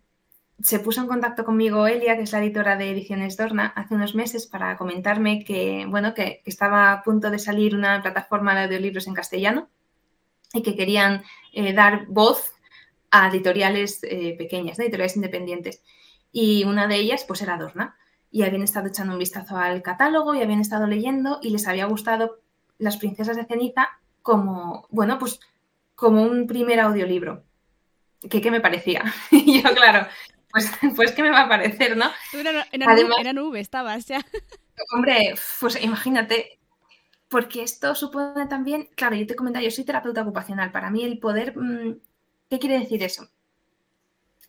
se 0.61 0.81
puso 0.81 1.01
en 1.01 1.07
contacto 1.07 1.45
conmigo 1.45 1.87
Elia, 1.87 2.17
que 2.17 2.23
es 2.23 2.33
la 2.33 2.41
editora 2.41 2.77
de 2.77 2.91
Ediciones 2.91 3.37
Dorna, 3.37 3.73
hace 3.77 3.95
unos 3.95 4.15
meses 4.15 4.47
para 4.47 4.77
comentarme 4.77 5.45
que, 5.45 5.87
bueno, 5.89 6.15
que, 6.15 6.43
estaba 6.45 6.93
a 6.93 7.03
punto 7.03 7.31
de 7.31 7.39
salir 7.39 7.75
una 7.75 8.03
plataforma 8.03 8.55
de 8.55 8.65
audiolibros 8.65 9.07
en 9.07 9.15
castellano 9.15 9.69
y 10.53 10.63
que 10.63 10.75
querían 10.75 11.23
eh, 11.53 11.73
dar 11.73 12.07
voz 12.09 12.53
a 13.11 13.29
editoriales 13.29 14.01
eh, 14.03 14.35
pequeñas, 14.37 14.79
editoriales 14.79 15.17
independientes. 15.17 15.83
Y 16.33 16.65
una 16.65 16.87
de 16.89 16.97
ellas, 16.97 17.25
pues, 17.27 17.41
era 17.43 17.57
Dorna. 17.57 17.97
Y 18.31 18.43
habían 18.43 18.63
estado 18.63 18.89
echando 18.89 19.15
un 19.15 19.19
vistazo 19.19 19.57
al 19.57 19.81
catálogo 19.83 20.35
y 20.35 20.43
habían 20.43 20.61
estado 20.61 20.87
leyendo 20.87 21.39
y 21.41 21.51
les 21.51 21.67
había 21.67 21.87
gustado 21.87 22.41
Las 22.77 22.99
princesas 22.99 23.37
de 23.37 23.47
ceniza 23.47 23.89
como, 24.23 24.87
bueno, 24.91 25.19
pues 25.19 25.41
como 25.95 26.23
un 26.23 26.47
primer 26.47 26.81
audiolibro. 26.81 27.45
¿Qué, 28.29 28.41
qué 28.41 28.51
me 28.51 28.61
parecía? 28.61 29.05
y 29.31 29.63
yo, 29.63 29.75
claro, 29.75 30.07
pues, 30.51 30.71
pues 30.97 31.13
que 31.13 31.23
me 31.23 31.31
va 31.31 31.43
a 31.43 31.49
parecer, 31.49 31.97
¿no? 31.97 32.11
Tú 32.31 32.39
en, 32.39 33.37
nube, 33.37 33.61
estabas 33.61 34.07
ya. 34.07 34.25
Hombre, 34.93 35.35
pues 35.61 35.83
imagínate, 35.83 36.59
porque 37.29 37.63
esto 37.63 37.95
supone 37.95 38.47
también, 38.47 38.89
claro, 38.95 39.17
yo 39.17 39.27
te 39.27 39.37
comentaba, 39.37 39.65
yo 39.65 39.71
soy 39.71 39.85
terapeuta 39.85 40.23
ocupacional, 40.23 40.71
para 40.73 40.91
mí 40.91 41.05
el 41.05 41.19
poder, 41.19 41.57
mm, 41.57 41.99
¿qué 42.49 42.59
quiere 42.59 42.79
decir 42.79 43.03
eso? 43.03 43.29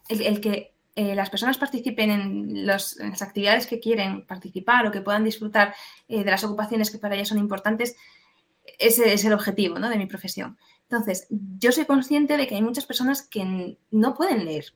El, 0.07 0.41
que 0.41 0.73
eh, 0.95 1.13
las 1.13 1.29
personas 1.29 1.57
participen 1.57 2.09
en, 2.09 2.65
las 2.65 2.97
actividades 3.21 3.67
que 3.67 3.79
quieren 3.79 4.25
participar 4.25 4.87
o 4.87 4.91
que 4.91 5.01
puedan 5.01 5.23
disfrutar 5.23 5.75
eh, 6.07 6.23
de 6.23 6.31
las 6.31 6.43
ocupaciones 6.43 6.89
que 6.89 6.97
para 6.97 7.15
ellas 7.15 7.27
son 7.27 7.37
importantes, 7.37 7.95
ese 8.79 9.13
es 9.13 9.25
el 9.25 9.33
objetivo 9.33 9.77
¿no? 9.77 9.89
de 9.89 9.97
mi 9.97 10.05
profesión. 10.05 10.57
Entonces, 10.83 11.27
yo 11.29 11.71
soy 11.71 11.85
consciente 11.85 12.37
de 12.37 12.47
que 12.47 12.55
hay 12.55 12.63
muchas 12.63 12.85
personas 12.85 13.21
que 13.21 13.77
no 13.91 14.15
pueden 14.15 14.45
leer, 14.45 14.73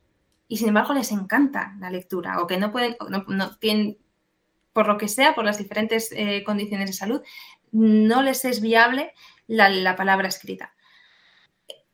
y 0.48 0.58
sin 0.58 0.68
embargo 0.68 0.94
les 0.94 1.10
encanta 1.12 1.74
la 1.78 1.90
lectura 1.90 2.40
o 2.40 2.46
que 2.46 2.58
no 2.58 2.70
pueden, 2.70 2.96
no, 3.28 3.56
tienen, 3.56 3.98
por 4.72 4.86
lo 4.86 4.98
que 4.98 5.08
sea, 5.08 5.34
por 5.34 5.44
las 5.44 5.58
diferentes 5.58 6.12
eh, 6.12 6.42
condiciones 6.44 6.90
de 6.90 6.92
salud, 6.92 7.22
no 7.72 8.22
les 8.22 8.44
es 8.44 8.60
viable 8.60 9.12
la, 9.46 9.96
palabra 9.96 10.28
escrita. 10.28 10.74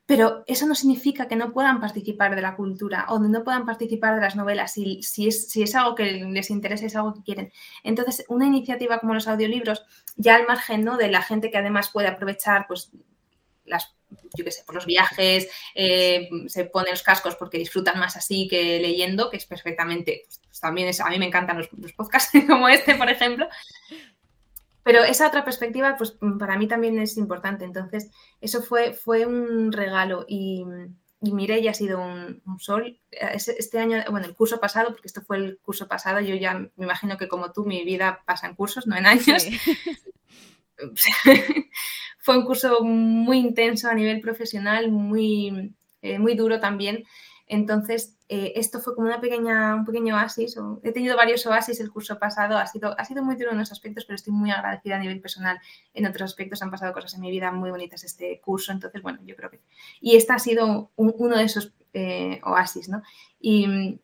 Pero 0.07 0.43
eso 0.49 0.67
no 0.67 0.75
significa 0.75 1.29
que 1.29 1.37
no 1.37 1.53
puedan 1.53 1.81
participar 1.81 2.35
de 2.35 2.43
la 2.43 2.57
cultura 2.57 3.07
o 3.09 3.21
no 3.21 3.45
puedan 3.45 3.65
participar 3.65 4.17
de 4.17 4.23
las 4.23 4.35
novelas 4.35 4.73
si, 4.73 5.03
si, 5.03 5.29
es, 5.29 5.49
si 5.49 5.63
es 5.63 5.77
algo 5.77 5.95
que 5.95 6.05
les 6.05 6.51
interesa, 6.51 6.85
es 6.85 6.97
algo 6.97 7.15
que 7.15 7.23
quieren. 7.23 7.53
Entonces, 7.85 8.25
una 8.29 8.47
iniciativa 8.47 8.99
como 8.99 9.15
los 9.15 9.29
audiolibros, 9.29 9.85
ya 10.17 10.35
al 10.35 10.49
margen 10.49 10.85
¿no? 10.85 10.97
de 10.97 11.11
la 11.11 11.23
gente 11.23 11.51
que 11.53 11.59
además 11.59 11.91
puede 11.91 12.09
aprovechar 12.09 12.67
pues, 12.67 12.91
las 13.65 13.95
yo 14.37 14.45
qué 14.45 14.51
sé, 14.51 14.63
por 14.65 14.75
los 14.75 14.87
viajes, 14.87 15.49
eh, 15.75 16.29
se 16.47 16.65
ponen 16.65 16.93
los 16.93 17.03
cascos 17.03 17.37
porque 17.37 17.59
disfrutan 17.59 17.99
más 17.99 18.17
así 18.17 18.49
que 18.49 18.81
leyendo, 18.81 19.31
que 19.31 19.37
es 19.37 19.47
perfectamente, 19.47 20.23
pues, 20.27 20.41
pues 20.45 20.61
también 20.61 20.89
es, 20.89 21.01
a 21.01 21.09
mí 21.09 21.19
me 21.19 21.27
encantan 21.27 21.59
los, 21.59 21.69
podcasts 21.97 22.33
como 22.49 22.69
este, 22.69 22.95
por 22.95 23.09
ejemplo. 23.09 23.49
Pero 24.83 25.05
esa 25.05 25.29
otra 25.29 25.45
perspectiva, 25.45 25.97
pues 25.97 26.17
para 26.39 26.57
mí 26.57 26.67
también 26.67 26.99
es 26.99 27.17
importante. 27.17 27.65
Entonces, 27.65 28.11
eso 28.41 28.63
fue, 28.63 28.95
fue 28.95 29.27
un 29.27 29.73
regalo 29.73 30.25
y, 30.27 30.65
y 31.21 31.63
ya 31.63 31.71
ha 31.71 31.75
sido 31.75 32.01
un, 32.01 32.43
sol. 32.59 32.99
Este 33.11 33.79
año, 33.79 34.03
bueno, 34.11 34.27
el 34.27 34.35
curso 34.35 34.59
pasado, 34.59 34.89
porque 34.89 35.07
esto 35.07 35.21
fue 35.21 35.37
el 35.37 35.59
curso 35.59 35.87
pasado, 35.87 36.21
yo 36.21 36.35
ya 36.35 36.55
me 36.55 36.85
imagino 36.85 37.19
que 37.19 37.29
como 37.29 37.53
tú, 37.53 37.67
mi 37.67 37.85
vida 37.85 38.23
pasa 38.25 38.47
en 38.47 38.55
cursos, 38.55 38.87
no 38.87 38.97
en 38.97 39.07
años. 39.07 39.47
fue 42.19 42.39
un 42.39 42.45
curso 42.45 42.83
muy 42.83 43.39
intenso 43.39 43.89
a 43.89 43.95
nivel 43.95 44.21
profesional, 44.21 44.91
muy, 44.91 45.75
eh, 46.03 46.19
muy 46.19 46.35
duro 46.35 46.61
también. 46.61 47.05
Entonces, 47.47 48.17
eh, 48.29 48.53
esto 48.55 48.79
fue 48.79 48.95
como 48.95 49.09
una 49.09 49.21
pequeña, 49.21 49.75
un 49.75 49.85
pequeño 49.85 50.15
oasis. 50.15 50.57
he 50.85 50.93
tenido 50.93 51.17
varios 51.17 51.45
oasis 51.47 51.81
el 51.81 51.91
curso 51.91 52.17
pasado, 52.17 52.57
ha 52.57 52.67
sido, 52.69 52.95
ha 52.97 53.05
sido 53.05 53.25
muy 53.25 53.35
duro 53.35 53.51
en 53.51 53.57
unos 53.57 53.73
aspectos, 53.73 54.05
pero 54.05 54.15
estoy 54.15 54.33
muy 54.33 54.53
agradecida 54.53 54.95
a 54.95 54.99
nivel 55.01 55.21
personal. 55.21 55.59
En 55.93 56.07
otros 56.07 56.31
aspectos 56.31 56.63
han 56.63 56.71
pasado 56.71 56.93
cosas 56.93 57.13
en 57.15 57.23
mi 57.23 57.31
vida 57.33 57.51
muy 57.51 57.73
bonitas 57.73 58.05
este 58.05 58.41
curso, 58.41 58.71
entonces, 58.71 59.03
bueno, 59.03 59.19
yo 59.25 59.35
creo 59.35 59.51
que... 59.51 59.61
Y 60.01 60.15
este 60.15 60.33
ha 60.33 60.39
sido 60.39 60.93
uno 60.95 61.37
de 61.37 61.43
esos 61.43 61.73
eh, 61.93 62.41
oasis, 62.45 62.89
¿no? 62.89 63.03
Y, 63.41 63.99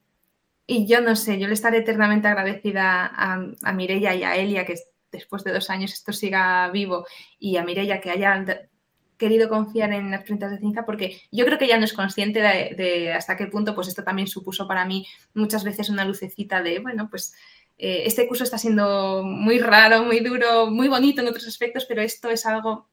y, 0.67 0.87
yo 0.89 1.01
no 1.01 1.15
sé, 1.15 1.39
yo 1.39 1.47
le 1.47 1.55
estaré 1.55 1.79
eternamente 1.79 2.27
agradecida 2.27 3.07
a, 3.07 3.47
a 3.63 3.73
Mireia 3.73 4.17
y 4.17 4.25
a 4.25 4.35
Elia, 4.35 4.67
que 4.67 4.75
después 5.17 5.45
de 5.45 5.53
dos 5.53 5.71
años 5.71 5.93
esto 5.93 6.13
siga 6.13 6.71
vivo 6.71 7.07
y 7.39 7.57
a 7.57 7.65
Mireia 7.65 8.01
que 8.01 8.11
haya 8.11 8.45
querido 9.17 9.49
confiar 9.49 9.93
en 9.93 10.11
las 10.11 10.23
printas 10.25 10.51
de 10.51 10.59
cinta 10.59 10.85
porque 10.85 11.21
yo 11.33 11.45
creo 11.45 11.59
que 11.59 11.69
ya 11.69 11.79
no 11.79 11.85
es 11.85 11.93
consciente 11.93 12.41
de, 12.41 13.13
hasta 13.13 13.37
qué 13.37 13.47
punto 13.47 13.75
pues 13.75 13.89
esto 13.89 14.05
también 14.05 14.29
supuso 14.29 14.69
para 14.69 14.85
mí 14.85 15.07
muchas 15.35 15.65
veces 15.65 15.89
una 15.89 16.05
lucecita 16.05 16.63
de, 16.63 16.79
bueno, 16.81 17.09
pues 17.11 17.35
eh, 17.79 18.05
este 18.07 18.27
curso 18.27 18.45
está 18.45 18.59
siendo 18.59 19.23
muy 19.23 19.59
raro, 19.59 20.05
muy 20.05 20.21
duro, 20.21 20.71
muy 20.71 20.89
bonito 20.89 21.21
en 21.21 21.29
otros 21.29 21.47
aspectos, 21.47 21.85
pero 21.87 22.03
esto 22.03 22.31
es 22.31 22.47
algo 22.47 22.89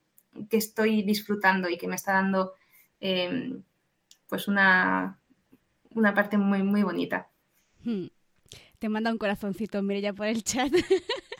que 0.50 0.58
estoy 0.58 1.04
disfrutando 1.04 1.70
y 1.70 1.78
que 1.78 1.88
me 1.88 1.96
está 1.96 2.14
dando 2.14 2.54
em, 3.00 3.64
pues 4.28 4.48
una, 4.48 5.20
una 5.92 6.14
parte 6.14 6.38
muy, 6.38 6.64
muy 6.64 6.84
bonita. 6.84 7.30
Hmm. 7.84 8.08
Te 8.80 8.90
manda 8.90 9.12
un 9.12 9.18
corazoncito, 9.18 9.82
ya 9.92 10.14
por 10.14 10.28
el 10.28 10.44
chat. 10.44 10.72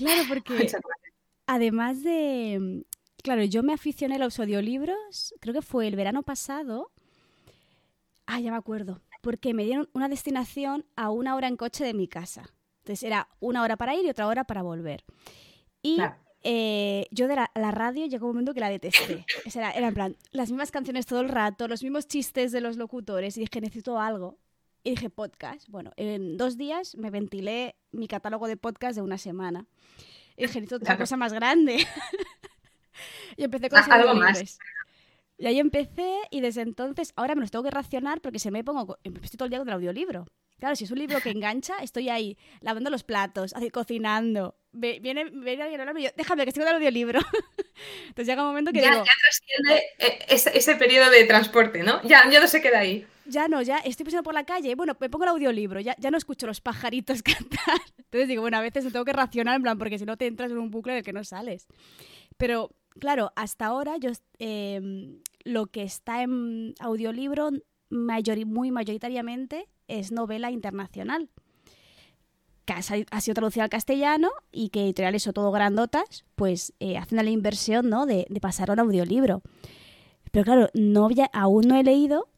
claro, 0.00 0.22
porque 0.28 0.70
además 1.46 2.02
de... 2.02 2.84
Claro, 3.22 3.44
yo 3.44 3.62
me 3.62 3.74
aficioné 3.74 4.16
a 4.16 4.18
los 4.18 4.40
audiolibros, 4.40 5.34
creo 5.40 5.54
que 5.54 5.62
fue 5.62 5.86
el 5.86 5.94
verano 5.94 6.22
pasado. 6.22 6.90
Ah, 8.26 8.40
ya 8.40 8.50
me 8.50 8.56
acuerdo. 8.56 9.02
Porque 9.20 9.52
me 9.52 9.64
dieron 9.64 9.90
una 9.92 10.08
destinación 10.08 10.86
a 10.96 11.10
una 11.10 11.34
hora 11.36 11.48
en 11.48 11.56
coche 11.56 11.84
de 11.84 11.92
mi 11.92 12.08
casa. 12.08 12.50
Entonces 12.78 13.02
era 13.02 13.28
una 13.40 13.62
hora 13.62 13.76
para 13.76 13.94
ir 13.94 14.06
y 14.06 14.10
otra 14.10 14.26
hora 14.26 14.44
para 14.44 14.62
volver. 14.62 15.04
Y 15.82 15.98
eh, 16.42 17.06
yo 17.10 17.28
de 17.28 17.36
la, 17.36 17.70
radio 17.70 18.06
llegó 18.06 18.26
un 18.26 18.32
momento 18.32 18.54
que 18.54 18.60
la 18.60 18.70
detesté. 18.70 19.26
Era, 19.54 19.70
era 19.72 19.88
en 19.88 19.94
plan, 19.94 20.16
las 20.32 20.50
mismas 20.50 20.70
canciones 20.70 21.04
todo 21.04 21.20
el 21.20 21.28
rato, 21.28 21.68
los 21.68 21.82
mismos 21.82 22.06
chistes 22.06 22.52
de 22.52 22.62
los 22.62 22.76
locutores. 22.76 23.36
Y 23.36 23.40
dije, 23.40 23.60
necesito 23.60 23.98
algo. 23.98 24.38
Y 24.82 24.90
dije, 24.90 25.10
podcast. 25.10 25.68
Bueno, 25.68 25.92
en 25.96 26.36
dos 26.36 26.56
días 26.56 26.96
me 26.96 27.10
ventilé 27.10 27.76
mi 27.92 28.08
catálogo 28.08 28.46
de 28.46 28.56
podcast 28.56 28.96
de 28.96 29.02
una 29.02 29.18
semana. 29.18 29.66
Y 30.36 30.42
dije, 30.42 30.60
necesito 30.60 30.76
otra 30.76 30.96
cosa 30.96 31.16
más 31.16 31.32
grande. 31.32 31.86
y 33.36 33.44
empecé 33.44 33.68
con 33.68 33.80
algo 33.92 34.14
más. 34.14 34.58
Y 35.36 35.46
ahí 35.46 35.58
empecé 35.58 36.18
y 36.30 36.40
desde 36.40 36.62
entonces, 36.62 37.12
ahora 37.16 37.34
me 37.34 37.40
los 37.40 37.50
tengo 37.50 37.62
que 37.62 37.70
racionar 37.70 38.20
porque 38.20 38.38
se 38.38 38.50
me 38.50 38.62
pongo, 38.62 38.98
estoy 39.02 39.38
todo 39.38 39.46
el 39.46 39.50
día 39.50 39.58
con 39.58 39.68
el 39.68 39.74
audiolibro. 39.74 40.26
Claro, 40.60 40.76
si 40.76 40.84
es 40.84 40.90
un 40.90 40.98
libro 40.98 41.20
que 41.20 41.30
engancha, 41.30 41.74
estoy 41.82 42.08
ahí 42.10 42.38
lavando 42.60 42.90
los 42.90 43.02
platos, 43.02 43.52
así, 43.54 43.70
cocinando. 43.70 44.56
Viene, 44.72 45.24
viene 45.24 45.62
alguien 45.62 45.80
a 45.80 45.82
hablarme 45.82 46.02
y 46.02 46.04
yo, 46.04 46.10
déjame 46.16 46.44
que 46.44 46.50
estoy 46.50 46.62
con 46.62 46.68
el 46.68 46.76
audiolibro. 46.76 47.20
Entonces 48.08 48.26
llega 48.26 48.42
un 48.42 48.48
momento 48.48 48.70
que 48.70 48.80
ya, 48.80 48.90
digo... 48.90 49.04
Ya 49.04 49.12
trasciende 49.20 49.82
eh, 49.98 50.26
ese, 50.28 50.56
ese, 50.56 50.76
periodo 50.76 51.10
de 51.10 51.24
transporte, 51.24 51.82
¿no? 51.82 52.00
Ya, 52.02 52.30
ya 52.30 52.38
no 52.38 52.46
se 52.46 52.60
queda 52.60 52.80
ahí. 52.80 53.06
Ya 53.24 53.48
no, 53.48 53.62
ya 53.62 53.78
estoy 53.78 54.04
pasando 54.04 54.22
por 54.22 54.34
la 54.34 54.44
calle, 54.44 54.74
bueno, 54.74 54.96
me 55.00 55.08
pongo 55.08 55.24
el 55.24 55.30
audiolibro, 55.30 55.80
ya, 55.80 55.96
ya 55.98 56.10
no 56.10 56.18
escucho 56.18 56.46
los 56.46 56.60
pajaritos 56.60 57.22
cantar. 57.24 57.80
Entonces 57.96 58.28
digo, 58.28 58.42
bueno, 58.42 58.58
a 58.58 58.60
veces 58.60 58.84
me 58.84 58.90
tengo 58.90 59.04
que 59.04 59.12
racionar 59.12 59.56
en 59.56 59.62
plan, 59.62 59.78
porque 59.78 59.98
si 59.98 60.04
no 60.04 60.16
te 60.16 60.26
entras 60.26 60.50
en 60.50 60.58
un 60.58 60.70
bucle 60.70 60.94
del 60.94 61.04
que 61.04 61.12
no 61.12 61.24
sales. 61.24 61.66
Pero, 62.36 62.70
claro, 62.98 63.32
hasta 63.34 63.66
ahora 63.66 63.96
yo... 63.96 64.10
Eh, 64.38 65.18
lo 65.44 65.66
que 65.66 65.82
está 65.82 66.22
en 66.22 66.74
audiolibro 66.80 67.50
muy 67.90 68.70
mayoritariamente 68.70 69.68
es 69.98 70.12
novela 70.12 70.50
internacional, 70.50 71.28
que 72.64 72.72
ha, 72.72 73.20
sido 73.20 73.34
traducida 73.34 73.64
al 73.64 73.70
castellano 73.70 74.30
y 74.52 74.68
que 74.68 74.84
editoriales 74.84 75.26
o 75.26 75.32
todo 75.32 75.50
grandotas, 75.50 76.24
pues 76.36 76.72
eh, 76.78 76.98
hacen 76.98 77.16
la 77.16 77.30
inversión 77.30 77.88
¿no? 77.88 78.06
de, 78.06 78.26
de 78.28 78.40
pasarlo 78.40 78.72
a 78.72 78.74
un 78.74 78.80
audiolibro. 78.80 79.42
Pero 80.30 80.44
claro, 80.44 80.68
no 80.74 81.08
aún 81.32 81.68
no 81.68 81.76
he 81.76 81.82
leído, 81.82 82.28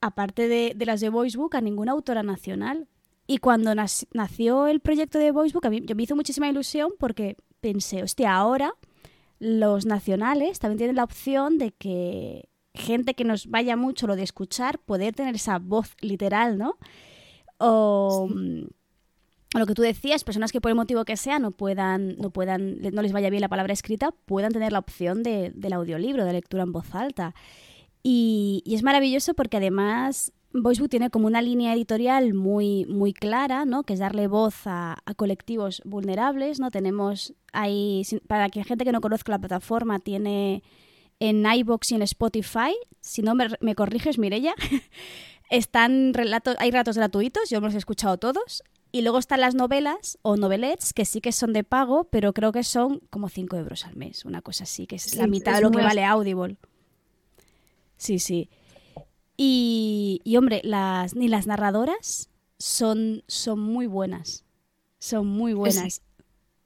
aparte 0.00 0.48
de, 0.48 0.84
las 0.84 1.00
de 1.00 1.08
Voicebook, 1.08 1.54
a 1.54 1.60
ninguna 1.60 1.92
autora 1.92 2.22
nacional. 2.22 2.88
Y 3.26 3.38
cuando 3.38 3.74
nació 3.74 4.66
el 4.66 4.80
proyecto 4.80 5.18
de 5.18 5.30
Voicebook, 5.30 5.64
a 5.64 5.70
mí 5.70 5.82
yo 5.84 5.94
me 5.94 6.02
hizo 6.02 6.16
muchísima 6.16 6.48
ilusión 6.48 6.92
porque 6.98 7.36
pensé, 7.60 8.02
hostia, 8.02 8.34
ahora 8.34 8.74
los 9.38 9.86
nacionales 9.86 10.58
también 10.58 10.78
tienen 10.78 10.96
la 10.96 11.04
opción 11.04 11.56
de 11.56 11.72
que 11.72 12.50
gente 12.74 13.14
que 13.14 13.24
nos 13.24 13.46
vaya 13.46 13.76
mucho 13.76 14.06
lo 14.06 14.16
de 14.16 14.24
escuchar, 14.24 14.78
poder 14.78 15.14
tener 15.14 15.36
esa 15.36 15.58
voz 15.58 15.94
literal, 16.00 16.58
¿no? 16.58 16.76
O, 17.58 18.28
lo 19.58 19.66
que 19.66 19.74
tú 19.74 19.82
decías, 19.82 20.24
personas 20.24 20.50
que 20.50 20.60
por 20.60 20.70
el 20.70 20.74
motivo 20.74 21.04
que 21.04 21.16
sea 21.16 21.38
no 21.38 21.52
puedan, 21.52 22.16
no 22.18 22.30
puedan, 22.30 22.80
no 22.80 23.02
les 23.02 23.12
vaya 23.12 23.30
bien 23.30 23.40
la 23.40 23.48
palabra 23.48 23.72
escrita, 23.72 24.10
puedan 24.26 24.52
tener 24.52 24.72
la 24.72 24.80
opción 24.80 25.22
de, 25.22 25.52
del 25.54 25.72
audiolibro, 25.74 26.24
de 26.24 26.32
lectura 26.32 26.64
en 26.64 26.72
voz 26.72 26.92
alta. 26.94 27.34
Y, 28.02 28.62
es 28.66 28.82
maravilloso 28.82 29.34
porque 29.34 29.58
además 29.58 30.32
Voicebook 30.52 30.90
tiene 30.90 31.10
como 31.10 31.26
una 31.26 31.40
línea 31.40 31.72
editorial 31.72 32.34
muy, 32.34 32.84
muy 32.86 33.12
clara, 33.12 33.64
¿no? 33.64 33.84
Que 33.84 33.94
es 33.94 34.00
darle 34.00 34.26
voz 34.26 34.66
a, 34.66 34.96
colectivos 35.16 35.82
vulnerables, 35.84 36.58
¿no? 36.58 36.70
Tenemos 36.70 37.32
ahí, 37.52 38.02
para 38.26 38.48
que 38.48 38.64
gente 38.64 38.84
que 38.84 38.92
no 38.92 39.00
conozca 39.00 39.32
la 39.32 39.38
plataforma, 39.38 40.00
tiene 40.00 40.64
en 41.20 41.44
iBox 41.44 41.92
y 41.92 41.94
en 41.94 42.02
Spotify, 42.02 42.74
si 43.00 43.22
no 43.22 43.34
me, 43.34 43.74
corriges, 43.74 44.18
Mirella, 44.18 44.54
están 45.50 46.14
relatos, 46.14 46.56
hay 46.58 46.70
relatos 46.70 46.96
gratuitos, 46.96 47.50
yo 47.50 47.60
me 47.60 47.66
los 47.66 47.74
he 47.74 47.78
escuchado 47.78 48.18
todos, 48.18 48.62
y 48.92 49.02
luego 49.02 49.18
están 49.18 49.40
las 49.40 49.54
novelas 49.54 50.18
o 50.22 50.36
novelets, 50.36 50.92
que 50.92 51.04
sí 51.04 51.20
que 51.20 51.32
son 51.32 51.52
de 51.52 51.64
pago, 51.64 52.04
pero 52.04 52.32
creo 52.32 52.52
que 52.52 52.62
son 52.62 53.00
como 53.10 53.28
5 53.28 53.56
euros 53.56 53.86
al 53.86 53.96
mes, 53.96 54.24
una 54.24 54.40
cosa 54.40 54.64
así, 54.64 54.86
que 54.86 54.96
es 54.96 55.16
la 55.16 55.26
mitad 55.26 55.56
de 55.56 55.62
lo 55.62 55.70
que 55.70 55.82
vale 55.82 56.04
Audible. 56.04 56.56
Sí, 57.96 58.18
sí. 58.18 58.48
Y, 59.36 60.22
hombre, 60.38 60.60
las, 60.62 61.16
ni 61.16 61.28
las 61.28 61.46
narradoras 61.46 62.30
son, 62.58 63.24
son 63.26 63.58
muy 63.58 63.86
buenas. 63.86 64.44
Son 64.98 65.26
muy 65.26 65.54
buenas. 65.54 66.02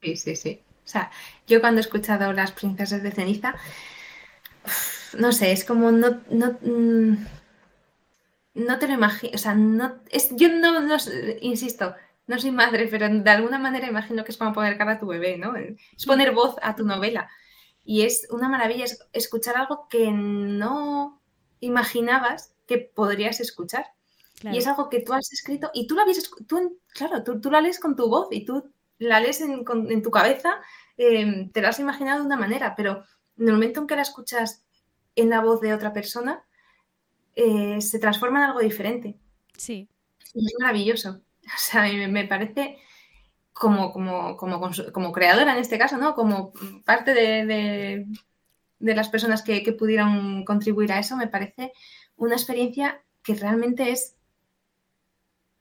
Sí, 0.02 0.16
sí, 0.16 0.36
sí. 0.36 0.60
O 0.84 0.88
sea, 0.88 1.10
yo 1.46 1.60
cuando 1.60 1.80
he 1.80 1.82
escuchado 1.82 2.32
Las 2.32 2.52
Princesas 2.52 3.02
de 3.02 3.10
Ceniza, 3.10 3.54
no 5.16 5.32
sé, 5.32 5.52
es 5.52 5.64
como 5.64 5.90
no, 5.90 6.20
no, 6.30 6.58
mm, 6.62 7.16
no 8.54 8.78
te 8.78 8.88
lo 8.88 8.94
imagino. 8.94 9.32
O 9.34 9.38
sea, 9.38 9.54
no, 9.54 10.00
es, 10.10 10.30
yo 10.36 10.48
no, 10.48 10.80
no, 10.80 10.96
insisto, 11.40 11.94
no 12.26 12.38
soy 12.38 12.50
madre, 12.50 12.88
pero 12.90 13.08
de 13.08 13.30
alguna 13.30 13.58
manera 13.58 13.88
imagino 13.88 14.24
que 14.24 14.32
es 14.32 14.36
como 14.36 14.52
poner 14.52 14.76
cara 14.76 14.92
a 14.92 15.00
tu 15.00 15.06
bebé, 15.06 15.38
¿no? 15.38 15.54
Es 15.56 16.06
poner 16.06 16.32
voz 16.32 16.56
a 16.62 16.76
tu 16.76 16.84
novela. 16.84 17.28
Y 17.84 18.02
es 18.02 18.26
una 18.30 18.48
maravilla 18.48 18.84
escuchar 19.12 19.56
algo 19.56 19.88
que 19.88 20.10
no 20.12 21.22
imaginabas 21.60 22.54
que 22.66 22.78
podrías 22.78 23.40
escuchar. 23.40 23.86
Y 24.42 24.58
es 24.58 24.66
algo 24.66 24.88
que 24.88 25.00
tú 25.00 25.14
has 25.14 25.32
escrito 25.32 25.70
y 25.74 25.86
tú 25.86 25.96
lo 25.96 26.02
habías 26.02 26.30
tú, 26.46 26.78
claro, 26.92 27.24
tú, 27.24 27.40
tú 27.40 27.50
la 27.50 27.60
lees 27.60 27.80
con 27.80 27.96
tu 27.96 28.08
voz 28.08 28.28
y 28.30 28.44
tú 28.44 28.70
la 28.98 29.20
lees 29.20 29.40
en, 29.40 30.02
tu 30.02 30.10
cabeza, 30.10 30.60
em, 30.96 31.50
te 31.50 31.60
lo 31.60 31.68
has 31.68 31.80
imaginado 31.80 32.20
de 32.20 32.26
una 32.26 32.36
manera, 32.36 32.74
pero 32.76 33.04
en 33.38 33.48
el 33.48 33.54
momento 33.54 33.80
en 33.80 33.86
que 33.86 33.96
la 33.96 34.02
escuchas 34.02 34.64
en 35.14 35.30
la 35.30 35.40
voz 35.40 35.60
de 35.60 35.74
otra 35.74 35.92
persona, 35.92 36.44
eh, 37.34 37.80
se 37.80 37.98
transforma 37.98 38.38
en 38.38 38.44
algo 38.46 38.60
diferente. 38.60 39.16
Sí. 39.56 39.88
Y 40.34 40.46
es 40.46 40.54
maravilloso. 40.58 41.20
O 41.48 41.60
sea, 41.60 41.90
me, 42.08 42.26
parece 42.26 42.76
como, 43.54 43.90
como, 43.90 44.36
como, 44.36 45.12
creadora 45.12 45.54
en 45.54 45.60
este 45.60 45.78
caso, 45.78 45.96
¿no? 45.96 46.14
Como 46.14 46.52
parte 46.84 47.14
de, 47.14 48.04
de, 48.78 48.94
las 48.94 49.08
personas 49.08 49.42
que, 49.42 49.62
que, 49.62 49.72
pudieron 49.72 50.44
contribuir 50.44 50.92
a 50.92 50.98
eso, 50.98 51.16
me 51.16 51.26
parece 51.26 51.72
una 52.16 52.34
experiencia 52.34 53.02
que 53.22 53.34
realmente 53.34 53.90
es 53.90 54.14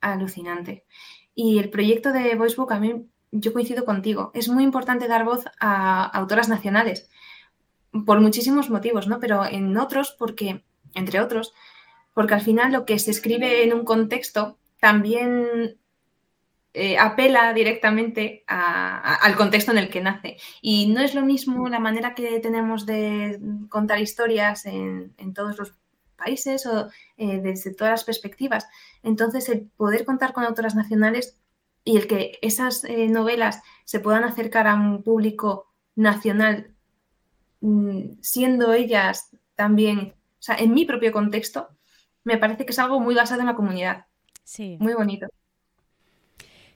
alucinante. 0.01 0.85
Y 1.33 1.59
el 1.59 1.69
proyecto 1.69 2.11
de 2.11 2.35
Voicebook, 2.35 2.73
a 2.73 2.79
mí, 2.79 3.07
yo 3.31 3.53
coincido 3.53 3.85
contigo, 3.85 4.31
es 4.33 4.49
muy 4.49 4.63
importante 4.65 5.07
dar 5.07 5.23
voz 5.23 5.45
a 5.61 6.03
autoras 6.03 6.49
nacionales, 6.49 7.09
por 8.05 8.21
muchísimos 8.21 8.69
motivos, 8.69 9.07
¿no? 9.07 9.19
Pero 9.19 9.45
en 9.45 9.77
otros, 9.77 10.15
porque, 10.17 10.63
entre 10.93 11.19
otros, 11.19 11.53
porque 12.13 12.33
al 12.33 12.41
final 12.41 12.71
lo 12.71 12.85
que 12.85 12.99
se 12.99 13.11
escribe 13.11 13.63
en 13.63 13.73
un 13.73 13.85
contexto 13.85 14.57
también 14.79 15.77
eh, 16.79 16.95
apela 16.99 17.53
directamente 17.53 18.43
al 18.45 19.35
contexto 19.35 19.71
en 19.71 19.79
el 19.79 19.89
que 19.89 20.01
nace. 20.01 20.37
Y 20.61 20.87
no 20.87 21.01
es 21.01 21.15
lo 21.15 21.23
mismo 21.23 21.67
la 21.69 21.79
manera 21.79 22.13
que 22.13 22.39
tenemos 22.39 22.85
de 22.85 23.39
contar 23.69 23.99
historias 23.99 24.65
en, 24.67 25.15
todos 25.33 25.57
los 25.57 25.73
países 26.15 26.67
o 26.67 26.89
eh, 27.17 27.39
desde 27.41 27.73
todas 27.73 27.91
las 27.91 28.03
perspectivas. 28.03 28.67
Entonces, 29.01 29.49
el 29.49 29.61
poder 29.75 30.05
contar 30.05 30.33
con 30.33 30.43
autoras 30.43 30.75
nacionales 30.75 31.39
y 31.83 31.97
el 31.97 32.05
que 32.05 32.37
esas 32.43 32.83
eh, 32.83 33.07
novelas 33.07 33.63
se 33.83 33.99
puedan 33.99 34.23
acercar 34.23 34.67
a 34.67 34.75
un 34.75 35.01
público 35.01 35.73
nacional, 35.95 36.75
siendo 38.21 38.73
ellas 38.73 39.29
también, 39.55 40.13
o 40.15 40.41
sea, 40.41 40.55
en 40.55 40.73
mi 40.73 40.85
propio 40.85 41.11
contexto, 41.11 41.67
me 42.23 42.37
parece 42.37 42.65
que 42.65 42.71
es 42.71 42.79
algo 42.79 42.99
muy 42.99 43.15
basado 43.15 43.41
en 43.41 43.47
la 43.47 43.55
comunidad. 43.55 44.05
Sí. 44.43 44.77
Muy 44.79 44.93
bonito. 44.93 45.27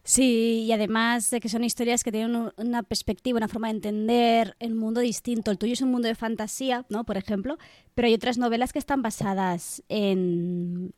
Sí, 0.03 0.63
y 0.65 0.71
además 0.71 1.29
de 1.29 1.39
que 1.39 1.49
son 1.49 1.63
historias 1.63 2.03
que 2.03 2.11
tienen 2.11 2.51
una 2.57 2.81
perspectiva, 2.81 3.37
una 3.37 3.47
forma 3.47 3.67
de 3.67 3.75
entender 3.75 4.55
el 4.59 4.73
mundo 4.73 4.99
distinto. 4.99 5.51
El 5.51 5.59
tuyo 5.59 5.73
es 5.73 5.81
un 5.81 5.91
mundo 5.91 6.07
de 6.07 6.15
fantasía, 6.15 6.85
¿no? 6.89 7.03
Por 7.03 7.17
ejemplo, 7.17 7.57
pero 7.93 8.07
hay 8.07 8.13
otras 8.15 8.39
novelas 8.39 8.73
que 8.73 8.79
están 8.79 9.03
basadas 9.03 9.83
en, 9.89 10.93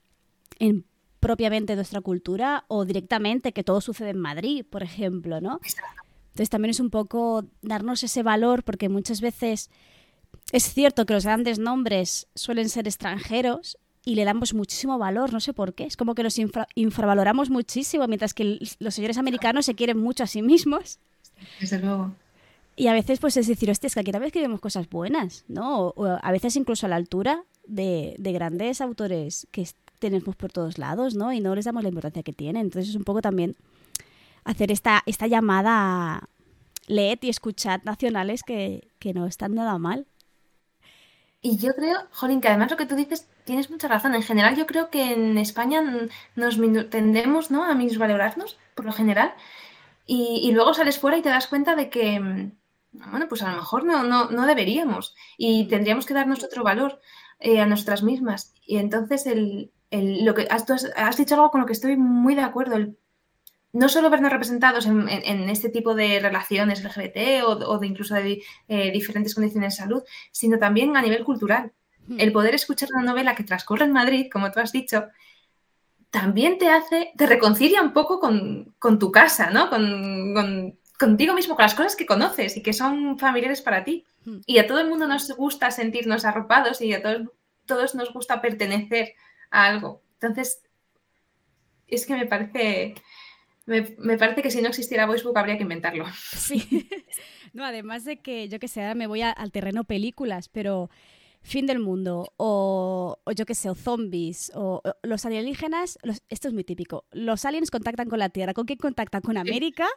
en 0.60 0.86
propiamente 1.20 1.76
nuestra 1.76 2.00
cultura 2.02 2.64
o 2.70 2.86
directamente 2.86 3.52
que 3.52 3.64
todo 3.64 3.82
sucede 3.82 4.12
en 4.12 4.20
Madrid, 4.20 4.66
por 4.70 4.84
ejemplo, 4.84 5.42
¿no? 5.42 5.60
Entonces 6.34 6.50
también 6.50 6.72
es 6.72 6.80
un 6.80 6.90
poco 6.90 7.46
darnos 7.62 8.04
ese 8.04 8.24
valor 8.24 8.64
porque 8.64 8.90
muchas 8.90 9.22
veces 9.22 9.70
es 10.52 10.64
cierto 10.74 11.06
que 11.06 11.14
los 11.14 11.26
grandes 11.26 11.60
nombres 11.60 12.28
suelen 12.34 12.70
ser 12.70 12.88
extranjeros 12.88 13.78
y 14.04 14.16
le 14.16 14.26
damos 14.26 14.56
muchísimo 14.56 14.98
valor, 14.98 15.32
no 15.32 15.40
sé 15.40 15.54
por 15.54 15.76
qué. 15.76 15.86
Es 15.86 15.96
como 15.96 16.16
que 16.16 16.24
los 16.24 16.40
infravaloramos 16.74 17.52
muchísimo, 17.52 18.08
mientras 18.08 18.34
que 18.34 18.60
los 18.80 18.96
señores 18.96 19.20
americanos 19.20 19.68
se 19.68 19.76
quieren 19.76 20.00
mucho 20.00 20.24
a 20.24 20.28
sí 20.28 20.42
mismos. 20.42 20.98
Desde 21.60 21.78
luego. 21.78 22.16
Y 22.76 22.88
a 22.88 22.94
veces 22.94 23.20
pues 23.20 23.38
es 23.38 23.46
decir, 23.46 23.70
hostia, 23.70 23.86
es 23.86 23.94
que 23.94 24.00
aquí 24.00 24.12
también 24.12 24.30
escribimos 24.30 24.60
cosas 24.60 24.90
buenas, 24.90 25.46
¿no? 25.48 25.90
O, 25.90 26.18
a 26.20 26.32
veces 26.32 26.56
incluso 26.56 26.88
a 26.88 26.90
la 26.90 26.96
altura 26.96 27.44
de, 27.68 28.16
de, 28.18 28.32
grandes 28.32 28.82
autores 28.82 29.48
que 29.52 29.68
tenemos 30.00 30.36
por 30.36 30.52
todos 30.52 30.80
lados, 30.80 31.14
¿no? 31.14 31.32
Y 31.32 31.42
no 31.42 31.54
les 31.54 31.66
damos 31.66 31.84
la 31.84 31.90
importancia 31.90 32.24
que 32.24 32.34
tienen. 32.34 32.64
Entonces 32.64 32.90
es 32.90 32.96
un 32.96 33.04
poco 33.04 33.22
también 33.22 33.56
hacer 34.46 34.72
esta, 34.72 35.04
esta 35.06 35.28
llamada 35.28 36.16
a 36.16 36.30
leed 36.88 37.20
y 37.22 37.30
escuchad 37.30 37.82
nacionales 37.84 38.44
que, 38.44 38.90
que 39.00 39.14
no 39.14 39.26
están 39.26 39.56
nada 39.56 39.78
mal. 39.78 40.08
Y 41.46 41.58
yo 41.58 41.74
creo, 41.76 42.00
Jolín, 42.12 42.40
que 42.40 42.48
además 42.48 42.72
lo 42.72 42.78
que 42.78 42.86
tú 42.86 42.96
dices, 42.96 43.28
tienes 43.44 43.70
mucha 43.70 43.90
razón. 43.90 44.16
En 44.16 44.24
general, 44.24 44.56
yo 44.56 44.66
creo 44.66 44.90
que 44.90 45.12
en 45.12 45.38
España 45.38 45.84
nos 46.36 46.58
tendemos 46.90 47.52
¿no? 47.52 47.66
a 47.66 47.76
valorarnos, 47.98 48.58
por 48.76 48.86
lo 48.86 48.94
general, 48.94 49.34
y, 50.06 50.52
luego 50.54 50.74
sales 50.74 51.00
fuera 51.00 51.18
y 51.18 51.22
te 51.22 51.30
das 51.30 51.48
cuenta 51.48 51.76
de 51.76 51.90
que, 51.90 52.20
mm, 52.20 52.52
bueno, 53.12 53.28
pues 53.28 53.42
a 53.42 53.52
lo 53.52 53.58
mejor 53.58 53.84
no, 53.84 54.04
no, 54.04 54.30
no 54.30 54.46
deberíamos 54.46 55.16
y 55.38 55.68
tendríamos 55.68 56.06
que 56.06 56.14
darnos 56.14 56.44
otro 56.44 56.64
valor 56.64 57.02
eh, 57.40 57.60
a 57.60 57.66
nuestras 57.66 58.04
mismas. 58.04 58.54
Y 58.66 58.78
entonces, 58.78 59.26
el, 59.28 59.72
el, 59.92 60.24
lo 60.24 60.34
que 60.36 60.48
has, 60.50 60.66
has, 60.96 61.18
dicho 61.18 61.36
algo 61.36 61.52
con 61.52 61.62
lo 61.62 61.68
que 61.68 61.74
estoy 61.74 61.98
muy 61.98 62.36
de 62.36 62.42
acuerdo, 62.42 62.76
el 62.76 62.98
no 63.74 63.90
solo 63.90 64.12
vernos 64.12 64.32
representados 64.32 64.86
en, 64.86 65.50
este 65.50 65.70
tipo 65.70 65.96
de 65.96 66.20
relaciones 66.20 66.84
LGBT 66.84 67.44
o, 67.44 67.80
de 67.80 67.88
incluso 67.88 68.14
de 68.14 68.44
eh, 68.68 68.92
diferentes 68.92 69.34
condiciones 69.34 69.72
de 69.72 69.84
salud, 69.84 70.04
sino 70.32 70.60
también 70.60 70.96
a 70.96 71.02
nivel 71.02 71.24
cultural. 71.24 71.74
Hmm. 72.08 72.20
El 72.20 72.32
poder 72.32 72.54
escuchar 72.54 72.90
una 72.94 73.04
novela 73.04 73.34
que 73.34 73.44
transcurre 73.44 73.86
en 73.86 73.92
Madrid, 73.92 74.28
como 74.32 74.52
tú 74.52 74.60
has 74.60 74.72
dicho, 74.72 75.08
también 76.12 76.60
te 76.60 76.70
hace, 76.70 77.14
te 77.18 77.26
reconcilia 77.26 77.82
un 77.82 77.94
poco 77.94 78.20
con, 78.20 78.76
tu 79.00 79.12
casa, 79.12 79.50
¿no? 79.50 79.72
Con, 79.72 80.78
contigo 81.00 81.34
mismo, 81.34 81.56
con 81.56 81.64
las 81.64 81.74
cosas 81.74 81.96
que 81.96 82.06
conoces 82.06 82.56
y 82.56 82.62
que 82.62 82.74
son 82.74 83.18
familiares 83.18 83.64
para 83.64 83.84
ti. 83.84 84.06
Hmm. 84.24 84.42
Y 84.46 84.60
a 84.60 84.68
todo 84.68 84.82
el 84.82 84.90
mundo 84.90 85.08
nos 85.08 85.32
gusta 85.36 85.72
sentirnos 85.72 86.26
arropados 86.26 86.80
y 86.80 86.94
a 86.94 87.02
todos, 87.02 87.28
todos 87.66 87.96
nos 87.96 88.14
gusta 88.14 88.40
pertenecer 88.40 89.16
a 89.50 89.66
algo. 89.66 90.04
Entonces, 90.22 90.62
es 91.88 92.06
que 92.06 92.14
me 92.14 92.28
parece 92.28 92.94
me, 93.66 94.18
parece 94.18 94.42
que 94.42 94.52
si 94.52 94.62
no 94.62 94.70
existiera 94.70 95.06
Voicebook 95.06 95.38
habría 95.38 95.58
que 95.58 95.64
inventarlo. 95.64 96.06
Sí. 96.38 96.88
No, 97.54 97.64
además 97.64 98.04
de 98.04 98.18
que, 98.18 98.50
yo 98.50 98.60
que 98.60 98.68
sé, 98.68 98.82
ahora 98.82 98.96
me 98.96 99.08
voy 99.08 99.22
al 99.22 99.52
terreno 99.52 99.84
películas, 99.84 100.50
pero 100.50 100.90
fin 101.44 101.66
del 101.66 101.80
mundo, 101.80 102.34
o, 102.38 103.20
yo 103.36 103.46
que 103.46 103.54
sé, 103.54 103.70
o 103.70 103.76
zombies, 103.76 104.52
o, 104.56 104.82
los 105.04 105.26
alienígenas, 105.26 106.00
esto 106.30 106.48
es 106.48 106.54
muy 106.54 106.64
típico. 106.64 107.06
Los 107.12 107.46
aliens 107.46 107.70
contactan 107.70 108.10
con 108.10 108.20
la 108.20 108.30
Tierra. 108.30 108.54
¿Con 108.54 108.66
quién 108.66 108.80
contactan? 108.80 109.22
¿Con 109.22 109.38
América? 109.38 109.88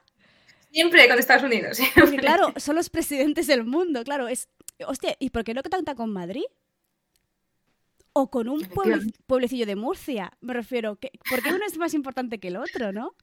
Siempre 0.70 1.08
con 1.08 1.18
Estados 1.18 1.44
Unidos. 1.44 1.78
Porque, 1.94 2.18
claro, 2.18 2.52
son 2.56 2.76
los 2.76 2.90
presidentes 2.90 3.46
del 3.46 3.64
mundo, 3.64 4.04
claro. 4.04 4.28
Es, 4.28 4.48
hostia, 4.86 5.16
¿y 5.18 5.30
por 5.30 5.44
qué 5.44 5.54
no 5.54 5.62
contactan 5.62 5.96
con 5.96 6.12
Madrid? 6.12 6.44
O 8.12 8.30
con 8.30 8.48
un 8.48 8.66
pueblecillo 9.26 9.66
de 9.66 9.76
Murcia, 9.76 10.32
me 10.40 10.54
refiero. 10.54 10.96
Que, 10.96 11.10
¿Por 11.28 11.42
qué 11.42 11.50
uno 11.50 11.64
es 11.66 11.78
más 11.78 11.94
importante 11.94 12.38
que 12.38 12.48
el 12.48 12.56
otro, 12.56 12.92
no? 12.92 13.14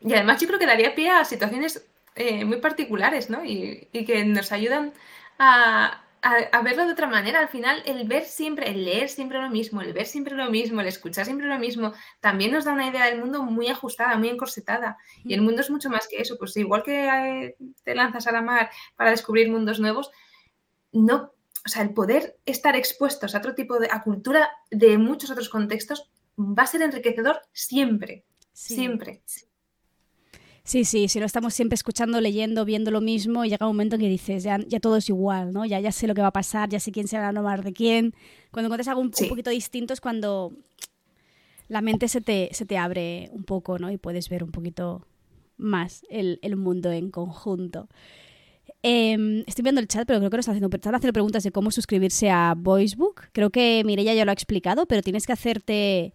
Y 0.00 0.12
además 0.12 0.40
yo 0.40 0.46
creo 0.46 0.58
que 0.58 0.66
daría 0.66 0.94
pie 0.94 1.10
a 1.10 1.24
situaciones 1.24 1.86
eh, 2.14 2.44
muy 2.44 2.58
particulares, 2.58 3.30
¿no? 3.30 3.44
Y, 3.44 3.88
que 3.92 4.24
nos 4.24 4.52
ayudan 4.52 4.92
a, 5.38 6.00
verlo 6.62 6.86
de 6.86 6.92
otra 6.92 7.06
manera. 7.06 7.40
Al 7.40 7.48
final, 7.48 7.82
el 7.86 8.06
ver 8.06 8.24
siempre, 8.24 8.70
el 8.70 8.84
leer 8.84 9.08
siempre 9.08 9.40
lo 9.40 9.50
mismo, 9.50 9.82
el 9.82 9.92
ver 9.92 10.06
siempre 10.06 10.34
lo 10.34 10.50
mismo, 10.50 10.80
el 10.80 10.86
escuchar 10.86 11.24
siempre 11.24 11.46
lo 11.46 11.58
mismo, 11.58 11.92
también 12.20 12.52
nos 12.52 12.64
da 12.64 12.72
una 12.72 12.88
idea 12.88 13.06
del 13.06 13.20
mundo 13.20 13.42
muy 13.42 13.68
ajustada, 13.68 14.16
muy 14.16 14.28
encorsetada. 14.28 14.96
Y 15.24 15.34
el 15.34 15.42
mundo 15.42 15.60
es 15.60 15.70
mucho 15.70 15.90
más 15.90 16.08
que 16.08 16.18
eso. 16.18 16.36
Pues 16.38 16.56
igual 16.56 16.82
que 16.82 17.08
eh, 17.08 17.56
te 17.82 17.94
lanzas 17.94 18.26
a 18.26 18.32
la 18.32 18.42
mar 18.42 18.70
para 18.96 19.10
descubrir 19.10 19.50
mundos 19.50 19.80
nuevos, 19.80 20.10
no, 20.92 21.32
o 21.66 21.68
sea, 21.68 21.82
el 21.82 21.94
poder 21.94 22.36
estar 22.46 22.76
expuestos 22.76 23.34
a 23.34 23.38
otro 23.38 23.54
tipo 23.54 23.78
de 23.78 23.88
a 23.90 24.02
cultura 24.02 24.50
de 24.70 24.98
muchos 24.98 25.30
otros 25.30 25.48
contextos 25.48 26.10
va 26.38 26.64
a 26.64 26.66
ser 26.66 26.82
enriquecedor 26.82 27.40
siempre. 27.52 28.24
Siempre. 28.54 29.22
Sí, 30.62 30.86
sí, 30.86 31.08
si 31.08 31.20
no 31.20 31.26
estamos 31.26 31.52
siempre 31.52 31.74
escuchando, 31.74 32.22
leyendo, 32.22 32.64
viendo 32.64 32.90
lo 32.90 33.02
mismo 33.02 33.44
y 33.44 33.50
llega 33.50 33.66
un 33.66 33.76
momento 33.76 33.96
en 33.96 34.00
que 34.00 34.08
dices, 34.08 34.44
ya, 34.44 34.58
ya 34.66 34.80
todo 34.80 34.96
es 34.96 35.10
igual, 35.10 35.52
¿no? 35.52 35.66
Ya, 35.66 35.78
ya 35.78 35.92
sé 35.92 36.06
lo 36.06 36.14
que 36.14 36.22
va 36.22 36.28
a 36.28 36.32
pasar, 36.32 36.70
ya 36.70 36.80
sé 36.80 36.90
quién 36.90 37.06
se 37.06 37.18
va 37.18 37.28
a 37.28 37.32
nombrar 37.32 37.62
de 37.62 37.74
quién. 37.74 38.14
Cuando 38.50 38.68
encuentras 38.68 38.88
algo 38.88 39.02
un, 39.02 39.10
poquito 39.10 39.50
distinto 39.50 39.92
es 39.92 40.00
cuando 40.00 40.52
la 41.68 41.82
mente 41.82 42.08
se 42.08 42.22
te, 42.22 42.48
se 42.52 42.64
te 42.64 42.78
abre 42.78 43.28
un 43.32 43.44
poco, 43.44 43.78
¿no? 43.78 43.90
Y 43.90 43.98
puedes 43.98 44.30
ver 44.30 44.42
un 44.42 44.52
poquito 44.52 45.06
más 45.58 46.02
el, 46.08 46.38
el 46.40 46.56
mundo 46.56 46.90
en 46.92 47.10
conjunto. 47.10 47.88
Em, 48.82 49.44
estoy 49.46 49.62
viendo 49.62 49.82
el 49.82 49.88
chat, 49.88 50.06
pero 50.06 50.18
creo 50.18 50.30
que 50.30 50.36
nos 50.38 50.44
están 50.44 50.56
haciendo, 50.56 50.74
están 50.74 50.94
haciendo 50.94 51.12
preguntas 51.12 51.42
de 51.42 51.52
cómo 51.52 51.70
suscribirse 51.70 52.30
a 52.30 52.54
Voicebook. 52.56 53.28
Creo 53.32 53.50
que 53.50 53.82
Mireia 53.84 54.14
ya 54.14 54.24
lo 54.24 54.30
ha 54.30 54.34
explicado, 54.34 54.86
pero 54.86 55.02
tienes 55.02 55.26
que 55.26 55.32
hacerte 55.32 56.14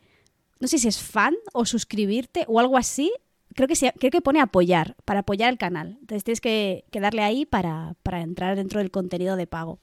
no 0.60 0.68
sé 0.68 0.78
si 0.78 0.88
es 0.88 1.02
fan 1.02 1.36
o 1.54 1.66
suscribirte 1.66 2.46
o 2.48 2.60
algo 2.60 2.78
así. 2.78 3.12
Creo 3.56 3.68
que, 3.68 3.76
creo 3.76 4.12
que 4.12 4.22
pone 4.22 4.42
apoyar, 4.42 4.96
para 5.06 5.22
apoyar 5.22 5.50
el 5.50 5.58
canal. 5.58 5.98
Entonces 6.02 6.24
tienes 6.24 6.42
que, 6.42 6.86
darle 6.92 7.24
ahí 7.24 7.46
para, 7.46 7.96
entrar 8.12 8.56
dentro 8.56 8.80
del 8.80 8.92
contenido 8.92 9.36
de 9.36 9.48
pago. 9.48 9.80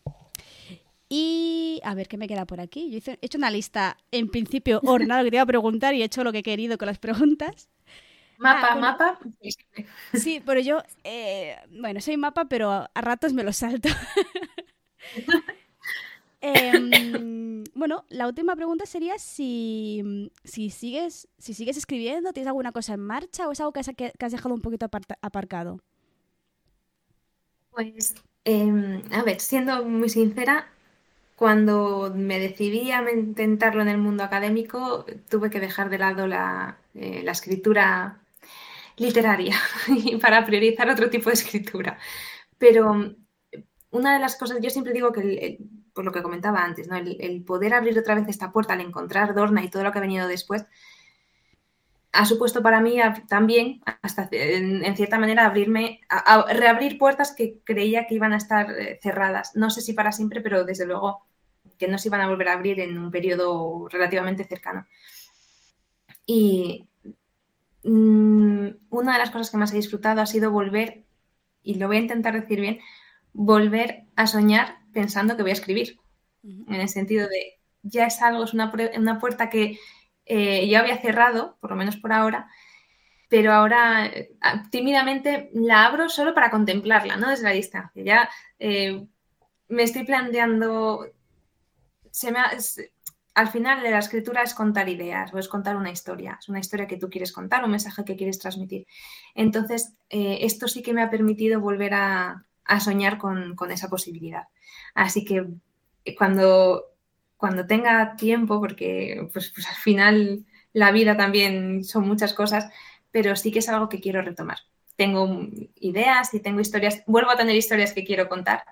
Y 1.09 1.81
a 1.85 1.95
ver 1.95 2.09
qué 2.09 2.17
me 2.17 2.29
queda 2.29 2.47
por 2.47 2.61
aquí. 2.61 2.91
Yo 2.91 3.13
he 3.13 3.19
hecho 3.21 3.39
una 3.39 3.51
lista 3.51 3.97
en 4.11 4.29
principio 4.29 4.81
ordenada 4.85 5.23
que 5.25 5.31
te 5.31 5.37
iba 5.37 5.43
a 5.43 5.47
preguntar 5.47 5.95
y 5.95 6.03
he 6.03 6.05
hecho 6.05 6.25
lo 6.25 6.33
que 6.33 6.39
he 6.39 6.43
querido 6.43 6.79
con 6.79 6.87
las 6.87 6.99
preguntas. 6.99 7.69
Mapa, 8.39 8.69
ah, 8.73 8.77
mapa. 8.77 9.19
Sí, 10.13 10.43
pero 10.45 10.61
yo, 10.61 10.83
eh, 11.05 11.57
bueno, 11.71 12.01
soy 12.01 12.19
mapa, 12.19 12.45
pero 12.47 12.71
a 12.71 13.01
ratos 13.01 13.33
me 13.33 13.43
lo 13.43 13.53
salto. 13.53 13.89
Em, 16.41 16.91
bueno, 17.77 18.05
la 18.09 18.27
última 18.27 18.57
pregunta 18.57 18.87
sería 18.87 19.19
si, 19.19 20.31
si, 20.45 20.71
sigues, 20.71 21.29
si 21.39 21.53
sigues 21.53 21.77
escribiendo, 21.77 22.33
¿tienes 22.33 22.49
alguna 22.49 22.73
cosa 22.73 22.95
en 22.95 23.01
marcha 23.01 23.47
o 23.47 23.53
es 23.53 23.61
algo 23.61 23.73
que 23.73 23.81
has, 23.81 24.33
dejado 24.33 24.55
un 24.55 24.63
poquito 24.63 24.89
aparcado? 25.21 25.81
Pues, 27.71 28.15
em, 28.45 29.03
a 29.13 29.23
ver, 29.23 29.41
siendo 29.41 29.85
muy 29.85 30.09
sincera, 30.09 30.69
cuando 31.37 32.11
me 32.15 32.39
decidí 32.39 32.91
a 32.93 33.05
intentarlo 33.13 33.83
en 33.83 33.89
el 33.89 33.99
mundo 33.99 34.25
académico, 34.25 35.05
tuve 35.29 35.51
que 35.51 35.61
dejar 35.61 35.91
de 35.91 35.99
lado 35.99 36.27
la, 36.27 36.79
eh, 36.95 37.21
la 37.23 37.33
escritura 37.33 38.23
literaria 38.97 39.57
para 40.23 40.47
priorizar 40.47 40.89
otro 40.89 41.11
tipo 41.11 41.29
de 41.29 41.35
escritura. 41.35 41.99
Pero 42.57 43.15
una 43.91 44.15
de 44.15 44.21
las 44.21 44.37
cosas, 44.37 44.59
yo 44.63 44.71
siempre 44.71 44.95
digo 44.95 45.13
que 45.13 45.59
por 45.97 46.05
lo 46.05 46.13
que 46.13 46.23
comentaba 46.23 46.63
antes, 46.63 46.89
¿no? 46.89 46.97
el, 46.97 47.43
poder 47.43 47.73
abrir 47.73 47.99
otra 47.99 48.15
vez 48.15 48.29
esta 48.29 48.53
puerta 48.53 48.75
al 48.75 48.83
encontrar 48.83 49.35
Dorna 49.35 49.65
y 49.65 49.71
todo 49.71 49.83
lo 49.83 49.91
que 49.91 49.99
ha 49.99 50.03
venido 50.03 50.29
después, 50.29 50.67
ha 52.13 52.27
supuesto 52.27 52.63
para 52.63 52.83
mí 52.83 52.99
también, 53.29 53.81
hasta 54.03 54.29
en, 54.31 54.95
cierta 54.95 55.19
manera, 55.19 55.47
abrirme, 55.47 56.01
reabrir 56.51 56.99
puertas 56.99 57.35
que 57.35 57.61
creía 57.65 58.07
que 58.07 58.15
iban 58.15 58.35
a 58.35 58.37
estar 58.37 58.71
eh, 58.71 58.99
cerradas. 59.03 59.57
No 59.57 59.71
sé 59.71 59.81
si 59.81 59.95
para 59.95 60.13
siempre, 60.13 60.41
pero 60.41 60.65
desde 60.65 60.87
luego 60.87 61.27
que 61.79 61.89
no 61.89 61.99
se 61.99 62.09
iban 62.09 62.21
a 62.21 62.29
volver 62.29 62.49
a 62.49 62.55
abrir 62.55 62.81
en 62.81 62.97
un 62.99 63.11
periodo 63.11 63.89
relativamente 63.89 64.45
cercano. 64.45 64.87
Y 66.27 66.87
mm, 67.85 68.69
una 68.91 69.13
de 69.13 69.19
las 69.19 69.31
cosas 69.31 69.51
que 69.51 69.57
más 69.57 69.73
he 69.73 69.77
disfrutado 69.77 70.21
ha 70.21 70.27
sido 70.27 70.51
volver, 70.51 71.05
y 71.63 71.75
lo 71.75 71.87
voy 71.87 71.97
a 71.97 72.01
intentar 72.01 72.35
decir 72.39 72.61
bien, 72.61 72.81
volver 73.33 74.05
a 74.17 74.27
soñar 74.27 74.79
pensando 74.97 75.37
que 75.37 75.43
voy 75.43 75.51
a 75.51 75.61
escribir. 75.61 76.01
En 76.43 76.81
el 76.81 76.89
sentido 76.89 77.29
de, 77.29 77.59
ya 77.83 78.07
es 78.07 78.23
algo, 78.23 78.45
es 78.45 78.55
una, 78.55 78.73
una 78.97 79.19
puerta 79.19 79.51
que 79.51 79.79
eh, 80.25 80.67
yo 80.71 80.79
había 80.79 80.97
cerrado, 80.97 81.59
por 81.61 81.71
lo 81.71 81.77
menos 81.77 81.99
por 81.99 82.15
ahora, 82.15 82.49
pero 83.29 83.53
ahora 83.53 84.07
eh, 84.07 84.31
tímidamente 84.71 85.51
la 85.53 85.85
abro 85.85 86.09
solo 86.09 86.33
para 86.33 86.51
contemplarla, 86.51 87.19
¿no? 87.19 87.29
Desde 87.29 87.45
la 87.45 87.51
distancia. 87.51 88.03
Ya 88.03 88.31
eh, 88.59 89.07
me 89.69 89.83
estoy 89.83 90.05
planteando, 90.05 91.07
se 92.11 92.33
me 92.33 92.39
al 93.35 93.49
final 93.49 93.83
de 93.83 93.91
la 93.91 93.99
escritura 93.99 94.43
es 94.43 94.55
contar 94.55 94.89
ideas 94.89 95.35
o 95.35 95.39
es 95.39 95.47
contar 95.47 95.77
una 95.77 95.91
historia, 95.91 96.39
es 96.41 96.49
una 96.49 96.61
historia 96.61 96.87
que 96.87 96.97
tú 96.97 97.11
quieres 97.11 97.33
contar, 97.33 97.63
un 97.63 97.71
mensaje 97.71 98.03
que 98.03 98.17
quieres 98.17 98.39
transmitir. 98.39 98.87
Entonces, 99.35 99.93
esto 100.09 100.69
sí 100.69 100.83
que 100.83 100.95
me 100.95 101.03
ha 101.03 101.11
permitido 101.11 101.61
volver 101.61 101.93
a, 101.93 102.47
a 102.67 102.81
soñar 102.81 103.19
con, 103.19 103.55
esa 103.71 103.89
posibilidad. 103.89 104.45
Así 104.97 105.25
que 105.25 105.47
eh, 106.07 106.17
cuando, 106.17 106.87
cuando 107.37 107.67
tenga 107.67 108.17
tiempo, 108.17 108.59
porque 108.61 109.29
pues, 109.33 109.53
pues, 109.55 109.69
al 109.69 109.77
final 109.77 110.47
la 110.73 110.91
vida 110.91 111.17
también 111.17 111.85
son 111.85 112.09
muchas 112.09 112.33
cosas, 112.33 112.73
pero 113.13 113.37
sí 113.37 113.53
que 113.53 113.61
es 113.61 113.69
algo 113.69 113.89
que 113.89 114.01
quiero 114.01 114.23
retomar. 114.23 114.59
tengo 114.97 115.49
ideas 115.79 116.33
y 116.33 116.41
tengo 116.41 116.61
historias, 116.61 117.03
vuelvo 117.07 117.31
a 117.31 117.37
tener 117.37 117.55
historias 117.55 117.93
que 117.93 118.05
quiero 118.05 118.29
contar. 118.31 118.65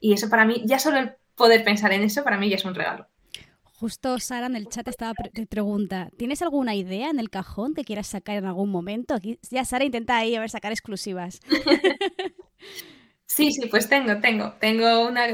Y 0.00 0.14
eso 0.14 0.30
para 0.30 0.46
mí, 0.46 0.62
ya 0.64 0.78
solo 0.78 0.98
el 0.98 1.12
poder 1.34 1.62
pensar 1.64 1.92
en 1.92 2.02
eso, 2.02 2.24
para 2.24 2.38
mí 2.38 2.48
ya 2.48 2.56
es 2.56 2.64
un 2.64 2.74
regalo. 2.74 3.06
Justo 3.62 4.18
Sara 4.18 4.46
en 4.46 4.56
el 4.56 4.68
chat 4.68 4.88
estaba 4.88 5.12
te 5.34 5.46
pregunta, 5.46 6.08
¿tienes 6.16 6.40
alguna 6.40 6.74
idea 6.74 7.10
en 7.10 7.20
el 7.20 7.28
cajón 7.28 7.74
que 7.74 7.84
quieras 7.84 8.06
sacar 8.06 8.38
en 8.38 8.46
algún 8.46 8.70
momento? 8.70 9.12
Aquí 9.12 9.38
ya 9.50 9.66
Sara 9.66 9.84
intenta 9.84 10.16
ahí 10.16 10.34
a 10.34 10.40
ver 10.40 10.48
sacar 10.48 10.72
exclusivas. 10.72 11.40
sí, 13.26 13.52
sí, 13.52 13.66
pues 13.66 13.86
tengo, 13.90 14.16
tengo, 14.22 14.54
tengo 14.58 15.06
una 15.06 15.26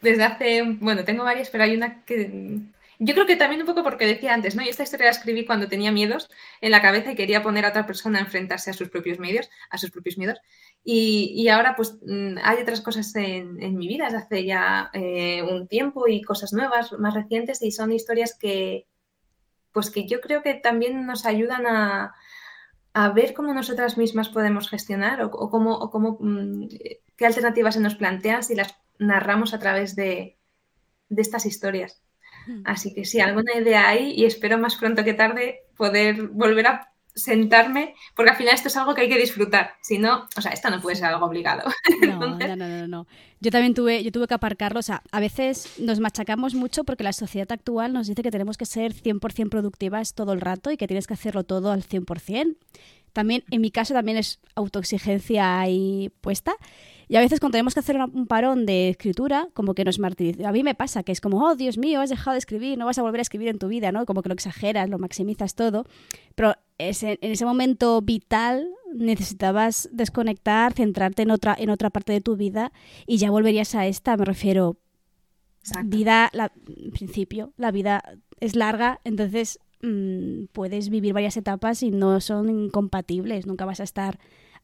desde 0.00 0.24
hace, 0.24 0.62
bueno, 0.80 1.04
tengo 1.04 1.24
varias, 1.24 1.50
pero 1.50 1.64
hay 1.64 1.74
una 1.74 2.04
que 2.04 2.62
yo 3.00 3.14
creo 3.14 3.26
que 3.26 3.36
también 3.36 3.60
un 3.60 3.66
poco 3.66 3.84
porque 3.84 4.06
decía 4.06 4.34
antes, 4.34 4.56
¿no? 4.56 4.62
Y 4.62 4.68
esta 4.68 4.82
historia 4.82 5.06
la 5.06 5.12
escribí 5.12 5.46
cuando 5.46 5.68
tenía 5.68 5.92
miedos 5.92 6.28
en 6.60 6.72
la 6.72 6.82
cabeza 6.82 7.12
y 7.12 7.14
quería 7.14 7.44
poner 7.44 7.64
a 7.64 7.68
otra 7.68 7.86
persona 7.86 8.18
a 8.18 8.22
enfrentarse 8.22 8.70
a 8.70 8.72
sus 8.72 8.88
propios 8.88 9.20
medios, 9.20 9.48
a 9.70 9.78
sus 9.78 9.90
propios 9.92 10.18
miedos. 10.18 10.38
Y, 10.84 11.48
ahora, 11.48 11.76
pues, 11.76 11.98
mm, 12.02 12.38
hay 12.42 12.58
otras 12.62 12.80
cosas 12.80 13.14
en, 13.14 13.76
mi 13.76 13.86
vida 13.86 14.06
desde 14.06 14.18
hace 14.18 14.44
ya 14.44 14.90
eh, 14.94 15.42
un 15.42 15.68
tiempo 15.68 16.08
y 16.08 16.22
cosas 16.22 16.52
nuevas, 16.52 16.92
más 16.98 17.14
recientes, 17.14 17.62
y 17.62 17.70
son 17.70 17.92
historias 17.92 18.36
que, 18.36 18.86
pues, 19.72 19.90
que 19.90 20.06
yo 20.08 20.20
creo 20.20 20.42
que 20.42 20.54
también 20.54 21.06
nos 21.06 21.26
ayudan 21.26 21.66
a, 21.66 22.14
ver 23.14 23.32
cómo 23.32 23.54
nosotras 23.54 23.96
mismas 23.96 24.28
podemos 24.28 24.68
gestionar 24.68 25.22
o, 25.22 25.30
cómo, 25.30 25.76
o 25.76 25.88
cómo 25.90 26.18
mm, 26.18 26.66
qué 27.16 27.26
alternativas 27.26 27.74
se 27.74 27.80
nos 27.80 27.94
plantean 27.94 28.42
si 28.42 28.56
las 28.56 28.74
narramos 28.98 29.54
a 29.54 29.58
través 29.58 29.96
de, 29.96 30.38
de 31.08 31.22
estas 31.22 31.46
historias. 31.46 32.02
Así 32.64 32.94
que 32.94 33.04
sí, 33.04 33.20
alguna 33.20 33.54
idea 33.54 33.88
hay 33.88 34.12
y 34.12 34.24
espero 34.24 34.56
más 34.56 34.76
pronto 34.76 35.04
que 35.04 35.12
tarde 35.12 35.60
poder 35.76 36.28
volver 36.28 36.66
a 36.66 36.92
sentarme, 37.14 37.94
porque 38.14 38.30
al 38.30 38.36
final 38.36 38.54
esto 38.54 38.68
es 38.68 38.76
algo 38.76 38.94
que 38.94 39.02
hay 39.02 39.08
que 39.08 39.18
disfrutar. 39.18 39.74
Si 39.82 39.98
no, 39.98 40.26
o 40.36 40.40
sea, 40.40 40.52
esto 40.52 40.70
no 40.70 40.80
puede 40.80 40.96
ser 40.96 41.06
algo 41.06 41.26
obligado. 41.26 41.68
No, 42.06 42.38
no, 42.38 42.56
no, 42.56 42.88
no, 42.88 43.06
Yo 43.40 43.50
también 43.50 43.74
tuve, 43.74 44.02
yo 44.02 44.12
tuve 44.12 44.26
que 44.26 44.34
aparcarlo. 44.34 44.80
O 44.80 44.82
sea, 44.82 45.02
a 45.10 45.20
veces 45.20 45.78
nos 45.78 46.00
machacamos 46.00 46.54
mucho 46.54 46.84
porque 46.84 47.04
la 47.04 47.12
sociedad 47.12 47.50
actual 47.50 47.92
nos 47.92 48.06
dice 48.06 48.22
que 48.22 48.30
tenemos 48.30 48.56
que 48.56 48.66
ser 48.66 48.94
100% 48.94 49.50
productivas 49.50 50.14
todo 50.14 50.32
el 50.32 50.40
rato 50.40 50.70
y 50.70 50.76
que 50.76 50.86
tienes 50.86 51.06
que 51.06 51.14
hacerlo 51.14 51.44
todo 51.44 51.72
al 51.72 51.84
100%. 51.84 52.56
También, 53.12 53.44
en 53.50 53.60
mi 53.60 53.70
caso, 53.70 53.94
también 53.94 54.16
es 54.16 54.38
autoexigencia 54.54 55.60
ahí 55.60 56.12
puesta. 56.20 56.54
Y 57.08 57.16
a 57.16 57.20
veces 57.20 57.40
cuando 57.40 57.54
tenemos 57.54 57.72
que 57.72 57.80
hacer 57.80 57.96
un 57.96 58.26
parón 58.26 58.66
de 58.66 58.90
escritura, 58.90 59.48
como 59.54 59.74
que 59.74 59.84
nos 59.84 59.98
martiriza. 59.98 60.46
A 60.46 60.52
mí 60.52 60.62
me 60.62 60.74
pasa 60.74 61.02
que 61.02 61.12
es 61.12 61.22
como, 61.22 61.42
oh, 61.42 61.56
Dios 61.56 61.78
mío, 61.78 62.02
has 62.02 62.10
dejado 62.10 62.32
de 62.34 62.38
escribir, 62.38 62.76
no 62.76 62.84
vas 62.84 62.98
a 62.98 63.02
volver 63.02 63.20
a 63.20 63.22
escribir 63.22 63.48
en 63.48 63.58
tu 63.58 63.68
vida, 63.68 63.92
¿no? 63.92 64.04
Como 64.04 64.22
que 64.22 64.28
lo 64.28 64.34
exageras, 64.34 64.90
lo 64.90 64.98
maximizas 64.98 65.54
todo. 65.54 65.86
Pero 66.34 66.54
ese, 66.76 67.18
en 67.22 67.32
ese 67.32 67.46
momento 67.46 68.02
vital 68.02 68.68
necesitabas 68.94 69.88
desconectar, 69.90 70.74
centrarte 70.74 71.22
en 71.22 71.30
otra, 71.30 71.56
en 71.58 71.70
otra 71.70 71.88
parte 71.88 72.12
de 72.12 72.20
tu 72.20 72.36
vida 72.36 72.72
y 73.06 73.16
ya 73.16 73.30
volverías 73.30 73.74
a 73.74 73.86
esta, 73.86 74.16
me 74.16 74.24
refiero. 74.24 74.76
Vida, 75.84 76.30
la, 76.32 76.52
en 76.66 76.92
principio, 76.92 77.52
la 77.58 77.70
vida 77.70 78.02
es 78.40 78.56
larga, 78.56 79.00
entonces 79.04 79.58
mm, 79.82 80.44
puedes 80.52 80.88
vivir 80.88 81.12
varias 81.12 81.36
etapas 81.36 81.82
y 81.82 81.90
no 81.90 82.20
son 82.20 82.48
incompatibles, 82.48 83.46
nunca 83.46 83.66
vas 83.66 83.80
a 83.80 83.84
estar 83.84 84.18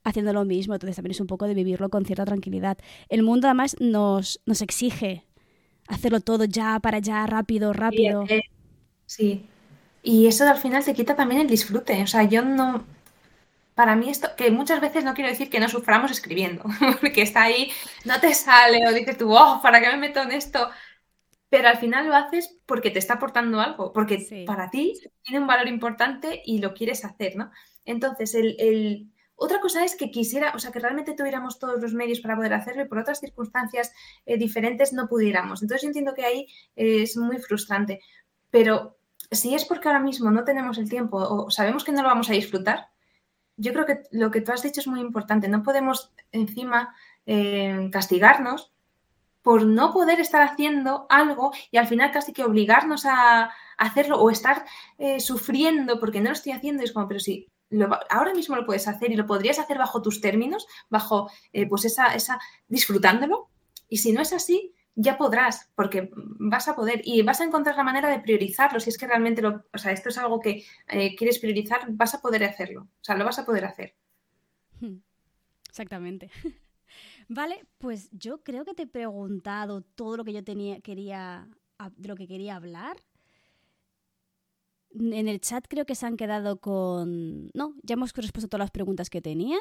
haciendo 0.04 0.32
lo 0.32 0.44
mismo, 0.44 0.74
entonces 0.74 0.96
también 0.96 1.12
es 1.12 1.20
un 1.20 1.26
poco 1.26 1.46
de 1.46 1.54
vivirlo 1.54 1.88
con 1.88 2.04
cierta 2.04 2.24
tranquilidad. 2.24 2.78
El 3.08 3.22
mundo 3.22 3.48
además 3.48 3.76
nos, 3.80 4.40
nos 4.46 4.62
exige 4.62 5.26
hacerlo 5.88 6.20
todo 6.20 6.44
ya, 6.44 6.78
para 6.80 6.98
ya, 6.98 7.26
rápido, 7.26 7.72
rápido. 7.72 8.24
Sí, 9.06 9.46
y 10.02 10.26
eso 10.26 10.46
al 10.46 10.58
final 10.58 10.84
te 10.84 10.94
quita 10.94 11.16
también 11.16 11.40
el 11.40 11.48
disfrute, 11.48 12.02
o 12.02 12.06
sea, 12.06 12.24
yo 12.24 12.42
no... 12.42 12.84
Para 13.74 13.96
mí 13.96 14.08
esto, 14.08 14.28
que 14.36 14.52
muchas 14.52 14.80
veces 14.80 15.02
no 15.02 15.14
quiero 15.14 15.30
decir 15.30 15.50
que 15.50 15.58
no 15.58 15.68
suframos 15.68 16.12
escribiendo, 16.12 16.62
porque 17.00 17.22
está 17.22 17.42
ahí, 17.42 17.72
no 18.04 18.20
te 18.20 18.32
sale 18.32 18.86
o 18.86 18.92
dices 18.92 19.18
tú, 19.18 19.34
oh, 19.34 19.60
¿para 19.62 19.80
qué 19.80 19.88
me 19.88 19.96
meto 19.96 20.22
en 20.22 20.30
esto? 20.30 20.70
Pero 21.48 21.68
al 21.68 21.78
final 21.78 22.06
lo 22.06 22.14
haces 22.14 22.56
porque 22.66 22.90
te 22.90 23.00
está 23.00 23.14
aportando 23.14 23.60
algo, 23.60 23.92
porque 23.92 24.44
para 24.46 24.70
ti 24.70 24.92
tiene 25.22 25.40
un 25.40 25.46
valor 25.48 25.66
importante 25.66 26.42
y 26.44 26.58
lo 26.58 26.72
quieres 26.72 27.04
hacer, 27.04 27.34
¿no? 27.36 27.50
Entonces, 27.84 28.34
el, 28.34 29.10
otra 29.36 29.60
cosa 29.60 29.84
es 29.84 29.96
que 29.96 30.10
quisiera, 30.10 30.52
o 30.54 30.58
sea, 30.58 30.70
que 30.70 30.78
realmente 30.78 31.14
tuviéramos 31.14 31.58
todos 31.58 31.80
los 31.80 31.92
medios 31.92 32.20
para 32.20 32.36
poder 32.36 32.54
hacerlo 32.54 32.82
y 32.82 32.88
por 32.88 32.98
otras 32.98 33.20
circunstancias 33.20 33.92
eh, 34.26 34.36
diferentes 34.36 34.92
no 34.92 35.08
pudiéramos. 35.08 35.62
Entonces 35.62 35.82
yo 35.82 35.88
entiendo 35.88 36.14
que 36.14 36.24
ahí 36.24 36.46
eh, 36.76 37.02
es 37.02 37.16
muy 37.16 37.38
frustrante. 37.38 38.00
Pero 38.50 38.96
si 39.30 39.54
es 39.54 39.64
porque 39.64 39.88
ahora 39.88 40.00
mismo 40.00 40.30
no 40.30 40.44
tenemos 40.44 40.78
el 40.78 40.88
tiempo 40.88 41.18
o 41.18 41.50
sabemos 41.50 41.84
que 41.84 41.92
no 41.92 42.02
lo 42.02 42.08
vamos 42.08 42.30
a 42.30 42.34
disfrutar, 42.34 42.88
yo 43.56 43.72
creo 43.72 43.86
que 43.86 44.02
lo 44.12 44.30
que 44.30 44.40
tú 44.40 44.52
has 44.52 44.62
dicho 44.62 44.80
es 44.80 44.86
muy 44.86 45.00
importante. 45.00 45.48
No 45.48 45.62
podemos 45.62 46.12
encima 46.30 46.94
eh, 47.26 47.88
castigarnos 47.92 48.72
por 49.42 49.66
no 49.66 49.92
poder 49.92 50.20
estar 50.20 50.42
haciendo 50.42 51.06
algo 51.10 51.52
y 51.70 51.76
al 51.78 51.86
final 51.86 52.12
casi 52.12 52.32
que 52.32 52.44
obligarnos 52.44 53.04
a, 53.04 53.52
hacerlo 53.76 54.20
o 54.20 54.30
estar 54.30 54.64
sufriendo 55.18 55.98
porque 55.98 56.20
no 56.20 56.30
lo 56.30 56.34
estoy 56.34 56.52
haciendo. 56.52 56.84
es 56.84 56.92
como, 56.92 57.08
pero 57.08 57.18
si 57.18 57.48
ahora 58.10 58.34
mismo 58.34 58.56
lo 58.56 58.66
puedes 58.66 58.88
hacer 58.88 59.10
y 59.10 59.16
lo 59.16 59.26
podrías 59.26 59.58
hacer 59.58 59.78
bajo 59.78 60.02
tus 60.02 60.20
términos, 60.20 60.66
bajo 60.88 61.30
eh, 61.52 61.66
pues 61.68 61.84
esa, 61.84 62.14
esa, 62.14 62.38
disfrutándolo. 62.68 63.48
Y 63.88 63.98
si 63.98 64.12
no 64.12 64.20
es 64.20 64.32
así, 64.32 64.74
ya 64.94 65.18
podrás, 65.18 65.70
porque 65.74 66.10
vas 66.14 66.68
a 66.68 66.76
poder 66.76 67.00
y 67.04 67.22
vas 67.22 67.40
a 67.40 67.44
encontrar 67.44 67.76
la 67.76 67.82
manera 67.82 68.08
de 68.08 68.20
priorizarlo. 68.20 68.80
Si 68.80 68.90
es 68.90 68.98
que 68.98 69.06
realmente 69.06 69.42
lo, 69.42 69.64
o 69.72 69.78
sea, 69.78 69.92
esto 69.92 70.08
es 70.08 70.18
algo 70.18 70.40
que 70.40 70.64
eh, 70.88 71.16
quieres 71.16 71.38
priorizar, 71.38 71.86
vas 71.88 72.14
a 72.14 72.20
poder 72.20 72.44
hacerlo. 72.44 72.82
O 72.82 73.04
sea, 73.04 73.16
lo 73.16 73.24
vas 73.24 73.38
a 73.38 73.44
poder 73.44 73.64
hacer. 73.64 73.94
Hmm. 74.80 74.98
Exactamente. 75.68 76.30
Vale, 77.28 77.66
pues 77.78 78.10
yo 78.12 78.42
creo 78.42 78.64
que 78.64 78.74
te 78.74 78.84
he 78.84 78.86
preguntado 78.86 79.80
todo 79.82 80.18
lo 80.18 80.24
que 80.24 80.32
yo 80.32 80.44
tenía, 80.44 80.80
quería, 80.80 81.48
lo 81.98 82.14
que 82.14 82.28
quería 82.28 82.56
hablar 82.56 82.96
en 84.94 85.28
el 85.28 85.40
chat 85.40 85.66
creo 85.68 85.86
que 85.86 85.94
se 85.94 86.06
han 86.06 86.16
quedado 86.16 86.60
con... 86.60 87.50
No, 87.54 87.74
ya 87.82 87.94
hemos 87.94 88.12
respuesto 88.12 88.48
todas 88.48 88.64
las 88.64 88.70
preguntas 88.70 89.10
que 89.10 89.20
tenían. 89.20 89.60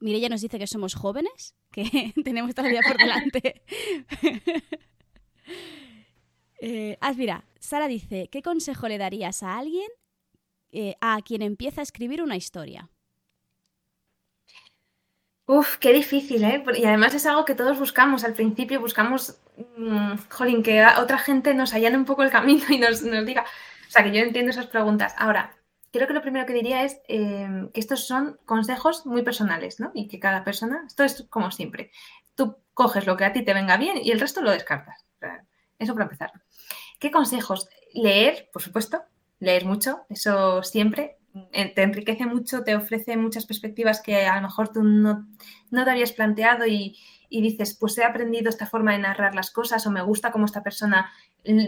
Mireya 0.00 0.28
nos 0.28 0.42
dice 0.42 0.58
que 0.58 0.66
somos 0.66 0.94
jóvenes, 0.94 1.54
que 1.72 2.12
tenemos 2.24 2.54
todavía 2.54 2.80
por 2.86 2.96
delante. 2.96 3.62
eh, 6.60 6.98
ah, 7.00 7.12
mira, 7.14 7.44
Sara 7.58 7.88
dice, 7.88 8.28
¿qué 8.30 8.42
consejo 8.42 8.88
le 8.88 8.98
darías 8.98 9.42
a 9.42 9.58
alguien 9.58 9.88
eh, 10.70 10.96
a 11.00 11.20
quien 11.22 11.42
empieza 11.42 11.80
a 11.80 11.84
escribir 11.84 12.22
una 12.22 12.36
historia? 12.36 12.90
Uf, 15.46 15.78
qué 15.78 15.94
difícil, 15.94 16.44
¿eh? 16.44 16.62
Y 16.76 16.84
además 16.84 17.14
es 17.14 17.24
algo 17.24 17.46
que 17.46 17.54
todos 17.54 17.78
buscamos. 17.78 18.22
Al 18.22 18.34
principio 18.34 18.80
buscamos, 18.80 19.38
mmm, 19.78 20.16
jolín, 20.28 20.62
que 20.62 20.84
otra 20.98 21.16
gente 21.16 21.54
nos 21.54 21.72
allane 21.72 21.96
un 21.96 22.04
poco 22.04 22.22
el 22.22 22.30
camino 22.30 22.64
y 22.68 22.76
nos, 22.76 23.00
nos 23.02 23.24
diga, 23.24 23.46
o 23.88 23.90
sea, 23.90 24.04
que 24.04 24.12
yo 24.12 24.22
entiendo 24.22 24.50
esas 24.50 24.66
preguntas. 24.66 25.14
Ahora, 25.16 25.56
creo 25.90 26.06
que 26.06 26.12
lo 26.12 26.22
primero 26.22 26.46
que 26.46 26.52
diría 26.52 26.84
es 26.84 27.00
em, 27.08 27.70
que 27.72 27.80
estos 27.80 28.06
son 28.06 28.38
consejos 28.44 29.06
muy 29.06 29.22
personales, 29.22 29.80
¿no? 29.80 29.90
Y 29.94 30.08
que 30.08 30.20
cada 30.20 30.44
persona, 30.44 30.84
esto 30.86 31.04
es 31.04 31.26
como 31.30 31.50
siempre, 31.50 31.90
tú 32.34 32.58
coges 32.74 33.06
lo 33.06 33.16
que 33.16 33.24
a 33.24 33.32
ti 33.32 33.42
te 33.42 33.54
venga 33.54 33.76
bien 33.76 33.98
y 34.02 34.10
el 34.10 34.20
resto 34.20 34.42
lo 34.42 34.50
descartas. 34.50 35.04
Eso 35.78 35.94
para 35.94 36.04
empezar. 36.04 36.32
¿Qué 36.98 37.10
consejos? 37.10 37.68
Leer, 37.94 38.50
por 38.52 38.62
supuesto, 38.62 39.02
leer 39.38 39.64
mucho, 39.64 40.04
eso 40.08 40.62
siempre. 40.62 41.18
Eh, 41.52 41.72
te 41.72 41.82
enriquece 41.82 42.26
mucho, 42.26 42.64
te 42.64 42.74
ofrece 42.74 43.16
muchas 43.16 43.46
perspectivas 43.46 44.00
que 44.00 44.26
a 44.26 44.36
lo 44.36 44.42
mejor 44.42 44.72
tú 44.72 44.82
no, 44.82 45.28
no 45.70 45.84
te 45.84 45.90
habías 45.90 46.12
planteado 46.12 46.66
y, 46.66 46.98
y 47.28 47.42
dices, 47.42 47.76
pues 47.78 47.98
he 47.98 48.04
aprendido 48.04 48.48
esta 48.48 48.66
forma 48.66 48.92
de 48.92 49.00
narrar 49.00 49.34
las 49.34 49.50
cosas 49.50 49.86
o 49.86 49.90
me 49.90 50.02
gusta 50.02 50.30
cómo 50.32 50.46
esta 50.46 50.62
persona 50.62 51.12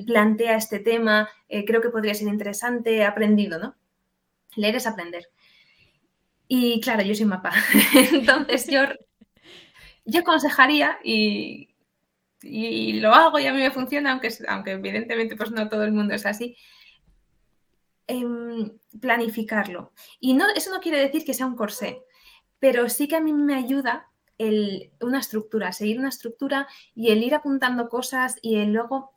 plantea 0.07 0.57
este 0.57 0.79
tema, 0.79 1.29
eh, 1.49 1.65
creo 1.65 1.81
que 1.81 1.91
podría 1.91 2.15
ser 2.15 2.29
interesante, 2.29 2.97
he 2.97 3.05
aprendido, 3.05 3.59
¿no? 3.59 3.75
Leer 4.57 4.77
es 4.77 4.87
aprender. 4.87 5.29
Y 6.49 6.81
claro, 6.81 7.03
yo 7.03 7.15
soy 7.15 7.27
mapa. 7.27 7.53
Entonces 8.13 8.67
yo, 8.69 8.83
yo 10.05 10.21
aconsejaría 10.21 10.99
y, 11.05 11.69
lo 12.43 13.15
hago 13.15 13.39
y 13.39 13.47
a 13.47 13.53
mí 13.53 13.61
me 13.61 13.71
funciona, 13.71 14.13
aunque, 14.13 14.31
aunque 14.49 14.73
evidentemente 14.73 15.37
pues 15.37 15.51
no 15.51 15.69
todo 15.69 15.85
el 15.85 15.93
mundo 15.93 16.15
es 16.15 16.27
así, 16.27 16.57
em, 18.07 18.73
planificarlo. 19.01 19.93
Y 20.19 20.35
no, 20.35 20.47
eso 20.55 20.71
no 20.71 20.81
quiere 20.81 20.99
decir 20.99 21.25
que 21.25 21.35
sea 21.35 21.47
un 21.47 21.55
corsé, 21.55 22.03
pero 22.59 22.89
sí 22.89 23.09
que 23.09 23.17
a 23.17 23.21
mí 23.21 23.33
me 23.33 23.55
ayuda 23.55 24.10
una 25.01 25.19
estructura, 25.19 25.73
seguir 25.73 25.99
una 25.99 26.09
estructura 26.09 26.67
y 26.95 27.11
el 27.11 27.23
ir 27.23 27.35
apuntando 27.35 27.89
cosas 27.89 28.37
y 28.43 28.57
el 28.57 28.73
luego 28.73 29.13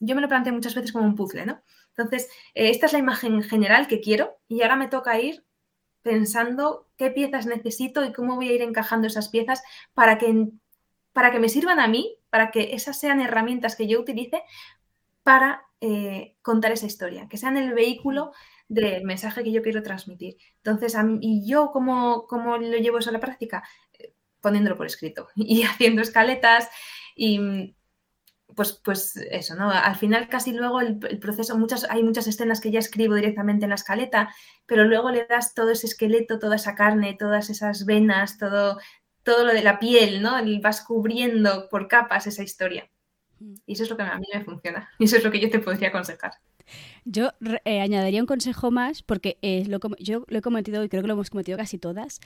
yo 0.00 0.14
me 0.14 0.20
lo 0.20 0.28
planteo 0.28 0.52
muchas 0.52 0.74
veces 0.74 0.92
como 0.92 1.06
un 1.06 1.14
puzzle, 1.14 1.46
¿no? 1.46 1.62
Entonces, 1.96 2.28
eh, 2.54 2.70
esta 2.70 2.86
es 2.86 2.92
la 2.92 2.98
imagen 2.98 3.42
general 3.42 3.86
que 3.86 4.00
quiero 4.00 4.38
y 4.48 4.62
ahora 4.62 4.76
me 4.76 4.88
toca 4.88 5.20
ir 5.20 5.44
pensando 6.02 6.88
qué 6.96 7.10
piezas 7.10 7.46
necesito 7.46 8.04
y 8.04 8.12
cómo 8.12 8.36
voy 8.36 8.48
a 8.48 8.52
ir 8.52 8.62
encajando 8.62 9.06
esas 9.06 9.28
piezas 9.28 9.62
para 9.94 10.18
que, 10.18 10.48
para 11.12 11.30
que 11.30 11.38
me 11.38 11.48
sirvan 11.48 11.80
a 11.80 11.88
mí, 11.88 12.18
para 12.28 12.50
que 12.50 12.74
esas 12.74 12.98
sean 12.98 13.20
herramientas 13.20 13.76
que 13.76 13.86
yo 13.86 14.00
utilice 14.00 14.42
para 15.22 15.66
eh, 15.80 16.36
contar 16.42 16.72
esa 16.72 16.86
historia, 16.86 17.28
que 17.28 17.38
sean 17.38 17.56
el 17.56 17.72
vehículo 17.72 18.32
del 18.68 19.04
mensaje 19.04 19.44
que 19.44 19.52
yo 19.52 19.62
quiero 19.62 19.82
transmitir. 19.82 20.36
Entonces, 20.56 20.96
¿y 21.20 21.48
yo 21.48 21.70
cómo, 21.72 22.26
cómo, 22.26 22.56
lo 22.56 22.76
llevo 22.78 22.98
eso 22.98 23.10
a 23.10 23.12
la 23.12 23.20
práctica? 23.20 23.62
Poniéndolo 24.44 24.76
por 24.76 24.84
escrito 24.84 25.28
y 25.34 25.62
haciendo 25.62 26.02
escaletas 26.02 26.68
y 27.16 27.74
pues, 28.54 28.78
pues 28.84 29.16
eso, 29.16 29.54
¿no? 29.54 29.70
Al 29.70 29.96
final 29.96 30.28
casi 30.28 30.52
luego 30.52 30.82
el, 30.82 30.98
proceso, 31.18 31.56
muchas, 31.56 31.88
hay 31.88 32.02
muchas 32.02 32.26
escenas 32.26 32.60
que 32.60 32.70
ya 32.70 32.78
escribo 32.78 33.14
directamente 33.14 33.64
en 33.64 33.70
la 33.70 33.76
escaleta, 33.76 34.34
pero 34.66 34.84
luego 34.84 35.10
le 35.10 35.26
das 35.26 35.54
todo 35.54 35.70
ese 35.70 35.86
esqueleto, 35.86 36.38
toda 36.38 36.56
esa 36.56 36.74
carne, 36.74 37.16
todas 37.18 37.48
esas 37.48 37.86
venas, 37.86 38.36
todo, 38.38 38.78
todo 39.22 39.44
lo 39.46 39.54
de 39.54 39.62
la 39.62 39.78
piel, 39.78 40.22
¿no? 40.22 40.44
Y 40.46 40.60
vas 40.60 40.84
cubriendo 40.84 41.68
por 41.70 41.88
capas 41.88 42.26
esa 42.26 42.42
historia. 42.42 42.88
Mm. 43.40 43.54
Y 43.66 43.72
eso 43.72 43.84
es 43.84 43.90
lo 43.90 43.96
que 43.96 44.02
a 44.02 44.18
mí 44.18 44.26
me 44.32 44.44
funciona. 44.44 44.90
Y 44.98 45.04
eso 45.06 45.16
es 45.16 45.24
lo 45.24 45.30
que 45.30 45.40
yo 45.40 45.50
te 45.50 45.58
podría 45.58 45.88
aconsejar. 45.88 46.34
Yo 47.04 47.30
eh, 47.64 47.80
añadiría 47.80 48.20
un 48.20 48.26
consejo 48.26 48.70
más, 48.70 49.02
porque 49.02 49.38
eh, 49.42 49.64
lo, 49.66 49.80
yo 49.98 50.24
lo 50.28 50.38
he 50.38 50.42
cometido 50.42 50.84
y 50.84 50.88
creo 50.88 51.02
que 51.02 51.08
lo 51.08 51.14
hemos 51.14 51.30
cometido 51.30 51.58
casi 51.58 51.78
todas. 51.78 52.20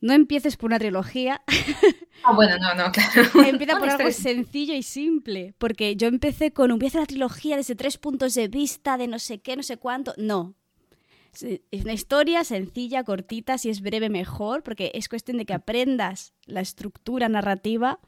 No 0.00 0.14
empieces 0.14 0.56
por 0.56 0.68
una 0.68 0.78
trilogía. 0.78 1.42
Ah, 2.22 2.34
bueno, 2.34 2.58
no, 2.58 2.74
no, 2.74 2.92
claro. 2.92 3.22
Empieza 3.46 3.78
por 3.78 3.88
algo 3.88 4.10
sencillo 4.10 4.74
y 4.74 4.82
simple. 4.82 5.54
Porque 5.56 5.96
yo 5.96 6.06
empecé 6.06 6.52
con, 6.52 6.70
empieza 6.70 7.00
la 7.00 7.06
trilogía 7.06 7.56
desde 7.56 7.74
tres 7.74 7.96
puntos 7.96 8.34
de 8.34 8.46
vista, 8.46 8.98
de 8.98 9.08
no 9.08 9.18
sé 9.18 9.40
qué, 9.40 9.56
no 9.56 9.62
sé 9.62 9.78
cuánto. 9.78 10.12
No. 10.18 10.54
Es 11.32 11.82
una 11.82 11.94
historia 11.94 12.44
sencilla, 12.44 13.04
cortita, 13.04 13.56
si 13.56 13.70
es 13.70 13.80
breve 13.80 14.10
mejor, 14.10 14.62
porque 14.62 14.90
es 14.92 15.08
cuestión 15.08 15.38
de 15.38 15.46
que 15.46 15.54
aprendas 15.54 16.34
la 16.44 16.60
estructura 16.60 17.30
narrativa. 17.30 18.00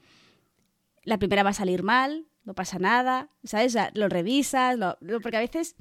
La 1.04 1.18
primera 1.18 1.42
va 1.42 1.50
a 1.50 1.54
salir 1.54 1.82
mal, 1.82 2.26
no 2.44 2.54
pasa 2.54 2.78
nada, 2.78 3.30
¿sabes? 3.44 3.76
Lo 3.94 4.10
revisas, 4.10 4.76
porque 5.22 5.36
a 5.36 5.40
veces 5.40 5.76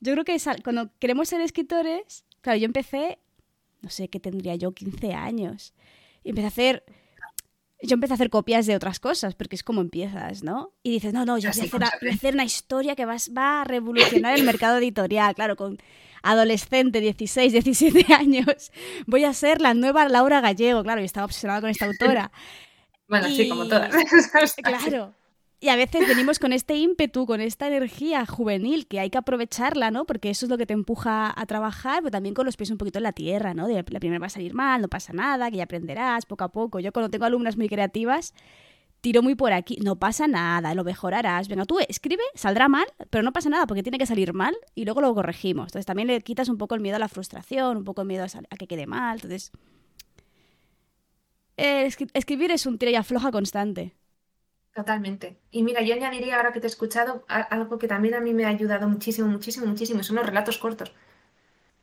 yo 0.00 0.12
creo 0.12 0.24
que 0.24 0.36
cuando 0.62 0.90
queremos 0.98 1.28
ser 1.28 1.40
escritores, 1.40 2.24
claro, 2.40 2.58
yo 2.58 2.66
empecé, 2.66 3.18
no 3.80 3.90
sé 3.90 4.08
qué 4.08 4.20
tendría 4.20 4.54
yo, 4.56 4.72
15 4.72 5.12
años, 5.14 5.74
y 6.22 6.30
empecé 6.30 6.46
a 6.46 6.48
hacer, 6.48 6.84
yo 7.82 7.94
empecé 7.94 8.12
a 8.12 8.16
hacer 8.16 8.30
copias 8.30 8.66
de 8.66 8.76
otras 8.76 9.00
cosas, 9.00 9.34
porque 9.34 9.56
es 9.56 9.62
como 9.62 9.80
empiezas, 9.80 10.42
¿no? 10.42 10.72
Y 10.82 10.90
dices, 10.90 11.12
no, 11.12 11.24
no, 11.24 11.38
yo 11.38 11.50
voy 11.50 11.60
a, 11.82 12.12
hacer, 12.12 12.34
una 12.34 12.44
historia 12.44 12.96
que 12.96 13.04
va, 13.04 13.16
va 13.36 13.62
a 13.62 13.64
revolucionar 13.64 14.36
el 14.36 14.44
mercado 14.44 14.78
editorial, 14.78 15.34
claro, 15.34 15.56
con 15.56 15.78
adolescente, 16.22 17.00
16, 17.00 17.52
17 17.52 18.12
años, 18.14 18.72
voy 19.06 19.24
a 19.24 19.32
ser 19.32 19.60
la 19.60 19.74
nueva 19.74 20.08
Laura 20.08 20.40
Gallego, 20.40 20.82
claro, 20.82 21.00
y 21.00 21.04
estaba 21.04 21.26
obsesionada 21.26 21.60
con 21.60 21.70
esta 21.70 21.86
autora. 21.86 22.30
Bueno, 23.08 23.26
sí, 23.28 23.48
como 23.48 23.66
todas. 23.66 23.90
claro. 24.62 25.14
Y 25.60 25.70
a 25.70 25.76
veces 25.76 26.06
venimos 26.06 26.38
con 26.38 26.52
este 26.52 26.76
ímpetu, 26.76 27.26
con 27.26 27.40
esta 27.40 27.66
energía 27.66 28.24
juvenil 28.26 28.86
que 28.86 29.00
hay 29.00 29.10
que 29.10 29.18
aprovecharla, 29.18 29.90
¿no? 29.90 30.04
Porque 30.04 30.30
eso 30.30 30.46
es 30.46 30.50
lo 30.50 30.56
que 30.56 30.66
te 30.66 30.72
empuja 30.72 31.32
a 31.34 31.46
trabajar, 31.46 31.98
pero 31.98 32.12
también 32.12 32.34
con 32.34 32.46
los 32.46 32.56
pies 32.56 32.70
un 32.70 32.78
poquito 32.78 33.00
en 33.00 33.02
la 33.02 33.12
tierra, 33.12 33.54
¿no? 33.54 33.66
De 33.66 33.74
la 33.74 33.98
primera 34.00 34.20
va 34.20 34.26
a 34.26 34.30
salir 34.30 34.54
mal, 34.54 34.80
no 34.80 34.88
pasa 34.88 35.12
nada, 35.12 35.50
que 35.50 35.56
ya 35.56 35.64
aprenderás 35.64 36.26
poco 36.26 36.44
a 36.44 36.52
poco. 36.52 36.78
Yo 36.78 36.92
cuando 36.92 37.10
tengo 37.10 37.24
alumnas 37.24 37.56
muy 37.56 37.68
creativas, 37.68 38.34
tiro 39.00 39.20
muy 39.20 39.34
por 39.34 39.52
aquí, 39.52 39.78
no 39.82 39.96
pasa 39.96 40.28
nada, 40.28 40.74
lo 40.74 40.84
mejorarás. 40.84 41.48
Venga, 41.48 41.64
tú 41.64 41.80
escribe, 41.88 42.22
saldrá 42.34 42.68
mal, 42.68 42.86
pero 43.10 43.24
no 43.24 43.32
pasa 43.32 43.48
nada 43.48 43.66
porque 43.66 43.82
tiene 43.82 43.98
que 43.98 44.06
salir 44.06 44.34
mal 44.34 44.56
y 44.76 44.84
luego 44.84 45.00
lo 45.00 45.12
corregimos. 45.12 45.70
Entonces 45.70 45.86
también 45.86 46.06
le 46.06 46.20
quitas 46.20 46.48
un 46.48 46.58
poco 46.58 46.76
el 46.76 46.80
miedo 46.80 46.94
a 46.94 47.00
la 47.00 47.08
frustración, 47.08 47.78
un 47.78 47.84
poco 47.84 48.02
el 48.02 48.06
miedo 48.06 48.24
a, 48.24 48.56
que 48.56 48.68
quede 48.68 48.86
mal. 48.86 49.16
Entonces, 49.16 49.50
eh, 51.56 51.90
escribir 52.14 52.52
es 52.52 52.64
un 52.66 52.78
tira 52.78 52.92
y 52.92 52.94
afloja 52.94 53.32
constante. 53.32 53.97
Totalmente. 54.74 55.40
Y 55.50 55.62
mira, 55.64 55.82
yo 55.82 55.94
añadiría 55.94 56.36
ahora 56.36 56.52
que 56.52 56.60
te 56.60 56.66
he 56.66 56.70
escuchado 56.70 57.24
algo 57.28 57.78
que 57.78 57.88
también 57.88 58.14
a 58.14 58.20
mí 58.20 58.32
me 58.32 58.44
ha 58.44 58.48
ayudado 58.48 58.88
muchísimo, 58.88 59.26
muchísimo, 59.28 59.66
muchísimo, 59.66 60.02
son 60.02 60.16
los 60.16 60.26
relatos 60.26 60.58
cortos. 60.58 60.92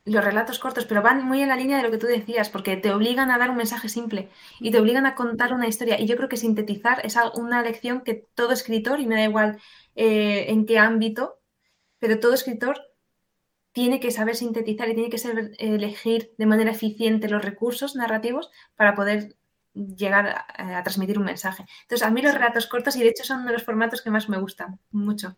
Los 0.06 0.24
relatos 0.26 0.60
cortos, 0.60 0.86
pero 0.86 1.02
van 1.02 1.26
muy 1.26 1.42
en 1.42 1.50
la 1.50 1.58
línea 1.58 1.78
de 1.78 1.84
lo 1.84 1.92
que 1.92 1.98
tú 1.98 2.08
decías, 2.08 2.50
porque 2.50 2.78
te 2.78 2.92
obligan 2.94 3.32
a 3.32 3.38
dar 3.40 3.50
un 3.52 3.58
mensaje 3.58 3.90
simple 3.90 4.30
y 4.60 4.72
te 4.72 4.80
obligan 4.80 5.06
a 5.06 5.16
contar 5.16 5.54
una 5.54 5.68
historia. 5.68 6.00
Y 6.00 6.08
yo 6.08 6.18
creo 6.18 6.30
que 6.30 6.38
sintetizar 6.38 7.06
es 7.06 7.18
una 7.36 7.64
lección 7.64 8.02
que 8.02 8.28
todo 8.36 8.54
escritor, 8.54 9.00
y 9.00 9.08
me 9.08 9.16
da 9.16 9.24
igual 9.26 9.60
eh, 9.96 10.48
en 10.50 10.66
qué 10.66 10.80
ámbito, 10.80 11.40
pero 12.00 12.20
todo 12.20 12.34
escritor 12.34 12.82
tiene 13.74 14.00
que 14.00 14.12
saber 14.12 14.36
sintetizar 14.36 14.90
y 14.90 14.96
tiene 14.96 15.10
que 15.10 15.18
saber 15.20 15.52
elegir 15.60 16.34
de 16.38 16.46
manera 16.48 16.72
eficiente 16.72 17.30
los 17.30 17.44
recursos 17.44 17.96
narrativos 17.96 18.52
para 18.76 18.96
poder 18.96 19.36
llegar 19.76 20.46
a, 20.58 20.84
transmitir 20.84 21.20
un 21.20 21.26
mensaje. 21.26 21.66
Entonces, 21.84 22.08
a 22.08 22.12
mí 22.12 22.22
los 22.22 22.34
relatos 22.34 22.68
cortos, 22.68 22.96
y 22.96 23.02
de 23.02 23.10
hecho 23.10 23.24
son 23.24 23.46
de 23.46 23.54
los 23.54 23.64
formatos 23.64 24.02
que 24.02 24.10
más 24.10 24.30
me 24.30 24.40
gustan, 24.40 24.80
mucho. 24.92 25.36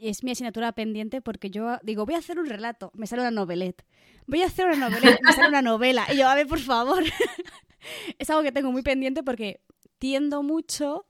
Es 0.00 0.22
mi 0.22 0.30
asignatura 0.30 0.72
pendiente 0.72 1.20
porque 1.20 1.50
yo 1.50 1.78
digo, 1.82 2.06
voy 2.06 2.14
a 2.14 2.18
hacer 2.18 2.38
un 2.38 2.46
relato, 2.46 2.92
me 2.94 3.06
sale 3.06 3.22
una 3.22 3.30
novelette. 3.30 3.84
Voy 4.26 4.42
a 4.42 4.46
hacer 4.46 4.66
una 4.66 4.88
novelette, 4.88 5.20
me 5.22 5.32
sale 5.32 5.48
una 5.48 5.62
novela. 5.62 6.06
Y 6.12 6.18
yo, 6.18 6.28
a 6.28 6.34
ver, 6.34 6.46
por 6.46 6.60
favor. 6.60 7.02
es 8.18 8.30
algo 8.30 8.42
que 8.42 8.52
tengo 8.52 8.70
muy 8.70 8.82
pendiente 8.82 9.22
porque 9.22 9.60
tiendo 9.98 10.42
mucho 10.42 11.06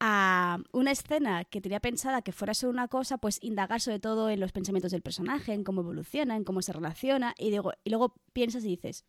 a 0.00 0.58
una 0.72 0.90
escena 0.90 1.44
que 1.44 1.60
tenía 1.60 1.78
pensada 1.78 2.22
que 2.22 2.32
fuera 2.32 2.54
solo 2.54 2.72
una 2.72 2.88
cosa, 2.88 3.18
pues 3.18 3.38
indagar 3.40 3.80
sobre 3.80 4.00
todo 4.00 4.30
en 4.30 4.40
los 4.40 4.50
pensamientos 4.50 4.90
del 4.90 5.00
personaje, 5.00 5.52
en 5.52 5.62
cómo 5.62 5.82
evoluciona, 5.82 6.34
en 6.34 6.42
cómo 6.42 6.60
se 6.60 6.72
relaciona, 6.72 7.34
y, 7.38 7.50
digo, 7.50 7.72
y 7.84 7.90
luego 7.90 8.16
piensas 8.32 8.64
y 8.64 8.68
dices, 8.68 9.04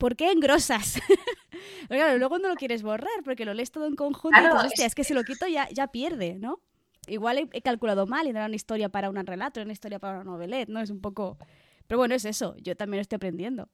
¿por 0.00 0.16
qué 0.16 0.32
engrosas? 0.32 0.98
Pero 1.88 2.00
claro, 2.00 2.18
luego 2.18 2.38
no 2.40 2.48
lo 2.48 2.56
quieres 2.56 2.82
borrar 2.82 3.22
porque 3.22 3.44
lo 3.44 3.54
lees 3.54 3.70
todo 3.70 3.86
en 3.86 3.94
conjunto 3.94 4.40
y 4.40 4.42
dices, 4.42 4.64
hostia, 4.64 4.86
es 4.86 4.94
que 4.96 5.04
si 5.04 5.14
lo 5.14 5.22
quito 5.22 5.46
ya, 5.46 5.68
ya 5.68 5.88
pierde, 5.88 6.38
¿no? 6.40 6.60
Igual 7.06 7.48
he, 7.52 7.62
calculado 7.62 8.06
mal 8.06 8.26
y 8.26 8.32
no 8.32 8.38
era 8.38 8.46
una 8.46 8.56
historia 8.56 8.88
para 8.88 9.10
un 9.10 9.16
relato, 9.24 9.60
era 9.60 9.66
una 9.66 9.72
historia 9.72 9.98
para 9.98 10.20
una 10.20 10.24
novelette, 10.24 10.68
¿no? 10.68 10.80
Es 10.80 10.90
un 10.90 11.00
poco... 11.00 11.38
Pero 11.86 11.98
bueno, 11.98 12.14
es 12.14 12.24
eso, 12.24 12.56
yo 12.58 12.76
también 12.76 12.98
lo 12.98 13.02
estoy 13.02 13.16
aprendiendo. 13.16 13.68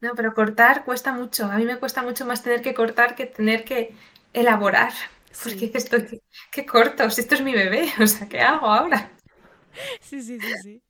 No, 0.00 0.14
pero 0.14 0.32
cortar 0.32 0.84
cuesta 0.84 1.12
mucho. 1.12 1.46
A 1.46 1.56
mí 1.56 1.64
me 1.64 1.78
cuesta 1.78 2.02
mucho 2.02 2.24
más 2.24 2.42
tener 2.42 2.62
que 2.62 2.74
cortar 2.74 3.14
que 3.14 3.26
tener 3.26 3.64
que 3.64 3.94
elaborar. 4.32 4.92
Porque 5.42 5.70
esto, 5.74 5.98
qué, 5.98 6.22
qué 6.50 6.64
corto, 6.64 7.10
si 7.10 7.20
esto 7.20 7.34
es 7.34 7.42
mi 7.42 7.52
bebé, 7.52 7.88
o 8.00 8.06
sea, 8.06 8.28
¿qué 8.28 8.40
hago 8.40 8.66
ahora? 8.66 9.10
Sí, 10.00 10.22
sí, 10.22 10.38
sí, 10.40 10.54
sí. 10.62 10.82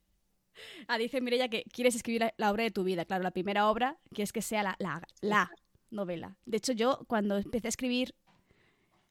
Ah, 0.87 0.97
dice 0.97 1.21
Mireya 1.21 1.49
que 1.49 1.63
quieres 1.71 1.95
escribir 1.95 2.33
la, 2.37 2.51
obra 2.51 2.63
de 2.63 2.71
tu 2.71 2.83
vida. 2.83 3.05
Claro, 3.05 3.23
la 3.23 3.31
primera 3.31 3.69
obra 3.69 3.97
quieres 4.13 4.31
que 4.31 4.41
sea 4.41 4.63
la, 4.63 4.75
la, 4.79 5.01
la 5.21 5.51
novela. 5.89 6.35
De 6.45 6.57
hecho, 6.57 6.73
yo 6.73 6.99
cuando 7.07 7.37
empecé 7.37 7.67
a 7.67 7.69
escribir, 7.69 8.15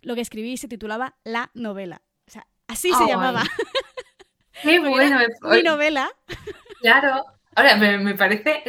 lo 0.02 0.14
que 0.14 0.20
escribí 0.20 0.56
se 0.56 0.68
titulaba 0.68 1.16
La 1.24 1.50
novela. 1.54 2.02
O 2.26 2.30
sea, 2.30 2.46
así 2.68 2.92
se 2.92 3.06
llamaba. 3.06 3.42
Qué 4.62 4.78
bueno. 4.80 5.18
Mi 5.50 5.62
novela. 5.62 6.10
Claro. 6.80 7.24
Ahora, 7.56 7.76
me, 7.76 8.14
parece, 8.14 8.62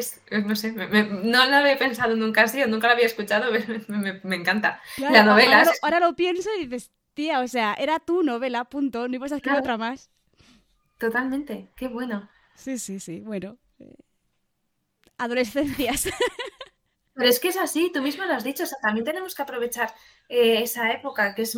no 0.45 0.55
sé, 0.55 0.71
no 0.71 1.45
lo 1.45 1.55
había 1.57 1.78
pensado 1.78 2.15
nunca 2.15 2.43
así, 2.43 2.61
nunca 2.67 2.88
lo 2.88 2.93
había 2.93 3.05
escuchado, 3.05 3.51
me, 4.23 4.36
encanta. 4.36 4.82
la 4.97 5.23
novela. 5.23 5.69
Ahora, 5.82 5.99
lo 5.99 6.15
pienso 6.15 6.49
y 6.57 6.65
dices, 6.65 6.91
tía, 7.13 7.41
o 7.41 7.47
sea, 7.49 7.75
era 7.78 7.99
tu 7.99 8.23
novela, 8.23 8.63
punto, 8.63 9.09
no 9.09 9.15
ibas 9.15 9.34
a 9.34 9.38
escribir 9.38 9.59
otra 9.59 9.78
más. 9.78 10.09
Totalmente, 10.97 11.69
qué 11.75 11.89
bueno. 11.89 12.30
Sí, 12.57 12.77
sí, 12.77 12.99
sí, 12.99 13.21
bueno. 13.21 13.57
Eh, 13.79 13.95
adolescencias. 15.17 16.09
Pero 17.13 17.29
es 17.29 17.39
que 17.39 17.47
es 17.47 17.57
así, 17.57 17.91
tú 17.93 18.01
mismo 18.01 18.25
lo 18.25 18.33
has 18.33 18.43
dicho, 18.43 18.63
o 18.63 18.65
sea, 18.67 18.77
también 18.81 19.05
tenemos 19.05 19.33
que 19.33 19.41
aprovechar 19.41 19.93
eh, 20.29 20.61
esa 20.61 20.91
época 20.91 21.33
que 21.33 21.43
es 21.43 21.57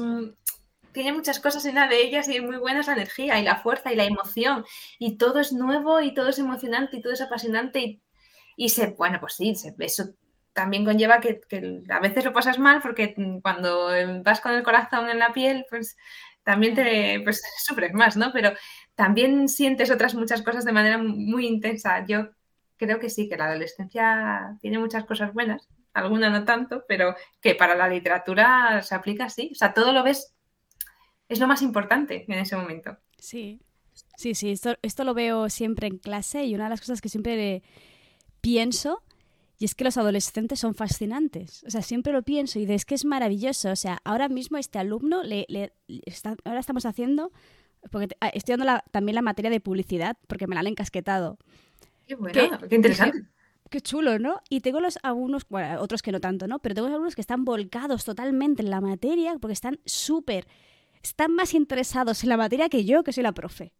tiene 0.91 1.13
muchas 1.13 1.39
cosas 1.39 1.65
en 1.65 1.73
una 1.73 1.87
de 1.87 2.01
ellas 2.01 2.27
y 2.29 2.39
muy 2.39 2.57
buena 2.57 2.81
la 2.81 2.93
energía 2.93 3.39
y 3.39 3.43
la 3.43 3.57
fuerza 3.57 3.91
y 3.91 3.95
la 3.95 4.05
emoción 4.05 4.65
y 4.97 5.17
todo 5.17 5.39
es 5.39 5.53
nuevo 5.53 6.01
y 6.01 6.13
todo 6.13 6.29
es 6.29 6.39
emocionante 6.39 6.97
y 6.97 7.01
todo 7.01 7.13
es 7.13 7.21
apasionante 7.21 8.01
y, 8.55 8.69
se, 8.69 8.87
bueno, 8.87 9.19
pues 9.19 9.35
sí, 9.35 9.53
eso 9.79 10.03
también 10.53 10.83
conlleva 10.83 11.19
que, 11.19 11.41
a 11.89 11.99
veces 11.99 12.25
lo 12.25 12.33
pasas 12.33 12.59
mal 12.59 12.81
porque 12.81 13.15
cuando 13.41 13.91
vas 14.23 14.41
con 14.41 14.53
el 14.53 14.63
corazón 14.63 15.09
en 15.09 15.19
la 15.19 15.31
piel, 15.31 15.65
pues 15.69 15.95
también 16.43 16.75
te 16.75 17.21
pues, 17.23 17.41
sufres 17.65 17.93
más, 17.93 18.17
¿no? 18.17 18.31
Pero 18.33 18.51
también 18.99 19.47
sientes 19.47 19.91
otras 19.91 20.13
muchas 20.13 20.41
cosas 20.41 20.65
de 20.65 20.73
manera 20.73 20.97
muy 20.97 21.47
intensa. 21.47 22.05
Yo 22.05 22.31
creo 22.75 22.99
que 22.99 23.09
sí, 23.09 23.29
que 23.29 23.37
la 23.37 23.45
adolescencia 23.45 24.57
tiene 24.59 24.77
muchas 24.77 25.05
cosas 25.05 25.33
buenas, 25.33 25.69
alguna 25.93 26.29
no 26.29 26.43
tanto, 26.43 26.83
pero 26.85 27.15
que 27.39 27.55
para 27.55 27.75
la 27.75 27.87
literatura 27.87 28.81
se 28.81 28.93
aplica 28.93 29.23
así. 29.23 29.51
O 29.53 29.55
sea, 29.55 29.73
todo 29.73 29.93
lo 29.93 30.03
ves, 30.03 30.35
es 31.29 31.39
lo 31.39 31.47
más 31.47 31.61
importante 31.61 32.25
en 32.27 32.39
ese 32.39 32.57
momento. 32.57 32.97
Sí, 33.17 33.61
sí, 34.17 34.35
sí, 34.35 34.51
esto, 34.51 34.75
esto 34.81 35.05
lo 35.05 35.13
veo 35.13 35.47
siempre 35.47 35.87
en 35.87 35.97
clase 35.97 36.43
y 36.43 36.53
una 36.53 36.65
de 36.65 36.71
las 36.71 36.81
cosas 36.81 36.99
que 36.99 37.07
siempre 37.07 37.63
pienso 38.41 39.01
y 39.59 39.63
es 39.63 39.75
que 39.75 39.85
los 39.85 39.95
adolescentes 39.95 40.59
son 40.59 40.75
fascinantes. 40.75 41.63
O 41.65 41.69
sea, 41.69 41.83
siempre 41.83 42.11
lo 42.11 42.23
pienso 42.23 42.59
y 42.59 42.69
es 42.69 42.83
que 42.83 42.95
es 42.95 43.05
maravilloso. 43.05 43.71
O 43.71 43.77
sea, 43.77 43.99
ahora 44.03 44.27
mismo 44.27 44.57
este 44.57 44.77
alumno, 44.77 45.23
le, 45.23 45.45
ahora 46.43 46.59
estamos 46.59 46.85
haciendo, 46.85 47.31
porque 47.91 48.15
ah, 48.21 48.29
estoy 48.29 48.57
dando 48.57 48.81
también 48.91 49.15
la 49.15 49.21
materia 49.21 49.51
de 49.51 49.59
publicidad, 49.59 50.17
porque 50.27 50.47
me 50.47 50.55
la 50.55 50.61
han 50.61 50.67
encasquetado. 50.67 51.37
Qué 52.07 52.15
bueno, 52.15 52.59
qué, 52.67 52.75
interesante. 52.75 53.23
Qué, 53.69 53.81
chulo, 53.81 54.17
¿no? 54.17 54.41
Y 54.49 54.61
tengo 54.61 54.79
los 54.79 54.97
algunos, 55.03 55.47
bueno, 55.47 55.79
otros 55.81 56.01
que 56.01 56.11
no 56.11 56.19
tanto, 56.19 56.47
¿no? 56.47 56.59
Pero 56.59 56.75
tengo 56.75 56.87
algunos 56.87 57.15
que 57.15 57.21
están 57.21 57.45
volcados 57.45 58.03
totalmente 58.03 58.63
en 58.63 58.71
la 58.71 58.81
materia 58.81 59.37
porque 59.39 59.53
están 59.53 59.79
súper 59.85 60.47
están 61.03 61.33
más 61.33 61.53
interesados 61.53 62.23
en 62.23 62.29
la 62.29 62.37
materia 62.37 62.69
que 62.69 62.85
yo, 62.85 63.03
que 63.03 63.13
soy 63.13 63.23
la 63.23 63.31
profe. 63.31 63.73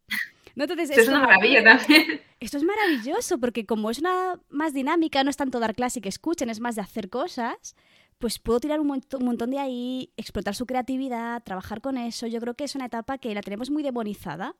Entonces, 0.56 0.90
esto 0.90 1.02
es, 1.02 1.08
una 1.08 1.20
maravilla 1.20 1.62
también. 1.64 2.20
Esto 2.40 2.56
es 2.56 2.64
maravilloso 2.64 3.38
porque 3.38 3.64
como 3.64 3.90
es 3.90 3.98
una 3.98 4.38
más 4.48 4.74
dinámica, 4.74 5.22
no 5.24 5.30
es 5.30 5.36
tanto 5.36 5.60
dar 5.60 5.74
clase 5.74 6.00
y 6.00 6.02
que 6.02 6.08
escuchen, 6.08 6.50
es 6.50 6.60
más 6.60 6.74
de 6.74 6.82
hacer 6.82 7.08
cosas, 7.08 7.76
pues 8.20 8.38
puedo 8.38 8.60
tirar 8.60 8.80
un, 8.80 8.86
montón 8.86 9.50
de 9.50 9.58
ahí, 9.58 10.12
explotar 10.18 10.54
su 10.54 10.66
creatividad, 10.66 11.42
trabajar 11.42 11.80
con 11.80 11.96
eso. 11.96 12.26
Yo 12.26 12.38
creo 12.38 12.54
que 12.54 12.64
es 12.64 12.74
una 12.74 12.86
etapa 12.86 13.16
que 13.16 13.34
la 13.34 13.40
tenemos 13.40 13.70
muy 13.70 13.82
demonizada, 13.82 14.54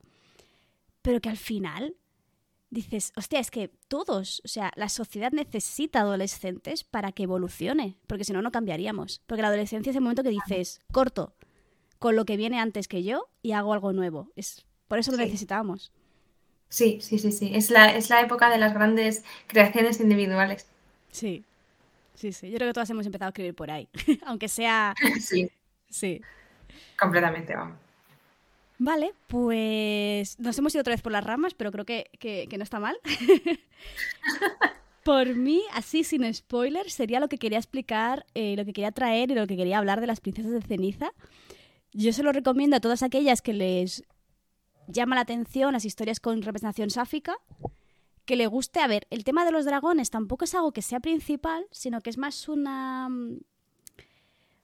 pero 1.03 1.21
que 1.21 1.29
al 1.29 1.37
final 1.37 1.95
dices, 2.71 3.13
hostia, 3.17 3.39
es 3.39 3.51
que 3.51 3.69
todos, 3.89 4.41
o 4.47 4.49
sea, 4.49 4.73
la 4.77 4.89
sociedad 4.89 5.31
necesita 5.33 6.01
adolescentes 6.01 6.85
para 6.85 7.13
que 7.13 7.25
evolucione, 7.25 7.99
porque 8.07 8.25
si 8.25 8.33
no, 8.33 8.41
no 8.41 8.51
cambiaríamos. 8.51 9.21
Porque 9.27 9.43
la 9.43 9.49
adolescencia 9.49 9.91
es 9.91 9.97
el 9.97 10.03
momento 10.03 10.23
que 10.23 10.31
dices, 10.31 10.81
corto, 10.91 11.35
con 11.99 12.17
lo 12.17 12.25
que 12.25 12.39
viene 12.39 12.59
antes 12.59 12.89
que 12.89 13.03
yo 13.03 13.29
y 13.43 13.53
hago 13.53 13.75
algo 13.75 13.93
nuevo. 13.93 14.33
Es 14.37 14.65
por 14.89 14.99
eso 14.99 15.13
lo 15.13 15.19
necesitábamos. 15.19 15.93
Sí, 16.71 16.99
sí, 17.03 17.19
sí, 17.19 17.31
sí. 17.31 17.51
Es 17.55 17.69
la, 17.69 17.95
es 17.95 18.09
la 18.09 18.23
época 18.23 18.49
de 18.49 18.57
las 18.57 18.73
grandes 18.73 19.23
creaciones 19.49 20.01
individuales. 20.01 20.67
Sí, 21.11 21.45
sí, 22.21 22.33
sí. 22.33 22.51
Yo 22.51 22.57
creo 22.57 22.69
que 22.69 22.75
todas 22.75 22.91
hemos 22.91 23.07
empezado 23.07 23.29
a 23.29 23.31
escribir 23.31 23.55
por 23.55 23.71
ahí, 23.71 23.89
aunque 24.27 24.49
sea... 24.49 24.95
Sí. 25.21 25.51
Sí. 25.89 26.21
Completamente, 26.99 27.57
vamos. 27.57 27.79
Vale, 28.79 29.13
pues 29.27 30.39
nos 30.39 30.57
hemos 30.59 30.75
ido 30.75 30.81
otra 30.81 30.95
vez 30.95 31.03
por 31.03 31.13
las 31.13 31.25
ramas, 31.25 31.55
pero 31.55 31.73
creo 31.73 31.85
que, 31.85 32.49
no 32.57 32.63
está 32.63 32.81
mal. 32.81 32.97
por 35.05 35.35
mí, 35.35 35.63
así 35.73 36.05
sin 36.05 36.33
spoiler, 36.33 36.91
sería 36.91 37.21
lo 37.21 37.29
que 37.29 37.39
quería 37.39 37.59
explicar, 37.59 38.25
eh, 38.35 38.55
lo 38.57 38.65
que 38.65 38.73
quería 38.73 38.93
traer 38.93 39.31
y 39.31 39.35
lo 39.35 39.47
que 39.47 39.57
quería 39.57 39.79
hablar 39.79 40.01
de 40.01 40.07
las 40.07 40.21
princesas 40.21 40.53
de 40.53 40.63
ceniza. 40.63 41.13
Yo 41.93 42.13
se 42.13 42.23
lo 42.23 42.33
recomiendo 42.33 42.77
a 42.77 42.81
todas 42.81 43.03
aquellas 43.03 43.43
que 43.43 43.53
les 43.53 44.05
llama 44.87 45.17
la 45.17 45.23
atención 45.23 45.73
las 45.73 45.85
historias 45.85 46.21
con 46.21 46.41
representación 46.41 46.91
sáfica, 46.91 47.37
que 48.25 48.37
le 48.37 48.47
guste. 48.47 48.81
A 48.81 48.87
ver, 48.87 49.07
el 49.11 49.25
tema 49.25 49.45
de 49.45 49.53
los 49.53 49.65
dragones 49.65 50.11
tampoco 50.11 50.45
es 50.45 50.55
algo 50.55 50.73
que 50.73 50.83
sea 50.83 51.01
principal, 51.01 51.67
sino 51.71 52.01
que 52.01 52.11
es 52.11 52.19
más 52.19 52.49
una, 52.49 53.09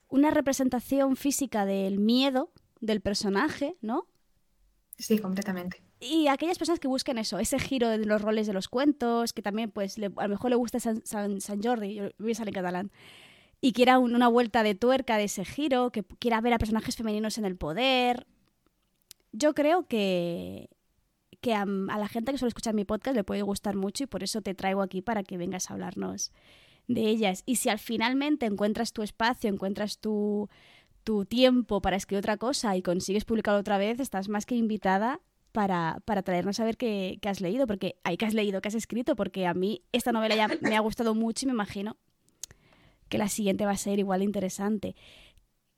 una 0.08 0.30
representación 0.30 1.16
física 1.16 1.66
del 1.66 1.98
miedo 1.98 2.52
del 2.80 3.00
personaje, 3.00 3.76
¿no? 3.80 4.06
Sí, 4.98 5.18
completamente. 5.18 5.82
Y 6.00 6.28
aquellas 6.28 6.58
personas 6.58 6.78
que 6.78 6.88
busquen 6.88 7.18
eso, 7.18 7.38
ese 7.38 7.58
giro 7.58 7.88
de 7.88 7.98
los 7.98 8.20
roles 8.20 8.46
de 8.46 8.52
los 8.52 8.68
cuentos, 8.68 9.32
que 9.32 9.42
también 9.42 9.70
pues 9.70 9.98
a 9.98 10.22
lo 10.22 10.28
mejor 10.28 10.50
le 10.50 10.56
gusta 10.56 10.78
San, 10.78 11.02
San, 11.04 11.62
Jordi, 11.62 11.94
yo 11.94 12.10
voy 12.18 12.32
a 12.32 12.34
salir 12.34 12.50
en 12.50 12.62
catalán, 12.62 12.92
y 13.60 13.72
quiera 13.72 13.98
una 13.98 14.28
vuelta 14.28 14.62
de 14.62 14.74
tuerca 14.74 15.16
de 15.16 15.24
ese 15.24 15.44
giro, 15.44 15.90
que 15.90 16.02
quiera 16.04 16.40
ver 16.42 16.52
a 16.52 16.58
personajes 16.58 16.96
femeninos 16.96 17.38
en 17.38 17.46
el 17.46 17.56
poder, 17.56 18.26
yo 19.32 19.54
creo 19.54 19.86
que, 19.86 20.68
que 21.46 21.54
a, 21.54 21.64
la 21.64 22.08
gente 22.08 22.32
que 22.32 22.38
suele 22.38 22.48
escuchar 22.48 22.74
mi 22.74 22.84
podcast 22.84 23.14
le 23.14 23.22
puede 23.22 23.42
gustar 23.42 23.76
mucho 23.76 24.02
y 24.02 24.08
por 24.08 24.24
eso 24.24 24.42
te 24.42 24.52
traigo 24.52 24.82
aquí 24.82 25.00
para 25.00 25.22
que 25.22 25.36
vengas 25.36 25.70
a 25.70 25.74
hablarnos 25.74 26.32
de 26.88 27.02
ellas. 27.02 27.44
Y 27.46 27.54
si 27.54 27.68
al 27.68 27.78
finalmente 27.78 28.46
encuentras 28.46 28.92
tu 28.92 29.04
espacio, 29.04 29.48
encuentras 29.48 29.98
tu, 29.98 30.48
tu 31.04 31.24
tiempo 31.24 31.80
para 31.80 31.96
escribir 31.96 32.18
otra 32.18 32.36
cosa 32.36 32.76
y 32.76 32.82
consigues 32.82 33.24
publicarlo 33.24 33.60
otra 33.60 33.78
vez, 33.78 34.00
estás 34.00 34.28
más 34.28 34.44
que 34.44 34.56
invitada 34.56 35.20
para, 35.52 36.02
para 36.04 36.22
traernos 36.22 36.58
a 36.58 36.64
ver 36.64 36.76
qué, 36.76 37.20
qué, 37.22 37.28
has 37.28 37.40
leído, 37.40 37.68
porque 37.68 37.94
hay 38.02 38.16
que 38.16 38.26
has 38.26 38.34
leído, 38.34 38.60
que 38.60 38.66
has 38.66 38.74
escrito, 38.74 39.14
porque 39.14 39.46
a 39.46 39.54
mí 39.54 39.82
esta 39.92 40.10
novela 40.10 40.34
ya 40.34 40.48
me 40.62 40.76
ha 40.76 40.80
gustado 40.80 41.14
mucho 41.14 41.46
y 41.46 41.46
me 41.46 41.52
imagino 41.52 41.96
que 43.08 43.18
la 43.18 43.28
siguiente 43.28 43.66
va 43.66 43.70
a 43.70 43.76
ser 43.76 44.00
igual 44.00 44.18
de 44.18 44.24
interesante. 44.24 44.96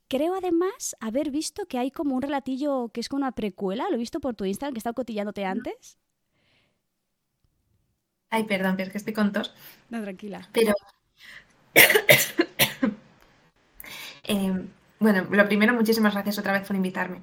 Creo 0.08 0.34
además 0.34 0.96
haber 1.00 1.30
visto 1.30 1.66
que 1.66 1.78
hay 1.78 1.90
como 1.90 2.14
un 2.14 2.22
relatillo 2.22 2.88
que 2.88 3.00
es 3.00 3.08
como 3.08 3.22
una 3.22 3.32
precuela, 3.32 3.88
lo 3.90 3.96
he 3.96 3.98
visto 3.98 4.20
por 4.20 4.34
tu 4.34 4.46
Instagram, 4.46 4.72
que 4.72 4.78
he 4.78 4.80
estado 4.80 4.94
cotillándote 4.94 5.44
antes. 5.44 5.98
Ay, 8.30 8.44
perdón, 8.44 8.76
pero 8.76 8.86
es 8.86 8.92
que 8.92 8.98
estoy 8.98 9.12
con 9.12 9.32
tos. 9.32 9.54
No, 9.90 10.02
tranquila. 10.02 10.48
Pero. 10.52 10.74
Em, 14.30 14.68
bueno, 14.98 15.26
lo 15.30 15.46
primero, 15.46 15.72
muchísimas 15.72 16.12
gracias 16.12 16.38
otra 16.38 16.52
vez 16.52 16.66
por 16.66 16.76
invitarme. 16.76 17.22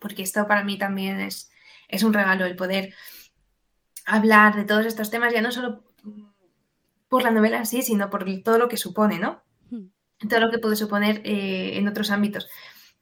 Porque 0.00 0.22
esto 0.22 0.46
para 0.46 0.62
mí 0.62 0.76
también 0.76 1.18
es, 1.18 1.50
es 1.88 2.02
un 2.02 2.12
regalo 2.12 2.44
el 2.44 2.56
poder 2.56 2.92
hablar 4.04 4.54
de 4.54 4.64
todos 4.64 4.84
estos 4.84 5.10
temas, 5.10 5.32
ya 5.32 5.40
no 5.40 5.50
solo 5.50 5.82
por 7.08 7.22
la 7.22 7.30
novela 7.30 7.56
en 7.56 7.64
sí, 7.64 7.80
sino 7.80 8.10
por 8.10 8.26
todo 8.42 8.58
lo 8.58 8.68
que 8.68 8.76
supone, 8.76 9.18
¿no? 9.18 9.43
Todo 10.28 10.40
lo 10.40 10.50
que 10.50 10.58
puede 10.58 10.76
suponer 10.76 11.20
eh, 11.24 11.76
en 11.78 11.88
otros 11.88 12.10
ámbitos. 12.10 12.48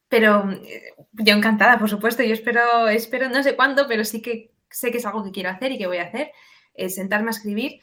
Pero 0.09 0.51
eh, 0.51 0.95
yo 1.12 1.35
encantada, 1.35 1.79
por 1.79 1.89
supuesto, 1.89 2.23
yo 2.23 2.35
espero, 2.35 2.89
espero 2.89 3.29
no 3.29 3.43
sé 3.43 3.57
cuándo, 3.57 3.87
pero 3.89 4.05
sí 4.05 4.20
que 4.23 4.53
sé 4.70 4.91
que 4.91 4.99
es 4.99 5.07
algo 5.07 5.25
que 5.25 5.33
quiero 5.33 5.51
hacer 5.51 5.73
y 5.73 5.79
que 5.79 5.87
voy 5.87 5.99
a 5.99 6.05
hacer, 6.05 6.33
es 6.75 6.95
sentarme 6.95 7.29
a 7.29 7.31
escribir 7.31 7.81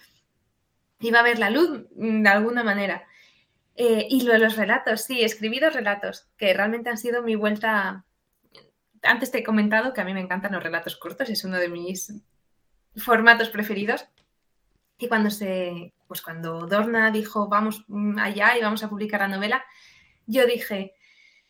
y 0.99 1.11
va 1.11 1.19
a 1.19 1.23
ver 1.23 1.39
la 1.39 1.49
luz 1.49 1.87
mm, 1.95 2.23
de 2.23 2.29
alguna 2.29 2.63
manera. 2.63 3.07
Eh, 3.75 4.07
y 4.09 4.23
lo 4.23 4.33
de 4.33 4.39
los 4.39 4.57
relatos, 4.57 5.01
sí, 5.01 5.21
escribí 5.21 5.59
dos 5.59 5.73
relatos 5.73 6.27
que 6.37 6.53
realmente 6.53 6.89
han 6.89 6.97
sido 6.97 7.23
mi 7.23 7.35
vuelta. 7.35 8.05
Antes 9.01 9.31
te 9.31 9.39
he 9.39 9.43
comentado 9.43 9.93
que 9.93 10.01
a 10.01 10.05
mí 10.05 10.13
me 10.13 10.19
encantan 10.19 10.51
los 10.51 10.63
relatos 10.63 10.97
cortos, 10.97 11.29
es 11.29 11.45
uno 11.45 11.57
de 11.57 11.69
mis 11.69 12.13
formatos 12.97 13.49
preferidos. 13.49 14.05
Y 14.99 15.07
cuando 15.07 15.31
se, 15.31 15.93
pues 16.07 16.21
cuando 16.21 16.67
Dorna 16.67 17.09
dijo 17.09 17.47
vamos 17.47 17.85
allá 18.17 18.57
y 18.57 18.61
vamos 18.61 18.83
a 18.83 18.89
publicar 18.89 19.21
la 19.21 19.29
novela, 19.29 19.65
yo 20.27 20.45
dije, 20.45 20.93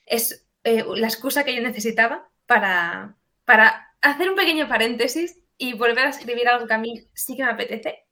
es 0.06 0.48
eh, 0.64 0.86
la 0.96 1.08
excusa 1.08 1.44
que 1.44 1.56
yo 1.56 1.62
necesitaba 1.62 2.30
para, 2.46 3.18
para 3.44 3.96
hacer 4.02 4.30
un 4.30 4.36
pequeño 4.36 4.70
paréntesis 4.70 5.42
y 5.58 5.74
volver 5.74 6.06
a 6.06 6.10
escribir 6.10 6.48
algo 6.48 6.68
que 6.68 6.74
a 6.74 6.78
mí 6.78 7.08
sí 7.14 7.36
que 7.36 7.44
me 7.44 7.52
apetece 7.52 8.06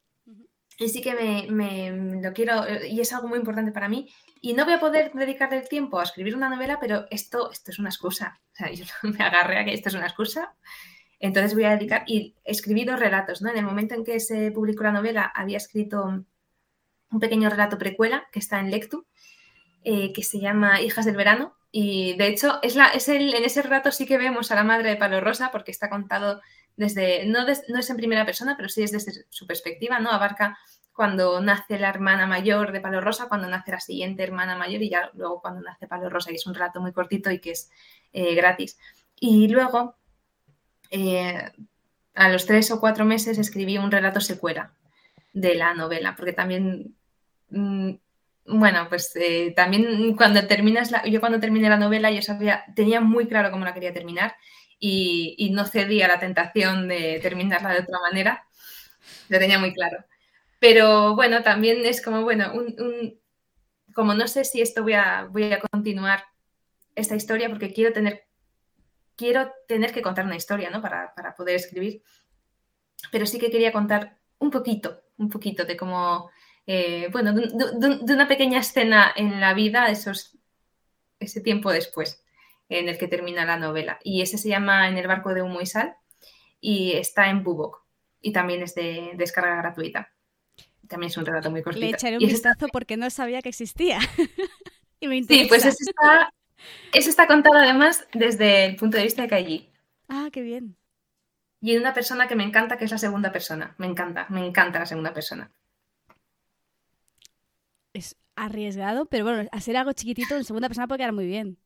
y 0.80 0.90
sí 0.90 1.02
que 1.02 1.48
me, 1.50 2.22
lo 2.22 2.34
quiero 2.34 2.66
y 2.86 3.00
es 3.00 3.14
algo 3.14 3.28
muy 3.28 3.40
importante 3.40 3.72
para 3.72 3.88
mí. 3.88 4.12
Y 4.42 4.54
no 4.54 4.66
voy 4.66 4.74
a 4.74 4.80
poder 4.80 5.12
dedicarle 5.14 5.58
el 5.58 5.70
tiempo 5.70 6.00
a 6.00 6.04
escribir 6.04 6.36
una 6.36 6.50
novela, 6.50 6.80
pero 6.80 7.06
esto, 7.10 7.52
esto 7.52 7.72
es 7.72 7.80
una 7.80 7.90
excusa. 7.90 8.40
O 8.54 8.56
sea, 8.56 8.72
yo 8.72 8.86
me 9.04 9.24
agarré 9.24 9.60
a 9.60 9.66
que 9.66 9.74
esto 9.74 9.90
es 9.90 9.96
una 9.96 10.08
excusa 10.08 10.56
entonces 11.20 11.54
voy 11.54 11.64
a 11.66 11.76
dedicar 11.76 12.04
y 12.08 12.36
escribí 12.44 12.86
dos 12.86 13.00
relatos, 13.00 13.42
¿no? 13.42 13.50
En 13.50 13.58
el 13.58 13.66
momento 13.66 13.96
en 13.96 14.04
que 14.04 14.20
se 14.20 14.52
publicó 14.52 14.84
la 14.84 14.92
novela 14.92 15.32
había 15.36 15.58
escrito 15.58 16.04
un 17.10 17.20
pequeño 17.20 17.50
relato 17.50 17.78
precuela 17.78 18.28
que 18.32 18.40
está 18.40 18.60
en 18.60 18.72
Lectu, 18.72 19.06
eh, 19.84 20.14
que 20.14 20.24
se 20.24 20.40
llama 20.40 20.82
Hijas 20.82 21.06
del 21.06 21.16
Verano. 21.16 21.56
Y 21.72 22.16
de 22.18 22.28
hecho, 22.28 22.60
es 22.62 22.76
la, 22.76 22.88
es 22.88 23.10
el, 23.10 23.34
en 23.34 23.44
ese 23.44 23.62
relato 23.62 23.92
sí 23.92 24.06
que 24.06 24.18
vemos 24.18 24.52
a 24.52 24.56
la 24.56 24.64
madre 24.64 24.90
de 24.90 24.96
Palo 24.96 25.22
Rosa, 25.22 25.52
porque 25.52 25.72
está 25.72 25.90
contado 25.90 26.42
desde, 26.76 27.26
no, 27.26 27.46
no 27.46 27.80
es 27.80 27.90
en 27.90 27.98
primera 27.98 28.26
persona, 28.26 28.56
pero 28.56 28.70
sí 28.70 28.84
es 28.84 28.92
desde 28.92 29.26
su 29.30 29.48
perspectiva, 29.48 30.00
¿no? 30.00 30.12
Abarca 30.12 30.58
cuando 30.94 31.40
nace 31.42 31.78
la 31.78 31.90
hermana 31.90 32.26
mayor 32.26 32.72
de 32.72 32.82
Palo 32.82 33.02
Rosa, 33.02 33.28
cuando 33.28 33.48
nace 33.48 33.72
la 33.72 33.80
siguiente 33.80 34.24
hermana 34.24 34.56
mayor 34.56 34.82
y 34.82 34.90
ya 34.90 35.12
luego 35.14 35.42
cuando 35.42 35.62
nace 35.62 35.88
Palo 35.88 36.10
Rosa, 36.10 36.32
y 36.32 36.36
es 36.36 36.48
un 36.48 36.54
relato 36.54 36.82
muy 36.82 36.92
cortito 36.92 37.30
y 37.32 37.40
que 37.40 37.52
es 37.52 37.70
eh, 38.14 38.34
gratis. 38.36 38.80
Y 39.20 39.48
luego 39.48 39.96
eh, 40.92 41.52
a 42.14 42.30
los 42.30 42.46
tres 42.46 42.72
o 42.72 42.80
cuatro 42.80 43.06
meses 43.06 43.38
escribí 43.38 43.78
un 43.78 43.92
relato 43.92 44.22
secuela 44.22 44.74
de 45.34 45.56
la 45.56 45.74
novela, 45.74 46.16
porque 46.16 46.34
también, 46.34 46.96
mm, 47.50 47.92
bueno, 48.48 48.88
pues 48.90 49.16
eh, 49.16 49.54
también 49.56 50.16
cuando 50.16 50.46
terminas, 50.48 50.92
la, 50.92 51.06
yo 51.06 51.20
cuando 51.20 51.40
terminé 51.40 51.70
la 51.70 51.78
novela 51.78 52.12
yo 52.12 52.22
sabía, 52.22 52.66
tenía 52.76 53.02
muy 53.02 53.28
claro 53.28 53.52
cómo 53.52 53.66
la 53.66 53.74
quería 53.74 53.94
terminar 53.94 54.36
y, 54.80 55.50
no 55.54 55.66
cedí 55.66 56.02
a 56.02 56.08
la 56.08 56.20
tentación 56.20 56.88
de 56.88 57.20
terminarla 57.22 57.74
de 57.74 57.82
otra 57.82 58.00
manera, 58.00 58.48
lo 59.30 59.40
tenía 59.40 59.60
muy 59.60 59.74
claro. 59.74 60.06
Pero 60.60 61.16
bueno, 61.16 61.44
también 61.44 61.86
es 61.86 62.02
como, 62.02 62.24
bueno, 62.24 62.52
como 63.94 64.14
no 64.14 64.28
sé 64.28 64.46
si 64.46 64.62
esto 64.62 64.84
voy 64.84 64.94
a, 64.94 65.28
voy 65.30 65.52
a 65.54 65.60
continuar 65.60 66.24
esta 66.96 67.16
historia 67.16 67.50
porque 67.50 67.74
quiero 67.74 67.94
tener 67.94 68.27
quiero 69.18 69.52
tener 69.68 69.92
que 69.92 70.02
contar 70.02 70.26
una 70.26 70.38
historia, 70.38 70.70
¿no? 70.70 70.82
Para, 70.82 71.14
poder 71.36 71.56
escribir. 71.56 72.02
Pero 73.12 73.26
sí 73.26 73.40
que 73.40 73.52
quería 73.52 73.74
contar 73.74 74.18
un 74.40 74.52
poquito, 74.52 75.02
un 75.18 75.30
poquito 75.30 75.66
de 75.66 75.76
cómo, 75.76 76.30
eh, 76.66 77.10
bueno, 77.12 77.34
de, 77.34 78.14
una 78.14 78.28
pequeña 78.28 78.60
escena 78.60 79.12
en 79.16 79.42
la 79.42 79.54
vida, 79.54 79.88
esos, 79.88 80.38
ese 81.20 81.42
tiempo 81.42 81.72
después, 81.72 82.24
en 82.70 82.88
el 82.88 82.98
que 82.98 83.08
termina 83.08 83.46
la 83.46 83.58
novela. 83.58 84.00
Y 84.04 84.22
ese 84.22 84.38
se 84.38 84.50
llama 84.50 84.88
En 84.88 84.98
el 84.98 85.08
barco 85.08 85.34
de 85.34 85.42
humo 85.42 85.60
y 85.60 85.66
sal 85.66 85.96
y 86.62 86.94
está 86.94 87.30
en 87.30 87.44
Bubok 87.44 87.84
y 88.22 88.32
también 88.32 88.62
es 88.62 88.76
de 88.76 89.12
descarga 89.16 89.56
gratuita. 89.58 90.12
También 90.88 91.10
es 91.10 91.18
un 91.18 91.26
relato 91.26 91.52
muy 91.52 91.62
cortito. 91.62 91.86
Le 91.86 91.92
echaré 91.92 92.18
un 92.18 92.26
vistazo 92.26 92.68
porque 92.72 92.98
no 92.98 93.10
sabía 93.10 93.42
que 93.42 93.50
existía. 93.50 94.00
y 95.00 95.08
me 95.08 95.18
interesa. 95.18 95.44
Sí, 95.44 95.50
pues 95.50 95.66
ese 95.66 95.84
está, 95.90 96.34
eso 96.94 97.10
está 97.10 97.28
contado 97.28 97.58
además 97.58 98.08
desde 98.14 98.66
el 98.66 98.76
punto 98.76 98.98
de 98.98 99.04
vista 99.04 99.22
de 99.22 99.28
Kaiji. 99.28 99.70
Ah, 100.08 100.30
qué 100.32 100.42
bien. 100.42 100.78
Y 101.60 101.74
de 101.74 101.80
una 101.80 101.94
persona 101.94 102.28
que 102.28 102.36
me 102.36 102.44
encanta, 102.44 102.78
que 102.78 102.86
es 102.86 102.92
la 102.92 102.98
segunda 102.98 103.32
persona. 103.32 103.76
Me 103.78 103.88
encanta, 103.88 104.28
me 104.30 104.46
encanta 104.46 104.80
la 104.80 104.86
segunda 104.86 105.14
persona. 105.14 105.52
Es 107.94 108.16
arriesgado, 108.36 109.06
pero 109.08 109.26
bueno, 109.26 109.50
hacer 109.52 109.76
algo 109.76 109.94
chiquitito 109.94 110.36
en 110.36 110.44
segunda 110.44 110.70
persona 110.70 110.88
puede 110.88 111.00
quedar 111.00 111.14
muy 111.14 111.26
bien. 111.26 111.58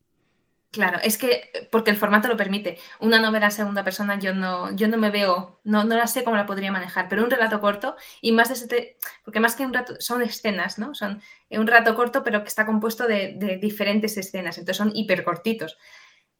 Claro, 0.71 0.99
es 1.03 1.17
que 1.17 1.51
porque 1.69 1.91
el 1.91 1.97
formato 1.97 2.29
lo 2.29 2.37
permite. 2.37 2.77
Una 3.01 3.19
novela 3.19 3.47
en 3.47 3.51
segunda 3.51 3.83
persona 3.83 4.17
yo 4.17 4.33
no, 4.33 4.73
yo 4.73 4.87
no 4.87 4.97
me 4.97 5.11
veo, 5.11 5.59
no, 5.65 5.83
no 5.83 5.97
la 5.97 6.07
sé 6.07 6.23
cómo 6.23 6.37
la 6.37 6.45
podría 6.45 6.71
manejar, 6.71 7.09
pero 7.09 7.23
un 7.25 7.29
relato 7.29 7.59
corto 7.59 7.97
y 8.21 8.31
más 8.31 8.47
de 8.47 8.53
ese, 8.53 8.97
porque 9.25 9.41
más 9.41 9.55
que 9.57 9.65
un 9.65 9.73
rato, 9.73 9.95
son 9.99 10.21
escenas, 10.21 10.79
¿no? 10.79 10.95
Son 10.95 11.21
un 11.49 11.67
rato 11.67 11.93
corto, 11.93 12.23
pero 12.23 12.41
que 12.41 12.47
está 12.47 12.65
compuesto 12.65 13.05
de, 13.05 13.59
diferentes 13.61 14.15
escenas, 14.17 14.57
entonces 14.57 14.77
son 14.77 14.91
hiper 14.95 15.25
cortitos. 15.25 15.77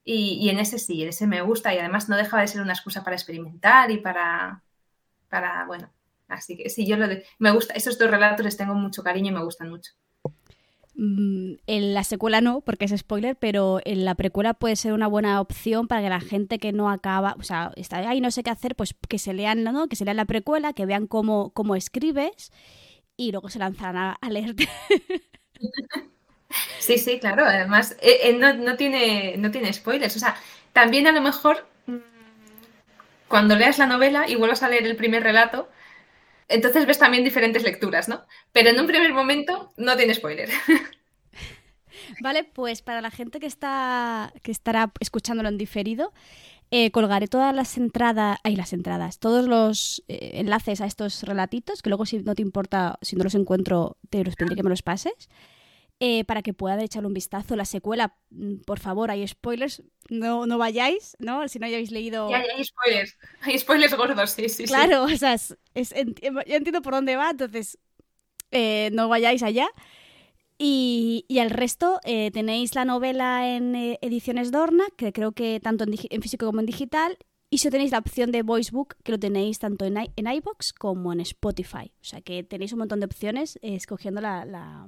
Y, 0.03 0.49
en 0.49 0.59
ese 0.59 0.79
sí, 0.79 1.03
en 1.03 1.09
ese 1.09 1.27
me 1.27 1.41
gusta 1.41 1.73
y 1.73 1.79
además 1.79 2.09
no 2.09 2.17
deja 2.17 2.39
de 2.39 2.47
ser 2.47 2.61
una 2.61 2.73
excusa 2.73 3.03
para 3.03 3.15
experimentar 3.17 3.91
y 3.91 3.97
para, 3.99 4.63
para 5.29 5.65
bueno, 5.65 5.91
así 6.29 6.57
que 6.57 6.69
sí, 6.69 6.87
yo 6.87 6.97
lo 6.97 7.07
me 7.39 7.51
gusta, 7.51 7.73
esos 7.75 7.97
dos 7.99 8.11
relatos 8.11 8.45
les 8.45 8.57
tengo 8.57 8.75
mucho 8.75 9.03
cariño 9.03 9.31
y 9.31 9.35
me 9.35 9.43
gustan 9.43 9.69
mucho. 9.69 9.93
Mm, 10.93 11.53
en 11.67 11.93
la 11.93 12.03
secuela 12.03 12.41
no, 12.41 12.61
porque 12.61 12.85
es 12.85 12.95
spoiler, 12.97 13.35
pero 13.35 13.79
en 13.85 14.03
la 14.03 14.15
precuela 14.15 14.53
puede 14.53 14.75
ser 14.75 14.93
una 14.93 15.07
buena 15.07 15.39
opción 15.39 15.87
para 15.87 16.01
que 16.01 16.09
la 16.09 16.19
gente 16.19 16.59
que 16.59 16.73
no 16.73 16.89
acaba, 16.89 17.35
o 17.39 17.43
sea, 17.43 17.71
está 17.75 17.97
ahí 17.97 18.19
no 18.19 18.29
sé 18.29 18.43
qué 18.43 18.49
hacer, 18.49 18.75
pues 18.75 18.93
que 19.07 19.17
se 19.17 19.33
lean, 19.33 19.63
¿no? 19.63 19.87
Que 19.87 19.95
se 19.95 20.05
lean 20.05 20.17
la 20.17 20.25
precuela, 20.25 20.73
que 20.73 20.85
vean 20.85 21.07
cómo, 21.07 21.51
cómo 21.53 21.75
escribes 21.75 22.51
y 23.15 23.31
luego 23.31 23.49
se 23.49 23.59
lanzarán 23.59 24.15
a, 24.19 24.29
leerte. 24.29 24.67
Sí, 26.79 26.97
sí, 26.97 27.17
claro. 27.17 27.45
Además, 27.45 27.95
eh, 28.01 28.19
eh, 28.23 28.33
no, 28.33 28.75
tiene, 28.75 29.35
no 29.37 29.51
tiene 29.51 29.71
spoilers. 29.71 30.17
O 30.17 30.19
sea, 30.19 30.35
también 30.73 31.07
a 31.07 31.13
lo 31.13 31.21
mejor 31.21 31.65
mm, 31.85 31.95
cuando 33.29 33.55
leas 33.55 33.77
la 33.77 33.87
novela 33.87 34.27
y 34.27 34.35
vuelvas 34.35 34.61
a 34.61 34.67
leer 34.67 34.85
el 34.85 34.97
primer 34.97 35.23
relato, 35.23 35.69
entonces 36.51 36.85
ves 36.85 36.99
también 36.99 37.23
diferentes 37.23 37.63
lecturas, 37.63 38.07
¿no? 38.07 38.21
Pero 38.51 38.69
en 38.69 38.79
un 38.79 38.87
primer 38.87 39.13
momento 39.13 39.73
no 39.77 39.95
tiene 39.97 40.13
spoiler. 40.13 40.49
Vale, 42.21 42.43
pues 42.43 42.81
para 42.81 43.01
la 43.01 43.11
gente 43.11 43.39
que 43.39 43.47
está 43.47 44.33
que 44.43 44.51
estará 44.51 44.91
escuchándolo 44.99 45.49
en 45.49 45.57
diferido, 45.57 46.13
eh, 46.71 46.91
colgaré 46.91 47.27
todas 47.27 47.53
las 47.53 47.77
entradas, 47.77 48.37
ahí 48.43 48.55
las 48.55 48.73
entradas, 48.73 49.19
todos 49.19 49.45
los 49.45 50.03
eh, 50.07 50.31
enlaces 50.35 50.81
a 50.81 50.85
estos 50.85 51.23
relatitos, 51.23 51.81
que 51.81 51.89
luego 51.89 52.05
si 52.05 52.19
no 52.19 52.35
te 52.35 52.41
importa, 52.41 52.97
si 53.01 53.15
no 53.15 53.23
los 53.23 53.35
encuentro, 53.35 53.97
te 54.09 54.23
los 54.23 54.35
pediré 54.35 54.55
que 54.55 54.63
me 54.63 54.69
los 54.69 54.81
pases. 54.81 55.29
Eh, 56.03 56.25
para 56.25 56.41
que 56.41 56.51
puedan 56.51 56.79
echarle 56.79 57.05
un 57.05 57.13
vistazo. 57.13 57.55
La 57.55 57.63
secuela, 57.63 58.17
mm, 58.31 58.61
por 58.65 58.79
favor, 58.79 59.11
hay 59.11 59.27
spoilers, 59.27 59.83
no, 60.09 60.47
no 60.47 60.57
vayáis, 60.57 61.15
¿no? 61.19 61.47
Si 61.47 61.59
no 61.59 61.67
hayáis 61.67 61.91
leído... 61.91 62.27
Ya, 62.27 62.39
hay 62.39 62.63
spoilers, 62.63 63.15
hay 63.41 63.59
spoilers 63.59 63.95
gordos, 63.95 64.31
sí, 64.31 64.49
sí. 64.49 64.63
Claro, 64.63 65.03
o 65.03 65.09
sea, 65.09 65.35
es, 65.35 65.55
yo 65.75 66.55
entiendo 66.55 66.81
por 66.81 66.95
dónde 66.95 67.17
va, 67.17 67.29
entonces 67.29 67.77
eh, 68.49 68.89
no 68.93 69.09
vayáis 69.09 69.43
allá. 69.43 69.69
Y, 70.57 71.25
y 71.27 71.37
al 71.37 71.51
resto 71.51 71.99
eh, 72.03 72.31
tenéis 72.31 72.73
la 72.73 72.83
novela 72.83 73.55
en 73.55 73.75
ediciones 74.01 74.51
Dorna, 74.51 74.85
que 74.97 75.13
creo 75.13 75.33
que 75.33 75.59
tanto 75.59 75.83
en, 75.83 76.21
físico 76.23 76.47
como 76.47 76.61
en 76.61 76.65
digital, 76.65 77.19
y 77.51 77.59
si 77.59 77.69
tenéis 77.69 77.91
la 77.91 77.99
opción 77.99 78.31
de 78.31 78.41
Voicebook, 78.41 78.95
que 79.03 79.11
lo 79.11 79.19
tenéis 79.19 79.59
tanto 79.59 79.85
en, 79.85 79.97
en 79.97 80.27
iBox 80.33 80.73
como 80.73 81.13
en 81.13 81.19
Spotify. 81.19 81.91
O 82.01 82.03
sea 82.03 82.21
que 82.21 82.41
tenéis 82.41 82.73
un 82.73 82.79
montón 82.79 83.01
de 83.01 83.05
opciones 83.05 83.59
escogiendo 83.61 84.19
la 84.19 84.87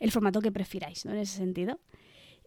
el 0.00 0.10
formato 0.10 0.40
que 0.40 0.50
prefiráis, 0.50 1.04
¿no? 1.04 1.12
En 1.12 1.18
ese 1.18 1.36
sentido. 1.36 1.78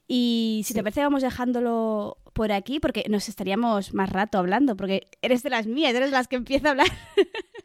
Y 0.08 0.64
si 0.66 0.74
te 0.74 0.84
parece, 0.84 1.01
vamos 1.01 1.22
dejándolo 1.22 2.18
por 2.34 2.51
aquí, 2.51 2.80
porque 2.80 3.06
nos 3.10 3.30
estaríamos 3.30 3.93
más 3.93 4.10
rato 4.10 4.38
hablando, 4.38 4.76
porque 4.76 5.08
eres 5.22 5.43
de 5.43 5.49
las 5.49 5.66
mías, 5.66 5.93
eres 5.93 6.12
de 6.12 6.18
las 6.18 6.28
que 6.28 6.36
empieza 6.36 6.70
a 6.70 6.72
hablar. 6.72 6.88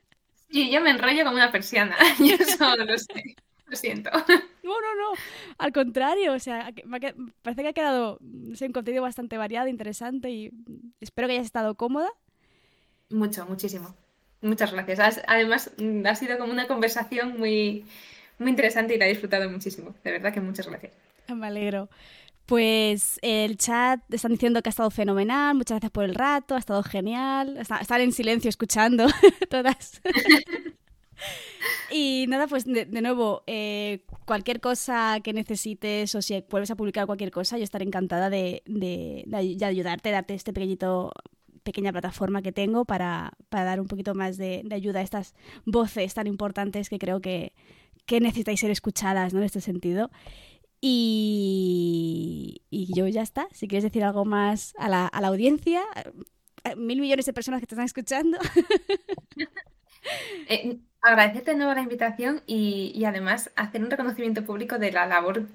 Sí, 0.51 0.71
yo 0.71 0.81
me 0.81 0.89
enrollo 0.89 1.25
como 1.25 1.37
una 1.37 1.53
persiana, 1.53 1.95
yo 2.19 2.39
solo 2.57 2.87
lo 2.87 2.97
sé. 2.97 3.37
Lo 3.67 3.77
siento. 3.77 4.11
No, 4.69 4.75
no, 4.83 4.95
no. 4.97 5.19
Al 5.57 5.73
contrario, 5.73 6.35
o 6.35 6.39
sea, 6.39 6.71
parece 7.41 7.63
que 7.63 7.69
ha 7.69 7.73
quedado 7.73 8.19
un 8.21 8.73
contenido 8.75 9.03
bastante 9.03 9.39
variado, 9.39 9.67
interesante 9.67 10.29
y 10.31 10.51
espero 11.01 11.27
que 11.27 11.33
hayas 11.33 11.47
estado 11.47 11.75
cómoda. 11.75 12.11
Mucho, 13.09 13.47
muchísimo. 13.47 13.95
Muchas 14.43 14.73
gracias. 14.73 15.23
Además, 15.27 15.71
ha 16.05 16.15
sido 16.17 16.37
como 16.37 16.53
una 16.53 16.67
conversación 16.67 17.39
muy, 17.39 17.87
muy 18.39 18.51
interesante 18.51 18.95
y 18.95 18.99
la 18.99 19.07
he 19.07 19.11
disfrutado 19.11 19.49
muchísimo. 19.51 19.95
De 20.05 20.13
verdad 20.13 20.33
que 20.33 20.41
muchas 20.41 20.67
gracias. 20.67 20.93
Me 21.29 21.47
alegro. 21.47 21.89
Pues 22.47 23.19
el 23.21 23.59
chat 23.59 24.01
están 24.13 24.33
diciendo 24.33 24.63
que 24.63 24.71
ha 24.71 24.71
estado 24.71 24.91
fenomenal, 24.91 25.55
muchas 25.55 25.75
gracias 25.75 25.93
por 25.93 26.05
el 26.05 26.15
rato, 26.15 26.55
ha 26.55 26.59
estado 26.59 26.83
genial, 26.83 27.59
están 27.59 28.01
en 28.01 28.11
silencio 28.11 28.49
escuchando 28.49 29.07
todas. 29.51 30.01
y 31.91 32.25
nada, 32.27 32.47
pues 32.47 32.65
de, 32.65 32.87
nuevo, 32.87 33.43
eh, 33.47 34.07
cualquier 34.25 34.61
cosa 34.61 35.19
que 35.23 35.35
necesites 35.35 36.15
o 36.15 36.23
si 36.23 36.43
vuelves 36.49 36.71
a 36.71 36.77
publicar 36.77 37.05
cualquier 37.05 37.31
cosa, 37.31 37.59
yo 37.59 37.65
estaré 37.65 37.85
encantada 37.85 38.31
de, 38.31 38.63
de, 38.65 39.25
de 39.27 39.65
ayudarte, 39.67 40.11
darte 40.11 40.33
este 40.33 40.55
pequeñito 40.55 41.13
pequeña 41.69 41.93
plataforma 41.93 42.41
que 42.41 42.51
tengo 42.51 42.87
para, 42.87 43.33
para 43.51 43.65
dar 43.65 43.79
un 43.79 43.89
poquito 43.89 44.15
más 44.15 44.39
de, 44.39 44.67
ayuda 44.71 45.01
a 45.01 45.03
estas 45.03 45.35
voces 45.67 46.15
tan 46.15 46.27
importantes 46.27 46.89
que 46.89 46.99
creo 46.99 47.21
que, 47.21 47.53
que 48.07 48.21
necesitáis 48.21 48.61
ser 48.61 48.71
escuchadas 48.71 49.35
¿no? 49.35 49.41
en 49.41 49.45
este 49.45 49.61
sentido. 49.61 50.11
Y, 50.81 52.63
y, 52.71 52.95
yo 52.97 53.07
ya 53.07 53.21
está. 53.21 53.49
Si 53.53 53.69
quieres 53.69 53.85
decir 53.85 54.03
algo 54.03 54.25
más 54.25 54.73
a 54.79 54.89
la, 54.89 55.07
a 55.07 55.21
la 55.21 55.29
audiencia, 55.29 55.83
eh, 56.65 56.77
mil 56.77 57.01
millones 57.01 57.27
de 57.27 57.35
personas 57.35 57.61
que 57.61 57.67
te 57.67 57.75
están 57.75 57.85
escuchando. 57.85 58.39
eh, 60.49 60.79
agradecerte 61.03 61.51
de 61.51 61.57
nuevo 61.59 61.75
la 61.75 61.83
invitación 61.83 62.43
y, 62.47 62.93
y, 62.95 63.05
además 63.05 63.51
hacer 63.57 63.83
un 63.83 63.91
reconocimiento 63.91 64.47
público 64.47 64.79
de 64.79 64.93
la 64.93 65.05
labor 65.05 65.49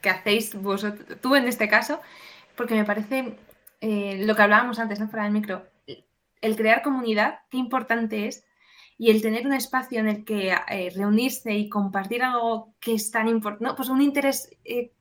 que 0.00 0.10
hacéis 0.10 0.54
vosotros, 0.54 1.20
tú 1.20 1.36
en 1.36 1.46
este 1.46 1.68
caso, 1.68 2.00
porque 2.56 2.74
me 2.74 2.84
parece 2.84 3.36
eh, 3.80 4.24
lo 4.24 4.34
que 4.34 4.42
hablábamos 4.42 4.78
antes, 4.78 5.00
¿no? 5.00 5.08
Fuera 5.08 5.24
del 5.24 5.32
micro, 5.32 5.66
el 6.40 6.56
crear 6.56 6.82
comunidad, 6.82 7.40
qué 7.50 7.58
importante 7.58 8.26
es 8.26 8.44
y 8.96 9.10
el 9.10 9.22
tener 9.22 9.46
un 9.46 9.52
espacio 9.52 10.00
en 10.00 10.08
el 10.08 10.24
que 10.24 10.50
eh, 10.50 10.90
reunirse 10.94 11.54
y 11.54 11.68
compartir 11.68 12.22
algo 12.22 12.74
que 12.80 12.94
es 12.94 13.10
tan 13.12 13.28
importante, 13.28 13.74
pues 13.76 13.88
un 13.88 14.02
interés, 14.02 14.50
eh, 14.64 14.92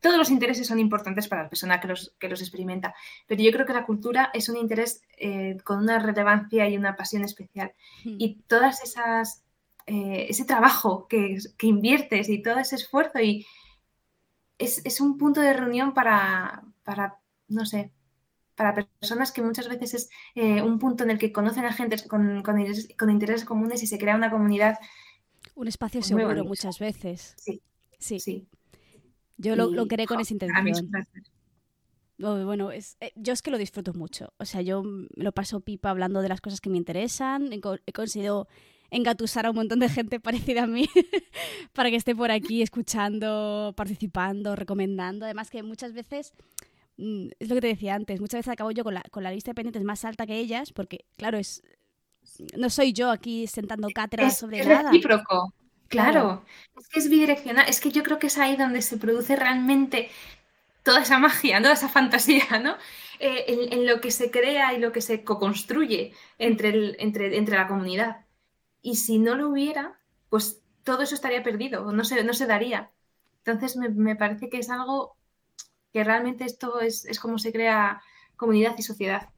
todos 0.00 0.16
los 0.16 0.30
intereses 0.30 0.68
son 0.68 0.78
importantes 0.78 1.26
para 1.26 1.42
la 1.42 1.48
persona 1.48 1.80
que 1.80 1.88
los, 1.88 2.14
que 2.20 2.28
los 2.28 2.40
experimenta, 2.40 2.94
pero 3.26 3.42
yo 3.42 3.50
creo 3.50 3.66
que 3.66 3.72
la 3.72 3.84
cultura 3.84 4.30
es 4.32 4.48
un 4.48 4.56
interés 4.56 5.02
eh, 5.18 5.56
con 5.64 5.78
una 5.80 5.98
relevancia 5.98 6.68
y 6.68 6.76
una 6.76 6.94
pasión 6.94 7.24
especial. 7.24 7.72
Hmm. 8.04 8.14
Y 8.18 8.36
todas 8.46 8.82
esas, 8.84 9.42
ese 9.86 10.44
trabajo 10.44 11.08
que, 11.08 11.38
que, 11.58 11.66
inviertes 11.66 12.28
y 12.28 12.40
todo 12.40 12.60
ese 12.60 12.76
esfuerzo 12.76 13.18
y 13.18 13.44
es, 14.56 14.86
es 14.86 15.00
un 15.00 15.18
punto 15.18 15.40
de 15.40 15.52
reunión 15.52 15.94
para, 15.94 16.62
para 16.84 17.19
no 17.50 17.66
sé, 17.66 17.92
para 18.54 18.74
personas 18.74 19.32
que 19.32 19.42
muchas 19.42 19.68
veces 19.68 19.94
es 19.94 20.10
eh, 20.34 20.62
un 20.62 20.78
punto 20.78 21.04
en 21.04 21.10
el 21.10 21.18
que 21.18 21.32
conocen 21.32 21.64
a 21.64 21.72
gente 21.72 21.96
con, 22.08 22.42
con, 22.42 23.10
intereses 23.10 23.44
comunes 23.44 23.82
y 23.82 23.86
se 23.86 23.98
crea 23.98 24.16
una 24.16 24.30
comunidad. 24.30 24.78
Un 25.54 25.68
espacio 25.68 26.02
seguro 26.02 26.44
muchas 26.44 26.78
veces. 26.78 27.34
Sí. 27.38 27.62
Sí. 27.98 28.48
Yo 29.36 29.56
lo, 29.56 29.70
lo 29.70 29.86
creé 29.86 30.06
con 30.06 30.20
esa 30.20 30.34
intención. 30.34 30.90
Bueno, 32.18 32.70
es, 32.70 32.98
eh, 33.00 33.12
yo 33.16 33.32
es 33.32 33.40
que 33.40 33.50
lo 33.50 33.56
disfruto 33.56 33.94
mucho. 33.94 34.34
O 34.36 34.44
sea, 34.44 34.60
yo 34.60 34.82
lo 35.14 35.32
paso 35.32 35.60
pipa 35.60 35.88
hablando 35.88 36.20
de 36.20 36.28
las 36.28 36.42
cosas 36.42 36.60
que 36.60 36.68
me 36.68 36.76
interesan. 36.76 37.50
He, 37.52 37.60
he 37.86 37.92
conseguido 37.92 38.46
engatusar 38.90 39.46
a 39.46 39.50
un 39.50 39.56
montón 39.56 39.78
de 39.78 39.88
gente 39.88 40.20
parecida 40.20 40.64
a 40.64 40.66
mí 40.66 40.86
para 41.72 41.88
que 41.88 41.96
esté 41.96 42.14
por 42.14 42.30
aquí 42.30 42.60
escuchando, 42.60 43.72
participando, 43.74 44.54
recomendando. 44.54 45.24
Además 45.24 45.48
que 45.48 45.62
muchas 45.62 45.94
veces 45.94 46.34
es 47.38 47.48
lo 47.48 47.54
que 47.54 47.60
te 47.60 47.66
decía 47.68 47.94
antes, 47.94 48.20
muchas 48.20 48.40
veces 48.40 48.52
acabo 48.52 48.70
yo 48.70 48.84
con 48.84 48.94
la, 48.94 49.02
con 49.10 49.22
la 49.22 49.32
lista 49.32 49.50
de 49.50 49.54
pendientes 49.54 49.82
más 49.84 50.04
alta 50.04 50.26
que 50.26 50.36
ellas, 50.38 50.72
porque, 50.72 51.04
claro, 51.16 51.38
es 51.38 51.62
no 52.56 52.70
soy 52.70 52.92
yo 52.92 53.10
aquí 53.10 53.46
sentando 53.46 53.88
cátedras 53.88 54.38
sobre 54.38 54.60
es 54.60 54.66
nada. 54.66 54.90
Recíproco. 54.90 55.54
Claro. 55.88 56.44
es 56.78 56.88
que 56.88 57.00
es 57.00 57.10
bidireccional, 57.10 57.68
es 57.68 57.80
que 57.80 57.90
yo 57.90 58.04
creo 58.04 58.20
que 58.20 58.28
es 58.28 58.38
ahí 58.38 58.56
donde 58.56 58.80
se 58.80 58.96
produce 58.96 59.34
realmente 59.34 60.08
toda 60.84 61.02
esa 61.02 61.18
magia, 61.18 61.60
toda 61.60 61.74
esa 61.74 61.88
fantasía, 61.88 62.60
¿no? 62.62 62.76
Eh, 63.18 63.68
en, 63.70 63.86
lo 63.86 64.00
que 64.00 64.12
se 64.12 64.30
crea 64.30 64.72
y 64.72 64.78
lo 64.78 64.92
que 64.92 65.00
se 65.00 65.24
co-construye 65.24 66.14
entre, 66.38 66.68
el, 66.68 66.96
entre, 67.00 67.36
entre 67.36 67.56
la 67.56 67.66
comunidad. 67.66 68.24
Y 68.82 68.96
si 68.96 69.18
no 69.18 69.34
lo 69.34 69.48
hubiera, 69.48 69.98
pues 70.28 70.62
todo 70.84 71.02
eso 71.02 71.16
estaría 71.16 71.42
perdido, 71.42 71.92
no 71.92 72.04
se, 72.04 72.22
no 72.22 72.34
se 72.34 72.46
daría. 72.46 72.92
Entonces 73.44 73.76
me, 73.76 73.88
me 73.88 74.16
parece 74.16 74.48
que 74.48 74.58
es 74.58 74.70
algo 74.70 75.16
que 75.92 76.04
realmente 76.04 76.44
esto 76.44 76.80
es, 76.80 77.06
como 77.20 77.38
se 77.38 77.52
crea 77.52 78.02
comunidad 78.36 78.74
y 78.78 78.82
sociedad. 78.82 79.28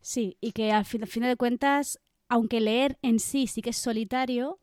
Sí, 0.00 0.36
y 0.40 0.52
que 0.52 0.72
al 0.72 0.84
fin, 0.84 1.22
de 1.22 1.36
cuentas, 1.36 2.00
aunque 2.28 2.60
leer 2.60 2.98
en 3.02 3.18
sí 3.18 3.46
sí 3.46 3.62
que 3.62 3.70
es 3.70 3.76
solitario, 3.76 4.58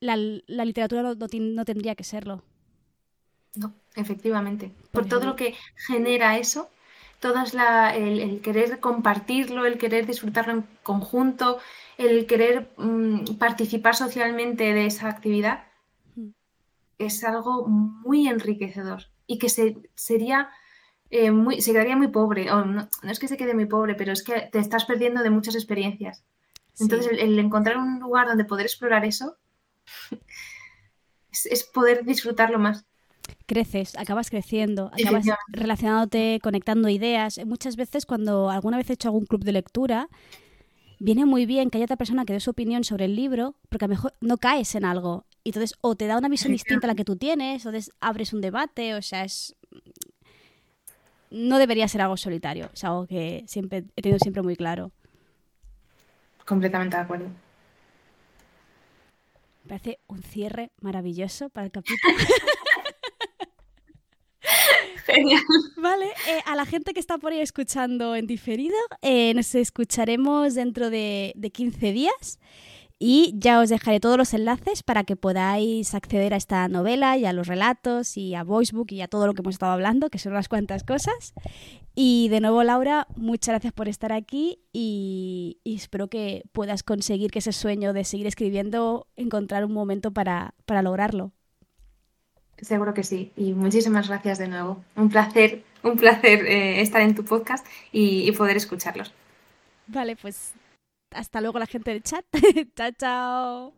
la, 0.00 0.16
literatura 0.16 1.02
no, 1.02 1.64
tendría 1.64 1.94
que 1.94 2.04
serlo. 2.04 2.42
No, 3.54 3.72
efectivamente. 3.94 4.72
Por, 4.90 5.06
todo 5.06 5.24
lo 5.24 5.36
que 5.36 5.54
genera 5.76 6.36
eso, 6.36 6.68
todo 7.20 7.42
es 7.42 7.54
la, 7.54 7.96
el, 7.96 8.40
querer 8.40 8.80
compartirlo, 8.80 9.64
el 9.64 9.78
querer 9.78 10.06
disfrutarlo 10.06 10.52
en 10.52 10.66
conjunto, 10.82 11.58
el 11.96 12.26
querer 12.26 12.72
mm, 12.76 13.36
participar 13.38 13.94
socialmente 13.94 14.74
de 14.74 14.86
esa 14.86 15.08
actividad, 15.08 15.64
mm. 16.16 16.30
es 16.98 17.24
algo 17.24 17.66
muy 17.68 18.28
enriquecedor 18.28 19.13
y 19.26 19.38
que 19.38 19.48
se, 19.48 19.76
sería 19.94 20.50
eh, 21.10 21.30
muy, 21.30 21.60
se 21.60 21.72
quedaría 21.72 21.96
muy 21.96 22.08
pobre. 22.08 22.50
O 22.50 22.64
no, 22.64 22.88
es 23.02 23.18
que 23.18 23.28
se 23.28 23.36
quede 23.36 23.54
muy 23.54 23.66
pobre, 23.66 23.94
pero 23.94 24.12
es 24.12 24.22
que 24.22 24.48
te 24.52 24.58
estás 24.58 24.84
perdiendo 24.84 25.22
de 25.22 25.30
muchas 25.30 25.54
experiencias. 25.54 26.24
Entonces, 26.80 27.12
el, 27.18 27.38
encontrar 27.38 27.76
un 27.78 28.00
lugar 28.00 28.26
donde 28.26 28.44
poder 28.44 28.66
explorar 28.66 29.04
eso 29.04 29.36
es, 31.30 31.64
poder 31.64 32.04
disfrutarlo 32.04 32.58
más. 32.58 32.84
Creces, 33.46 33.96
acabas 33.96 34.30
creciendo, 34.30 34.90
acabas 34.92 35.26
relacionándote, 35.48 36.40
conectando 36.42 36.88
ideas. 36.88 37.40
Muchas 37.46 37.76
veces 37.76 38.06
cuando 38.06 38.50
alguna 38.50 38.76
vez 38.76 38.90
he 38.90 38.94
hecho 38.94 39.08
algún 39.08 39.26
club 39.26 39.44
de 39.44 39.52
lectura, 39.52 40.08
viene 40.98 41.26
muy 41.26 41.46
bien 41.46 41.70
que 41.70 41.78
haya 41.78 41.84
otra 41.84 41.96
persona 41.96 42.24
que 42.24 42.32
dé 42.32 42.40
su 42.40 42.50
opinión 42.50 42.84
sobre 42.84 43.04
el 43.04 43.14
libro, 43.14 43.54
porque 43.68 43.84
a 43.84 43.88
lo 43.88 43.94
mejor 43.94 44.14
no 44.20 44.38
caes 44.38 44.74
en 44.74 44.84
algo. 44.84 45.26
Y 45.44 45.50
entonces, 45.50 45.76
o 45.82 45.94
te 45.94 46.06
da 46.06 46.16
una 46.16 46.28
visión 46.30 46.52
distinta 46.52 46.86
a 46.86 46.88
la 46.88 46.94
que 46.94 47.04
tú 47.04 47.16
tienes, 47.16 47.66
o 47.66 47.72
abres 48.00 48.32
un 48.32 48.40
debate, 48.40 48.94
o 48.94 49.02
sea, 49.02 49.24
es. 49.24 49.54
No 51.30 51.58
debería 51.58 51.86
ser 51.86 52.00
algo 52.00 52.16
solitario, 52.16 52.70
es 52.72 52.82
algo 52.84 53.06
que 53.06 53.44
siempre 53.46 53.84
he 53.96 54.02
tenido 54.02 54.18
siempre 54.18 54.42
muy 54.42 54.56
claro. 54.56 54.90
Completamente 56.46 56.96
de 56.96 57.02
acuerdo. 57.02 57.26
Me 59.64 59.68
parece 59.68 59.98
un 60.06 60.22
cierre 60.22 60.70
maravilloso 60.80 61.50
para 61.50 61.66
el 61.66 61.72
capítulo. 61.72 62.14
Genial. 65.06 65.42
Vale, 65.76 66.06
eh, 66.28 66.40
a 66.46 66.54
la 66.54 66.64
gente 66.64 66.92
que 66.94 67.00
está 67.00 67.18
por 67.18 67.32
ahí 67.32 67.40
escuchando 67.40 68.14
en 68.14 68.26
diferido, 68.26 68.76
eh, 69.02 69.34
nos 69.34 69.54
escucharemos 69.54 70.54
dentro 70.54 70.90
de, 70.90 71.32
de 71.36 71.50
15 71.50 71.92
días. 71.92 72.38
Y 73.06 73.34
ya 73.36 73.60
os 73.60 73.68
dejaré 73.68 74.00
todos 74.00 74.16
los 74.16 74.32
enlaces 74.32 74.82
para 74.82 75.04
que 75.04 75.14
podáis 75.14 75.94
acceder 75.94 76.32
a 76.32 76.38
esta 76.38 76.66
novela 76.68 77.18
y 77.18 77.26
a 77.26 77.34
los 77.34 77.48
relatos 77.48 78.16
y 78.16 78.34
a 78.34 78.44
Voicebook 78.44 78.90
y 78.92 79.02
a 79.02 79.08
todo 79.08 79.26
lo 79.26 79.34
que 79.34 79.42
hemos 79.42 79.56
estado 79.56 79.72
hablando, 79.72 80.08
que 80.08 80.18
son 80.18 80.32
unas 80.32 80.48
cuantas 80.48 80.84
cosas. 80.84 81.34
Y 81.94 82.30
de 82.30 82.40
nuevo, 82.40 82.64
Laura, 82.64 83.06
muchas 83.14 83.52
gracias 83.52 83.74
por 83.74 83.88
estar 83.88 84.10
aquí 84.10 84.58
y, 84.72 85.60
espero 85.66 86.08
que 86.08 86.44
puedas 86.52 86.82
conseguir 86.82 87.30
que 87.30 87.40
ese 87.40 87.52
sueño 87.52 87.92
de 87.92 88.04
seguir 88.04 88.26
escribiendo, 88.26 89.06
encontrar 89.16 89.66
un 89.66 89.74
momento 89.74 90.10
para, 90.10 90.54
lograrlo. 90.66 91.32
Seguro 92.56 92.94
que 92.94 93.02
sí. 93.02 93.32
Y 93.36 93.52
muchísimas 93.52 94.08
gracias 94.08 94.38
de 94.38 94.48
nuevo. 94.48 94.82
Un 94.96 95.10
placer, 95.10 95.62
un 95.82 95.98
placer 95.98 96.46
eh, 96.46 96.80
estar 96.80 97.02
en 97.02 97.14
tu 97.14 97.22
podcast 97.22 97.66
y 97.92 98.32
poder 98.32 98.56
escucharlos. 98.56 99.12
Vale, 99.88 100.16
pues 100.16 100.54
hasta 101.14 101.40
luego 101.40 101.58
la 101.58 101.66
gente 101.66 101.90
del 101.90 102.02
chat. 102.02 102.24
chao, 102.76 102.90
chao. 102.98 103.74